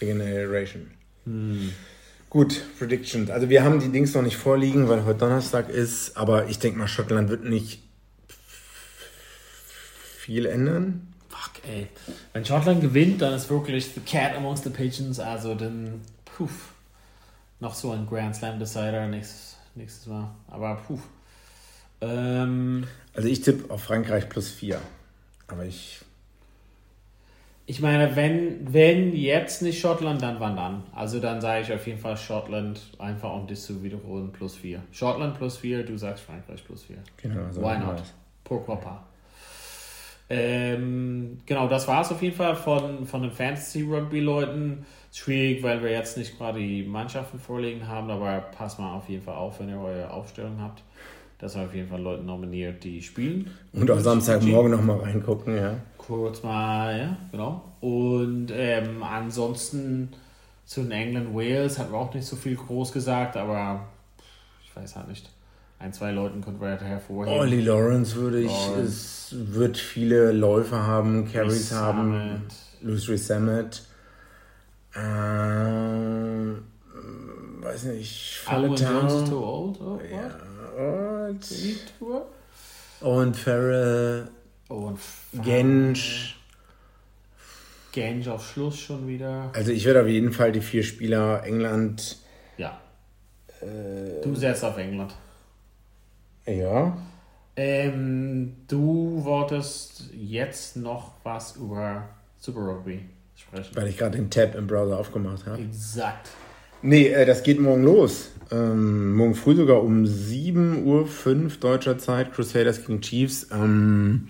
Regeneration. 0.00 0.90
Hm. 1.24 1.70
Gut, 2.30 2.62
Predictions. 2.78 3.30
Also 3.30 3.48
wir 3.48 3.62
haben 3.62 3.78
die 3.78 3.90
Dings 3.90 4.14
noch 4.14 4.22
nicht 4.22 4.36
vorliegen, 4.36 4.88
weil 4.88 5.04
heute 5.04 5.20
Donnerstag 5.20 5.68
ist, 5.68 6.16
aber 6.16 6.48
ich 6.48 6.58
denke 6.58 6.78
mal, 6.78 6.88
Schottland 6.88 7.28
wird 7.28 7.44
nicht 7.44 7.83
viel 10.24 10.46
ändern. 10.46 11.12
Fuck, 11.28 11.68
ey. 11.68 11.88
Wenn 12.32 12.44
Schottland 12.44 12.80
gewinnt, 12.80 13.20
dann 13.20 13.34
ist 13.34 13.50
wirklich 13.50 13.86
the 13.94 14.00
cat 14.00 14.34
amongst 14.36 14.64
the 14.64 14.70
pigeons, 14.70 15.20
also 15.20 15.54
dann, 15.54 16.00
puff, 16.24 16.72
noch 17.60 17.74
so 17.74 17.90
ein 17.90 18.06
Grand 18.06 18.34
Slam 18.34 18.58
Decider 18.58 19.06
nächstes, 19.06 19.56
nächstes 19.74 20.06
Mal. 20.06 20.30
Aber 20.48 20.76
puff. 20.76 21.00
Ähm, 22.00 22.86
also 23.14 23.28
ich 23.28 23.40
tippe 23.42 23.72
auf 23.72 23.82
Frankreich 23.82 24.28
plus 24.28 24.50
4. 24.50 24.80
Aber 25.48 25.64
ich. 25.64 26.00
Ich 27.66 27.80
meine, 27.80 28.14
wenn, 28.14 28.74
wenn 28.74 29.14
jetzt 29.16 29.62
nicht 29.62 29.80
Schottland, 29.80 30.20
dann 30.20 30.38
wann 30.38 30.54
dann? 30.54 30.82
Also 30.94 31.18
dann 31.18 31.40
sage 31.40 31.62
ich 31.62 31.72
auf 31.72 31.86
jeden 31.86 31.98
Fall 31.98 32.16
Schottland, 32.18 32.80
einfach 32.98 33.32
um 33.32 33.46
das 33.46 33.64
zu 33.64 33.82
wiederholen, 33.82 34.32
plus 34.32 34.54
4. 34.56 34.82
Schottland 34.92 35.38
plus 35.38 35.56
4, 35.56 35.82
du 35.84 35.96
sagst 35.96 36.24
Frankreich 36.24 36.62
plus 36.64 36.82
4. 36.82 36.96
Genau. 37.16 37.50
So 37.50 37.62
Why 37.62 37.78
not? 37.78 38.02
Pourquoi 38.44 38.76
pas? 38.76 39.00
Ähm, 40.36 41.38
genau, 41.46 41.68
das 41.68 41.86
war 41.86 42.02
es 42.02 42.10
auf 42.10 42.22
jeden 42.22 42.36
Fall 42.36 42.56
von, 42.56 43.06
von 43.06 43.22
den 43.22 43.30
Fantasy-Rugby-Leuten. 43.30 44.84
Schwierig, 45.12 45.62
weil 45.62 45.82
wir 45.82 45.92
jetzt 45.92 46.18
nicht 46.18 46.36
gerade 46.36 46.58
die 46.58 46.82
Mannschaften 46.82 47.38
vorliegen 47.38 47.86
haben, 47.86 48.10
aber 48.10 48.40
passt 48.40 48.80
mal 48.80 48.94
auf 48.94 49.08
jeden 49.08 49.22
Fall 49.22 49.36
auf, 49.36 49.60
wenn 49.60 49.68
ihr 49.68 49.78
eure 49.78 50.10
Aufstellung 50.10 50.60
habt 50.60 50.82
dass 51.38 51.56
er 51.56 51.64
auf 51.64 51.74
jeden 51.74 51.88
Fall 51.88 52.00
Leute 52.00 52.22
nominiert, 52.22 52.82
die 52.84 53.02
spielen. 53.02 53.50
Und 53.72 53.90
auch 53.90 53.98
Samstagmorgen 53.98 54.70
nochmal 54.70 55.00
reingucken, 55.00 55.56
ja. 55.56 55.76
Kurz 55.98 56.42
mal, 56.42 56.98
ja, 56.98 57.16
genau. 57.30 57.62
Und 57.80 58.50
ähm, 58.50 59.02
ansonsten 59.02 60.10
zu 60.64 60.82
den 60.82 60.92
England 60.92 61.34
Wales 61.34 61.78
hat 61.78 61.90
man 61.90 62.00
auch 62.00 62.14
nicht 62.14 62.26
so 62.26 62.36
viel 62.36 62.56
groß 62.56 62.92
gesagt, 62.92 63.36
aber 63.36 63.88
ich 64.64 64.74
weiß 64.74 64.96
halt 64.96 65.08
nicht. 65.08 65.28
Ein, 65.84 65.92
zwei 65.92 66.12
Leuten 66.12 66.40
könnten 66.40 66.62
wir 66.62 66.80
hervorheben. 66.80 67.38
Ollie 67.38 67.60
Lawrence 67.60 68.16
würde 68.16 68.40
ich, 68.40 68.68
es 68.82 69.34
wird 69.36 69.76
viele 69.76 70.32
Läufe 70.32 70.78
haben, 70.78 71.30
Carries 71.30 71.72
haben. 71.72 72.40
Louis 72.80 73.06
Resamet. 73.06 73.82
Ähm, 74.96 76.62
weiß 77.60 77.84
nicht, 77.84 78.38
Falletau. 78.38 79.06
is 79.06 79.28
too 79.28 79.44
old? 79.44 79.78
Oh, 79.78 80.00
ja. 80.10 80.30
Und, 81.28 81.40
und 83.02 83.36
Farrell. 83.36 84.28
Und 84.68 84.98
Gensch. 85.34 86.40
Gensch 87.92 88.28
auf 88.28 88.50
Schluss 88.50 88.78
schon 88.78 89.06
wieder. 89.06 89.50
Also 89.52 89.70
ich 89.70 89.84
würde 89.84 90.00
auf 90.00 90.08
jeden 90.08 90.32
Fall 90.32 90.50
die 90.50 90.62
vier 90.62 90.82
Spieler 90.82 91.42
England. 91.44 92.16
Ja. 92.56 92.80
Äh, 93.60 94.22
du 94.22 94.34
setzt 94.34 94.64
auf 94.64 94.78
England. 94.78 95.14
Ja. 96.46 96.96
Ähm, 97.56 98.56
du 98.66 99.20
wolltest 99.24 100.10
jetzt 100.12 100.76
noch 100.76 101.12
was 101.22 101.56
über 101.56 102.08
Super 102.38 102.60
Rugby 102.60 103.00
sprechen. 103.36 103.76
Weil 103.76 103.88
ich 103.88 103.96
gerade 103.96 104.16
den 104.16 104.30
Tab 104.30 104.54
im 104.54 104.66
Browser 104.66 104.98
aufgemacht 104.98 105.46
habe. 105.46 105.62
Exakt. 105.62 106.30
Nee, 106.82 107.08
äh, 107.08 107.24
das 107.24 107.42
geht 107.42 107.60
morgen 107.60 107.84
los. 107.84 108.30
Ähm, 108.50 109.14
morgen 109.14 109.34
früh 109.34 109.54
sogar 109.54 109.82
um 109.82 110.04
7.05 110.04 110.84
Uhr 110.84 111.08
deutscher 111.60 111.98
Zeit, 111.98 112.32
Crusaders 112.32 112.84
gegen 112.84 113.00
Chiefs. 113.00 113.48
Ähm, 113.52 114.28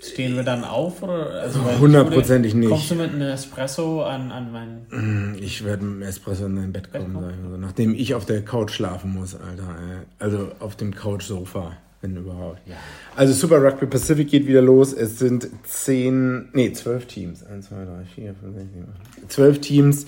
Stehen 0.00 0.36
wir 0.36 0.42
dann 0.42 0.64
auf? 0.64 1.02
Oder? 1.02 1.42
Also, 1.42 1.60
Hundertprozentig 1.80 2.54
nicht. 2.54 2.70
Kommst 2.70 2.90
du 2.90 2.94
mit 2.94 3.12
einem 3.12 3.22
Espresso 3.22 4.02
an, 4.02 4.30
an 4.30 4.52
mein... 4.52 4.86
Mm, 4.90 5.36
ich 5.40 5.64
werde 5.64 5.84
mit 5.84 5.94
einem 5.94 6.02
Espresso 6.02 6.46
in 6.46 6.56
dein 6.56 6.72
Bett 6.72 6.92
kommen, 6.92 7.14
Bett 7.14 7.34
also, 7.44 7.56
nachdem 7.56 7.94
ich 7.94 8.14
auf 8.14 8.24
der 8.24 8.42
Couch 8.42 8.72
schlafen 8.72 9.12
muss, 9.12 9.34
Alter. 9.34 9.76
Also 10.18 10.52
auf 10.60 10.76
dem 10.76 10.94
Couch-Sofa, 10.94 11.76
wenn 12.00 12.16
überhaupt. 12.16 12.60
Ja. 12.66 12.76
Also 13.16 13.32
Super 13.32 13.62
Rugby 13.62 13.86
Pacific 13.86 14.28
geht 14.28 14.46
wieder 14.46 14.62
los. 14.62 14.92
Es 14.92 15.18
sind 15.18 15.48
zehn, 15.64 16.48
nee, 16.52 16.72
zwölf 16.72 17.06
Teams. 17.06 17.44
Eins, 17.44 17.68
zwei, 17.68 17.84
drei, 17.84 18.04
vier, 18.14 18.34
fünf, 18.40 18.56
sechs, 18.56 18.72
sieben, 18.72 18.86
acht. 18.92 19.32
Zwölf 19.32 19.60
Teams 19.60 20.06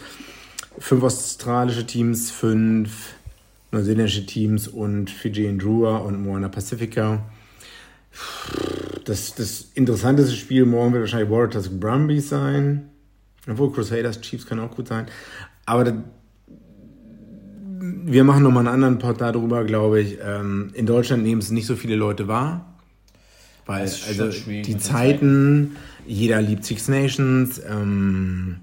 fünf 0.79 1.03
australische 1.03 1.87
Teams, 1.87 2.31
fünf 2.31 3.15
neuseeländische 3.73 4.27
Teams 4.27 4.69
und 4.69 5.11
Fiji 5.11 5.49
und 5.49 5.59
Drua 5.59 5.99
und 5.99 6.23
Moana 6.23 6.49
Pacifica. 6.49 7.25
Das, 9.11 9.35
das 9.35 9.67
interessanteste 9.75 10.37
Spiel 10.37 10.65
morgen 10.65 10.93
wird 10.93 11.03
wahrscheinlich 11.03 11.31
Warriors 11.31 11.69
Brumbies 11.69 12.29
sein. 12.29 12.91
Obwohl 13.51 13.73
Crusaders 13.73 14.21
Chiefs 14.21 14.47
kann 14.47 14.61
auch 14.61 14.71
gut 14.71 14.87
sein. 14.87 15.07
Aber 15.67 15.83
das, 15.83 15.95
wir 17.81 18.23
machen 18.23 18.45
nochmal 18.45 18.69
einen 18.69 18.75
anderen 18.75 18.99
Pod 18.99 19.21
darüber, 19.21 19.65
glaube 19.65 20.01
ich. 20.01 20.19
Ähm, 20.25 20.71
in 20.75 20.87
Deutschland 20.87 21.25
nehmen 21.25 21.41
es 21.41 21.51
nicht 21.51 21.67
so 21.67 21.75
viele 21.75 21.97
Leute 21.97 22.29
wahr. 22.29 22.79
Weil 23.67 23.81
also 23.81 24.29
die 24.29 24.79
Zeiten, 24.79 25.75
jeder 26.07 26.41
liebt 26.41 26.65
Six 26.65 26.87
Nations. 26.87 27.61
Ähm, 27.69 28.59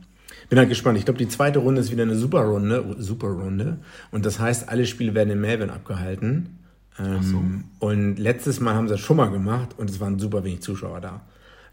bin 0.47 0.59
halt 0.59 0.69
gespannt. 0.69 0.97
Ich 0.97 1.03
glaube, 1.03 1.17
die 1.17 1.27
zweite 1.27 1.59
Runde 1.59 1.81
ist 1.81 1.91
wieder 1.91 2.03
eine 2.03 2.15
super 2.15 2.45
Runde, 2.45 2.95
super 2.99 3.27
Runde. 3.27 3.79
Und 4.11 4.25
das 4.25 4.39
heißt, 4.39 4.69
alle 4.69 4.85
Spiele 4.85 5.13
werden 5.13 5.29
in 5.29 5.41
Melbourne 5.41 5.73
abgehalten. 5.73 6.56
Ähm, 6.99 7.23
so. 7.79 7.85
Und 7.85 8.17
letztes 8.17 8.59
Mal 8.59 8.73
haben 8.73 8.87
sie 8.87 8.93
das 8.93 9.01
schon 9.01 9.17
mal 9.17 9.29
gemacht 9.29 9.75
und 9.77 9.89
es 9.89 9.99
waren 9.99 10.19
super 10.19 10.43
wenig 10.43 10.61
Zuschauer 10.61 11.01
da. 11.01 11.21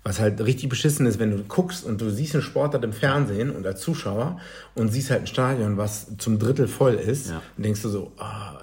Was 0.02 0.20
halt 0.20 0.40
richtig 0.44 0.68
beschissen 0.68 1.06
ist, 1.06 1.18
wenn 1.18 1.30
du 1.30 1.42
guckst 1.44 1.84
und 1.84 2.00
du 2.00 2.10
siehst 2.10 2.34
einen 2.34 2.42
Sportart 2.42 2.84
im 2.84 2.92
Fernsehen 2.92 3.50
und 3.50 3.66
als 3.66 3.80
Zuschauer 3.80 4.38
und 4.74 4.90
siehst 4.90 5.10
halt 5.10 5.22
ein 5.22 5.26
Stadion, 5.26 5.78
was 5.78 6.08
zum 6.18 6.38
Drittel 6.38 6.68
voll 6.68 6.94
ist 6.94 7.30
ja. 7.30 7.40
und 7.56 7.64
denkst 7.64 7.82
du 7.82 7.88
so, 7.88 8.12
ah, 8.18 8.60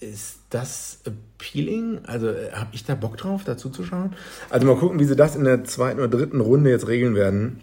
ist 0.00 0.40
das 0.50 0.98
appealing? 1.06 2.00
Also 2.04 2.28
äh, 2.28 2.52
habe 2.52 2.70
ich 2.72 2.84
da 2.84 2.94
Bock 2.94 3.16
drauf, 3.16 3.42
dazu 3.44 3.70
zu 3.70 3.84
schauen? 3.84 4.12
Also 4.50 4.66
mal 4.66 4.76
gucken, 4.76 4.98
wie 4.98 5.04
sie 5.04 5.16
das 5.16 5.34
in 5.34 5.44
der 5.44 5.64
zweiten 5.64 5.98
oder 5.98 6.08
dritten 6.08 6.40
Runde 6.40 6.68
jetzt 6.68 6.88
regeln 6.88 7.14
werden 7.14 7.60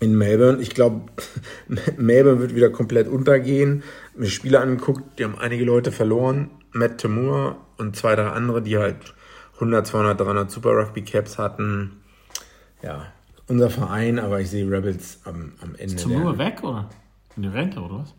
in 0.00 0.16
Melbourne. 0.16 0.60
Ich 0.60 0.70
glaube, 0.70 1.02
Melbourne 1.96 2.40
wird 2.40 2.54
wieder 2.54 2.70
komplett 2.70 3.06
untergehen. 3.08 3.82
Mir 4.16 4.28
Spiele 4.28 4.60
angeguckt, 4.60 5.18
die 5.18 5.24
haben 5.24 5.38
einige 5.38 5.64
Leute 5.64 5.92
verloren. 5.92 6.50
Matt 6.72 6.98
Tamur 7.00 7.56
und 7.78 7.96
zwei, 7.96 8.14
drei 8.14 8.28
andere, 8.28 8.62
die 8.62 8.78
halt 8.78 8.96
100, 9.54 9.86
200, 9.86 10.20
300 10.20 10.50
Super 10.50 10.70
Rugby 10.70 11.02
Caps 11.02 11.36
hatten. 11.38 12.00
Ja, 12.82 13.12
unser 13.48 13.68
Verein, 13.70 14.18
aber 14.18 14.40
ich 14.40 14.48
sehe 14.50 14.70
Rebels 14.70 15.18
am, 15.24 15.52
am 15.60 15.74
Ende. 15.76 15.96
Der- 15.96 16.06
Nur 16.18 16.38
weg, 16.38 16.62
oder? 16.62 16.88
In 17.36 17.42
die 17.42 17.48
Rente, 17.48 17.80
oder 17.80 18.00
was? 18.00 18.14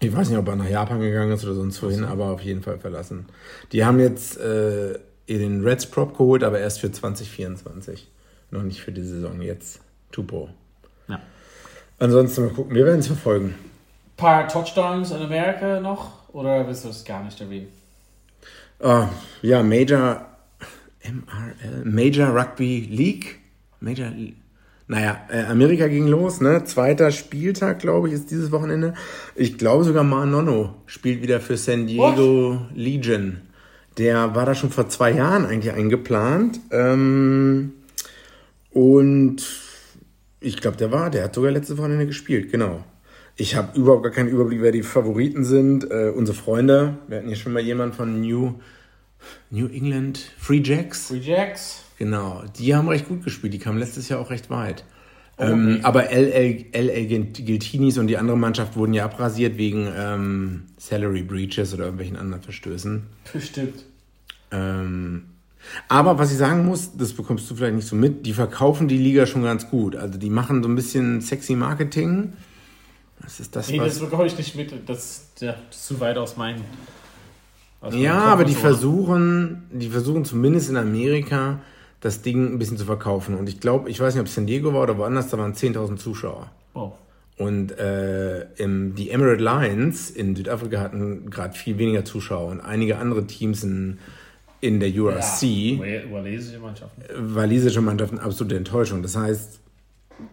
Ich 0.00 0.14
weiß 0.14 0.28
nicht, 0.28 0.38
ob 0.38 0.46
er 0.48 0.56
nach 0.56 0.68
Japan 0.68 1.00
gegangen 1.00 1.32
ist 1.32 1.44
oder 1.44 1.54
sonst 1.54 1.82
wohin, 1.82 2.04
aber 2.04 2.26
auf 2.26 2.40
jeden 2.42 2.62
Fall 2.62 2.78
verlassen. 2.78 3.26
Die 3.72 3.84
haben 3.84 3.98
jetzt 3.98 4.38
äh, 4.38 4.98
den 5.28 5.62
Reds 5.64 5.86
Prop 5.86 6.16
geholt, 6.16 6.44
aber 6.44 6.60
erst 6.60 6.80
für 6.80 6.92
2024. 6.92 8.10
Noch 8.50 8.62
nicht 8.62 8.80
für 8.82 8.92
die 8.92 9.02
Saison 9.02 9.40
jetzt. 9.40 9.80
Tupo. 10.12 10.50
Ja. 11.08 11.20
Ansonsten 11.98 12.42
mal 12.46 12.50
gucken, 12.50 12.74
wir 12.74 12.84
werden 12.84 13.00
es 13.00 13.06
verfolgen. 13.06 13.54
paar 14.16 14.48
Touchdowns 14.48 15.10
in 15.10 15.22
Amerika 15.22 15.80
noch? 15.80 16.28
Oder 16.32 16.66
willst 16.66 16.84
du 16.84 16.88
das 16.88 17.04
gar 17.04 17.22
nicht 17.24 17.40
erwähnen? 17.40 17.68
Ah, 18.80 19.08
ja, 19.40 19.62
Major 19.62 20.26
MRL, 21.02 21.84
Major 21.84 22.28
Rugby 22.28 22.88
League. 22.90 23.38
Major 23.80 24.12
Naja, 24.88 25.20
äh, 25.30 25.44
Amerika 25.44 25.88
ging 25.88 26.06
los, 26.06 26.40
ne? 26.40 26.64
Zweiter 26.64 27.10
Spieltag, 27.10 27.78
glaube 27.78 28.08
ich, 28.08 28.14
ist 28.14 28.30
dieses 28.30 28.52
Wochenende. 28.52 28.94
Ich 29.34 29.58
glaube 29.58 29.84
sogar 29.84 30.04
Manono 30.04 30.74
spielt 30.86 31.22
wieder 31.22 31.40
für 31.40 31.56
San 31.56 31.86
Diego 31.86 32.60
Legion. 32.74 33.40
Der 33.98 34.34
war 34.34 34.44
da 34.44 34.54
schon 34.54 34.70
vor 34.70 34.88
zwei 34.88 35.12
Jahren 35.12 35.46
eigentlich 35.46 35.72
eingeplant. 35.72 36.60
Ähm, 36.70 37.72
und 38.70 39.42
ich 40.40 40.58
glaube, 40.58 40.76
der 40.76 40.92
war, 40.92 41.10
der 41.10 41.24
hat 41.24 41.34
sogar 41.34 41.50
letztes 41.50 41.78
Wochenende 41.78 42.06
gespielt, 42.06 42.50
genau. 42.50 42.84
Ich 43.36 43.54
habe 43.54 43.78
überhaupt 43.78 44.02
gar 44.02 44.12
keinen 44.12 44.28
Überblick, 44.28 44.62
wer 44.62 44.72
die 44.72 44.82
Favoriten 44.82 45.44
sind. 45.44 45.90
Äh, 45.90 46.10
unsere 46.14 46.36
Freunde, 46.36 46.96
wir 47.06 47.18
hatten 47.18 47.28
hier 47.28 47.36
schon 47.36 47.52
mal 47.52 47.62
jemanden 47.62 47.94
von 47.94 48.20
New, 48.20 48.54
New 49.50 49.66
England 49.66 50.32
Free 50.38 50.62
Jacks. 50.64 51.12
Rejects. 51.12 51.84
Genau, 51.98 52.44
die 52.58 52.74
haben 52.74 52.88
recht 52.88 53.08
gut 53.08 53.24
gespielt. 53.24 53.52
Die 53.52 53.58
kamen 53.58 53.78
letztes 53.78 54.08
Jahr 54.08 54.20
auch 54.20 54.30
recht 54.30 54.48
weit. 54.50 54.84
Ähm, 55.38 55.80
aber 55.82 56.10
LL, 56.10 56.64
LL 56.72 57.06
Giltinis 57.06 57.98
und 57.98 58.06
die 58.06 58.16
andere 58.16 58.38
Mannschaft 58.38 58.76
wurden 58.76 58.94
ja 58.94 59.04
abrasiert 59.04 59.58
wegen 59.58 59.86
ähm, 59.94 60.62
Salary 60.78 61.22
Breaches 61.22 61.74
oder 61.74 61.84
irgendwelchen 61.84 62.16
anderen 62.16 62.42
Verstößen. 62.42 63.02
Bestimmt. 63.32 63.84
Ähm, 64.50 65.24
aber 65.88 66.18
was 66.18 66.32
ich 66.32 66.38
sagen 66.38 66.64
muss, 66.66 66.96
das 66.96 67.12
bekommst 67.12 67.50
du 67.50 67.54
vielleicht 67.54 67.74
nicht 67.74 67.88
so 67.88 67.96
mit, 67.96 68.26
die 68.26 68.32
verkaufen 68.32 68.88
die 68.88 68.98
Liga 68.98 69.26
schon 69.26 69.42
ganz 69.42 69.68
gut. 69.68 69.96
Also 69.96 70.18
die 70.18 70.30
machen 70.30 70.62
so 70.62 70.68
ein 70.68 70.74
bisschen 70.74 71.20
sexy 71.20 71.54
Marketing. 71.54 72.32
Das 73.22 73.40
ist 73.40 73.56
das, 73.56 73.68
Nee, 73.68 73.78
das 73.78 74.00
was... 74.00 74.10
bekomme 74.10 74.26
ich 74.26 74.36
nicht 74.36 74.54
mit. 74.56 74.72
Das, 74.88 75.30
ja, 75.40 75.52
das 75.68 75.76
ist 75.78 75.86
zu 75.86 76.00
weit 76.00 76.18
aus 76.18 76.36
meinen. 76.36 76.62
aus 77.80 77.94
Ja, 77.94 78.14
Kopf 78.20 78.26
aber 78.28 78.44
die 78.44 78.52
so. 78.52 78.60
versuchen, 78.60 79.62
die 79.70 79.88
versuchen 79.88 80.24
zumindest 80.24 80.70
in 80.70 80.76
Amerika 80.76 81.60
das 82.00 82.22
Ding 82.22 82.52
ein 82.52 82.58
bisschen 82.58 82.76
zu 82.76 82.84
verkaufen. 82.84 83.34
Und 83.36 83.48
ich 83.48 83.60
glaube, 83.60 83.90
ich 83.90 83.98
weiß 83.98 84.14
nicht, 84.14 84.20
ob 84.20 84.26
es 84.26 84.34
San 84.34 84.46
Diego 84.46 84.72
war 84.72 84.82
oder 84.82 84.98
woanders, 84.98 85.28
da 85.30 85.38
waren 85.38 85.54
10.000 85.54 85.96
Zuschauer. 85.96 86.50
Oh. 86.74 86.92
Und 87.38 87.72
äh, 87.78 88.42
im, 88.56 88.94
die 88.94 89.10
Emirate 89.10 89.42
Lions 89.42 90.10
in 90.10 90.36
Südafrika 90.36 90.80
hatten 90.80 91.28
gerade 91.30 91.54
viel 91.54 91.76
weniger 91.78 92.04
Zuschauer 92.04 92.50
und 92.50 92.60
einige 92.60 92.98
andere 92.98 93.26
Teams 93.26 93.62
in, 93.62 93.98
in 94.60 94.80
der 94.80 94.88
URC, 94.90 95.78
Wal- 95.78 96.10
Walisische 96.12 96.58
Mannschaften. 96.58 97.02
walisische 97.34 97.80
Mannschaften, 97.80 98.18
absolute 98.18 98.56
Enttäuschung. 98.56 99.02
Das 99.02 99.16
heißt, 99.16 99.60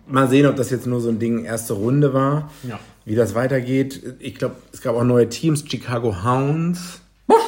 mal 0.08 0.28
sehen, 0.30 0.46
ob 0.46 0.56
das 0.56 0.70
jetzt 0.70 0.88
nur 0.88 1.02
so 1.02 1.10
ein 1.10 1.20
Ding 1.20 1.44
erste 1.46 1.74
Runde 1.74 2.14
war, 2.14 2.52
Ja. 2.68 2.80
wie 3.06 3.16
das 3.16 3.36
weitergeht. 3.36 4.16
Ich 4.20 4.36
glaube, 4.36 4.56
es 4.72 4.82
gab 4.82 4.96
auch 4.96 5.04
neue 5.04 5.28
Teams, 5.30 5.64
Chicago 5.68 6.24
Hounds. 6.24 7.02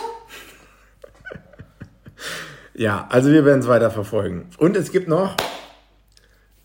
ja, 2.73 3.07
also 3.09 3.31
wir 3.31 3.45
werden 3.45 3.59
es 3.61 3.67
weiter 3.67 3.91
verfolgen. 3.91 4.47
Und 4.57 4.75
es 4.75 4.91
gibt 4.91 5.07
noch 5.07 5.35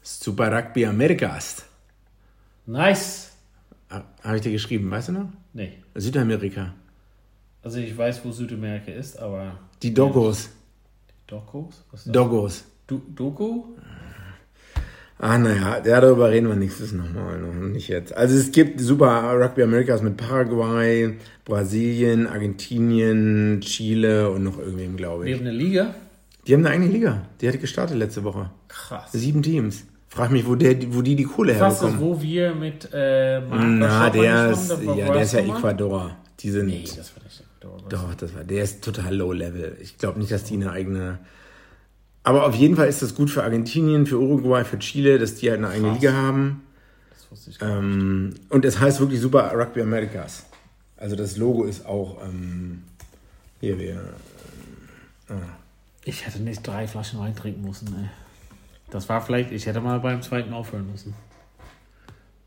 Super 0.03 0.51
Rugby 0.53 0.87
Americas. 0.87 1.65
Nice. 2.67 3.29
Habe 4.23 4.37
ich 4.37 4.43
dir 4.43 4.53
geschrieben, 4.53 4.91
weißt 4.91 5.09
du 5.09 5.13
noch? 5.13 5.29
Nee. 5.53 5.79
Südamerika. 5.95 6.75
Also 7.63 7.79
ich 7.79 7.97
weiß, 7.97 8.25
wo 8.25 8.31
Südamerika 8.33 8.93
ist, 8.93 9.19
aber. 9.19 9.59
Die 9.83 9.95
Doggos. 9.95 10.51
Ist 11.93 12.07
das? 12.07 12.13
Doggos. 12.13 12.65
Du 12.87 13.01
Doku? 13.15 13.65
Ah, 15.19 15.37
naja, 15.39 15.81
ja, 15.85 16.01
darüber 16.01 16.31
reden 16.31 16.49
wir 16.49 16.57
nächstes 16.57 16.93
nochmal, 16.93 17.39
noch 17.39 17.53
nicht 17.55 17.89
jetzt. 17.89 18.17
Also 18.17 18.37
es 18.37 18.53
gibt 18.53 18.81
Super 18.81 19.35
Rugby 19.39 19.63
Americas 19.63 20.01
mit 20.03 20.17
Paraguay, 20.17 21.15
Brasilien, 21.45 22.27
Argentinien, 22.27 23.61
Chile 23.61 24.31
und 24.31 24.45
noch 24.45 24.59
irgendwem, 24.59 24.97
glaube 24.97 25.29
ich. 25.29 25.35
haben 25.35 25.47
eine 25.47 25.53
Liga. 25.57 25.95
Die 26.47 26.55
haben 26.55 26.65
eine 26.65 26.75
eigene 26.75 26.91
Liga. 26.91 27.23
Die 27.41 27.49
hatte 27.49 27.59
gestartet 27.59 27.97
letzte 27.99 28.25
Woche. 28.25 28.51
Krass. 28.69 29.13
Sieben 29.13 29.43
Teams. 29.43 29.85
Frag 30.09 30.31
mich, 30.31 30.47
wo, 30.47 30.55
der, 30.57 30.77
wo 30.93 31.03
die 31.03 31.15
die 31.17 31.25
Kohle 31.25 31.53
ist, 31.53 31.59
herbekommen. 31.61 32.01
wo 32.01 32.21
wir 32.21 32.55
mit 32.55 32.89
äh, 32.93 33.41
Marc 33.41 33.63
Na, 33.79 34.11
der 34.11 34.51
ist, 34.51 34.71
ja, 34.71 35.13
der 35.13 35.23
ist 35.23 35.33
ja? 35.35 35.41
Ecuador. 35.41 36.17
Die 36.41 36.51
sind, 36.51 36.67
Nee, 36.67 36.85
das 36.85 37.15
war 37.15 37.23
nicht 37.23 37.45
Was? 37.63 37.89
doch, 37.89 38.15
das 38.15 38.35
war, 38.35 38.45
der 38.45 38.65
ist 38.65 38.83
total 38.83 39.15
low 39.15 39.33
level. 39.33 39.77
Ich 39.81 39.99
glaube 39.99 40.19
nicht, 40.19 40.33
dass 40.33 40.45
die 40.45 40.55
eine 40.55 40.71
eigene, 40.71 41.19
aber 42.23 42.47
auf 42.47 42.55
jeden 42.55 42.77
Fall 42.77 42.89
ist 42.89 43.03
das 43.03 43.15
gut 43.15 43.31
für 43.31 43.43
Argentinien, 43.43 44.07
für 44.07 44.19
Uruguay, 44.19 44.65
für 44.65 44.79
Chile, 44.79 45.19
dass 45.19 45.37
die 45.37 45.51
halt 45.51 45.59
eine 45.59 45.69
eigene 45.69 45.91
Krass. 45.91 46.01
Liga 46.01 46.13
haben. 46.13 46.63
Das 47.11 47.31
wusste 47.31 47.51
ich 47.51 47.59
gar 47.59 47.81
nicht. 47.81 47.95
Ähm, 47.95 48.35
und 48.49 48.65
es 48.65 48.81
heißt 48.81 49.01
wirklich 49.01 49.21
Super 49.21 49.53
Rugby 49.55 49.83
Americas. 49.83 50.47
Also 50.97 51.17
das 51.17 51.37
Logo 51.37 51.65
ist 51.65 51.87
auch 51.87 52.23
ähm, 52.25 52.83
hier 53.61 53.79
wir. 53.79 54.01
Ich 56.05 56.27
hätte 56.27 56.41
nicht 56.41 56.67
drei 56.67 56.87
Flaschen 56.87 57.21
Wein 57.21 57.37
trinken 57.37 57.63
müssen, 57.63 57.89
ey. 57.89 58.09
Das 58.91 59.09
war 59.09 59.21
vielleicht, 59.21 59.53
ich 59.53 59.67
hätte 59.67 59.81
mal 59.81 60.01
beim 60.01 60.21
zweiten 60.23 60.53
aufhören 60.53 60.91
müssen. 60.91 61.15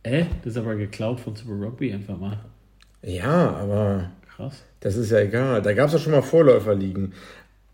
Äh, 0.04 0.26
das 0.44 0.54
ist 0.54 0.58
aber 0.58 0.76
geklaut 0.76 1.20
von 1.22 1.36
Super 1.36 1.54
Rugby 1.54 1.94
einfach 1.94 2.18
mal. 2.18 2.40
Ja, 3.02 3.56
aber 3.56 4.12
Krass. 4.36 4.64
Das 4.84 4.96
ist 4.98 5.12
ja 5.12 5.20
egal. 5.20 5.62
Da 5.62 5.74
gab 5.74 5.88
es 5.88 5.94
ja 5.94 6.00
schon 6.00 6.12
mal 6.12 6.22
Vorläuferligen. 6.22 7.14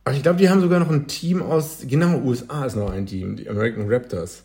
Ach, 0.05 0.13
ich 0.13 0.21
glaube, 0.23 0.37
die 0.39 0.49
haben 0.49 0.61
sogar 0.61 0.79
noch 0.79 0.89
ein 0.89 1.07
Team 1.07 1.41
aus, 1.41 1.79
genau, 1.87 2.19
USA 2.19 2.65
ist 2.65 2.75
noch 2.75 2.89
ein 2.91 3.05
Team, 3.05 3.35
die 3.35 3.49
American 3.49 3.91
Raptors. 3.91 4.43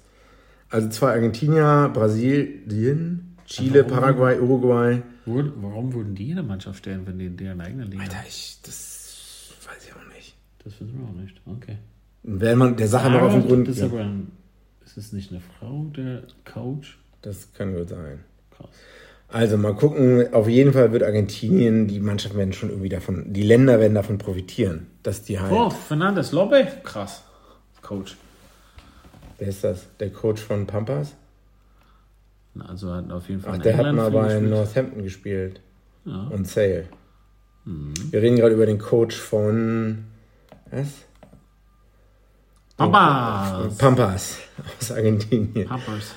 Also 0.70 0.88
zwei 0.88 1.12
Argentinier, 1.12 1.90
Brasilien, 1.94 3.36
Chile, 3.46 3.84
Warum? 3.84 3.90
Paraguay, 3.92 4.38
Uruguay. 4.40 5.02
Wur- 5.26 5.52
Warum 5.56 5.92
würden 5.94 6.14
die 6.14 6.30
in 6.30 6.36
der 6.36 6.44
Mannschaft 6.44 6.78
stellen, 6.78 7.06
wenn 7.06 7.18
die 7.18 7.26
in 7.26 7.36
deren 7.36 7.60
eigenen 7.60 7.90
Liga 7.90 8.02
Alter, 8.02 8.24
ich, 8.26 8.58
das 8.62 9.52
weiß 9.66 9.86
ich 9.86 9.92
auch 9.94 10.14
nicht. 10.16 10.34
Das 10.64 10.72
wissen 10.80 10.98
wir 10.98 11.08
auch 11.08 11.20
nicht. 11.22 11.40
Okay. 11.46 11.76
Wenn 12.22 12.58
man 12.58 12.76
der 12.76 12.88
Sache 12.88 13.10
noch 13.10 13.22
auf 13.22 13.32
den 13.32 13.46
Grund 13.46 13.68
das 13.68 13.76
ist 13.76 13.82
geht. 13.82 13.92
aber 13.92 14.00
ein, 14.02 14.30
ist 14.84 14.96
es 14.96 15.12
nicht 15.12 15.30
eine 15.30 15.40
Frau, 15.40 15.86
der 15.96 16.22
Coach? 16.50 16.98
Das 17.22 17.52
kann 17.52 17.74
gut 17.74 17.88
sein. 17.90 18.20
Krass. 18.50 18.68
Also 19.34 19.56
mal 19.56 19.74
gucken, 19.74 20.32
auf 20.32 20.48
jeden 20.48 20.72
Fall 20.72 20.92
wird 20.92 21.02
Argentinien, 21.02 21.88
die 21.88 21.98
Mannschaften 21.98 22.38
werden 22.38 22.52
schon 22.52 22.70
irgendwie 22.70 22.88
davon, 22.88 23.32
die 23.32 23.42
Länder 23.42 23.80
werden 23.80 23.96
davon 23.96 24.16
profitieren, 24.16 24.86
dass 25.02 25.24
die 25.24 25.40
halt. 25.40 25.50
Oh, 25.50 25.70
Fernandes 25.70 26.30
Lobbe? 26.30 26.68
Krass. 26.84 27.24
Coach. 27.82 28.16
Wer 29.38 29.48
ist 29.48 29.64
das? 29.64 29.88
Der 29.98 30.10
Coach 30.10 30.40
von 30.40 30.68
Pampas? 30.68 31.16
Also 32.60 32.92
hat 32.92 33.10
auf 33.10 33.28
jeden 33.28 33.40
Fall 33.40 33.54
Ach, 33.56 33.62
der 33.62 33.76
hat 33.76 33.92
mal 33.92 34.08
bei 34.12 34.28
gespielt. 34.28 34.50
Northampton 34.50 35.02
gespielt. 35.02 35.60
Ja. 36.04 36.28
Und 36.28 36.46
Sale. 36.46 36.84
Wir 37.64 38.22
reden 38.22 38.36
gerade 38.36 38.54
über 38.54 38.66
den 38.66 38.78
Coach 38.78 39.16
von. 39.16 40.04
Was? 40.70 40.90
Papas. 42.76 43.76
Pampas 43.78 44.38
aus 44.78 44.92
Argentinien. 44.92 45.66
Papas. 45.66 46.14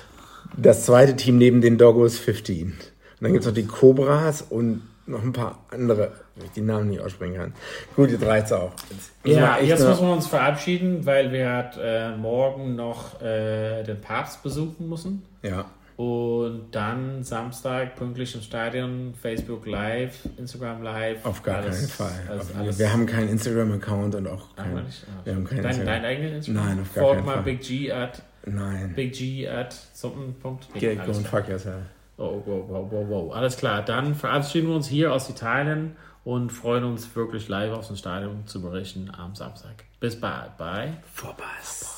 Das 0.56 0.86
zweite 0.86 1.16
Team 1.16 1.36
neben 1.38 1.60
den 1.60 1.78
Doggos 1.78 2.16
15. 2.16 2.74
Und 3.20 3.24
dann 3.24 3.32
gibt 3.32 3.42
es 3.44 3.46
noch 3.48 3.54
die 3.54 3.66
Cobras 3.66 4.42
und 4.42 4.82
noch 5.06 5.22
ein 5.22 5.32
paar 5.32 5.64
andere, 5.70 6.12
wenn 6.36 6.44
ich 6.46 6.52
die 6.52 6.60
Namen 6.60 6.90
nicht 6.90 7.00
aussprechen 7.00 7.34
kann. 7.36 7.52
Gut, 7.96 8.10
jetzt 8.10 8.24
reicht's 8.24 8.52
auch. 8.52 8.72
Jetzt 8.90 9.10
Ja, 9.24 9.58
jetzt 9.58 9.84
müssen 9.86 10.06
wir 10.06 10.12
uns 10.12 10.26
verabschieden, 10.26 11.06
weil 11.06 11.32
wir 11.32 11.50
hat, 11.50 11.78
äh, 11.82 12.14
morgen 12.16 12.76
noch 12.76 13.20
äh, 13.22 13.82
den 13.84 14.00
Papst 14.00 14.42
besuchen 14.42 14.88
müssen. 14.88 15.22
Ja. 15.42 15.64
Und 15.96 16.68
dann 16.70 17.24
Samstag 17.24 17.96
pünktlich 17.96 18.32
im 18.34 18.40
Stadion, 18.42 19.14
Facebook 19.20 19.66
Live, 19.66 20.28
Instagram 20.36 20.82
Live. 20.82 21.24
Auf 21.26 21.42
gar 21.42 21.56
alles- 21.56 21.76
keinen 21.76 21.88
Fall. 22.10 22.22
Alles, 22.30 22.54
alles, 22.54 22.78
wir 22.78 22.92
haben 22.92 23.06
keinen 23.06 23.30
Instagram-Account 23.30 24.14
und 24.14 24.28
auch 24.28 24.46
wir 24.56 24.62
keinen. 24.64 24.84
nicht? 24.84 25.04
Ah, 25.08 25.20
wir 25.24 25.34
haben 25.34 25.44
keinen 25.44 25.62
dein, 25.62 25.84
dein 25.84 26.04
eigenen 26.04 26.34
Instagram? 26.34 26.64
Nein, 26.66 26.80
auf 26.82 26.94
gar 26.94 27.02
Folg 27.04 27.16
keinen 27.16 27.26
mal 27.26 27.34
Fall. 27.34 27.42
Big 27.42 27.60
G 27.62 27.90
at 27.90 28.22
Nein. 28.46 28.92
Big 28.94 29.12
G 29.14 29.48
at 29.48 29.74
something. 29.92 30.36
Get 30.78 31.04
go 31.04 31.10
and 31.12 31.26
fuck 31.26 31.48
yourself. 31.48 31.82
Oh, 32.18 32.42
wow, 32.44 32.64
wow, 32.68 32.86
wow, 32.90 33.08
wow. 33.08 33.32
Alles 33.34 33.56
klar. 33.56 33.82
Dann 33.82 34.14
verabschieden 34.14 34.68
wir 34.68 34.74
uns 34.74 34.88
hier 34.88 35.12
aus 35.12 35.30
Italien 35.30 35.96
und 36.24 36.50
freuen 36.50 36.84
uns 36.84 37.14
wirklich 37.14 37.48
live 37.48 37.72
aus 37.72 37.86
dem 37.86 37.96
Stadion 37.96 38.46
zu 38.46 38.60
berichten 38.60 39.10
am 39.16 39.34
Samstag. 39.34 39.84
Bis 40.00 40.20
bald. 40.20 40.56
Bye. 40.58 40.98
Vorpass. 41.14 41.94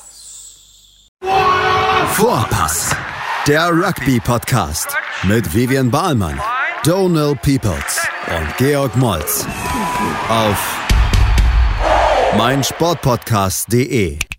Vorpass, 2.13 2.95
der 3.47 3.69
Rugby-Podcast 3.69 4.95
mit 5.23 5.53
Vivian 5.53 5.89
Bahlmann, 5.89 6.39
Donal 6.83 7.35
Peoples 7.35 8.07
und 8.27 8.57
Georg 8.57 8.95
Moltz 8.95 9.45
auf 10.29 10.77
mein 12.37 12.63
Sportpodcast.de 12.63 14.30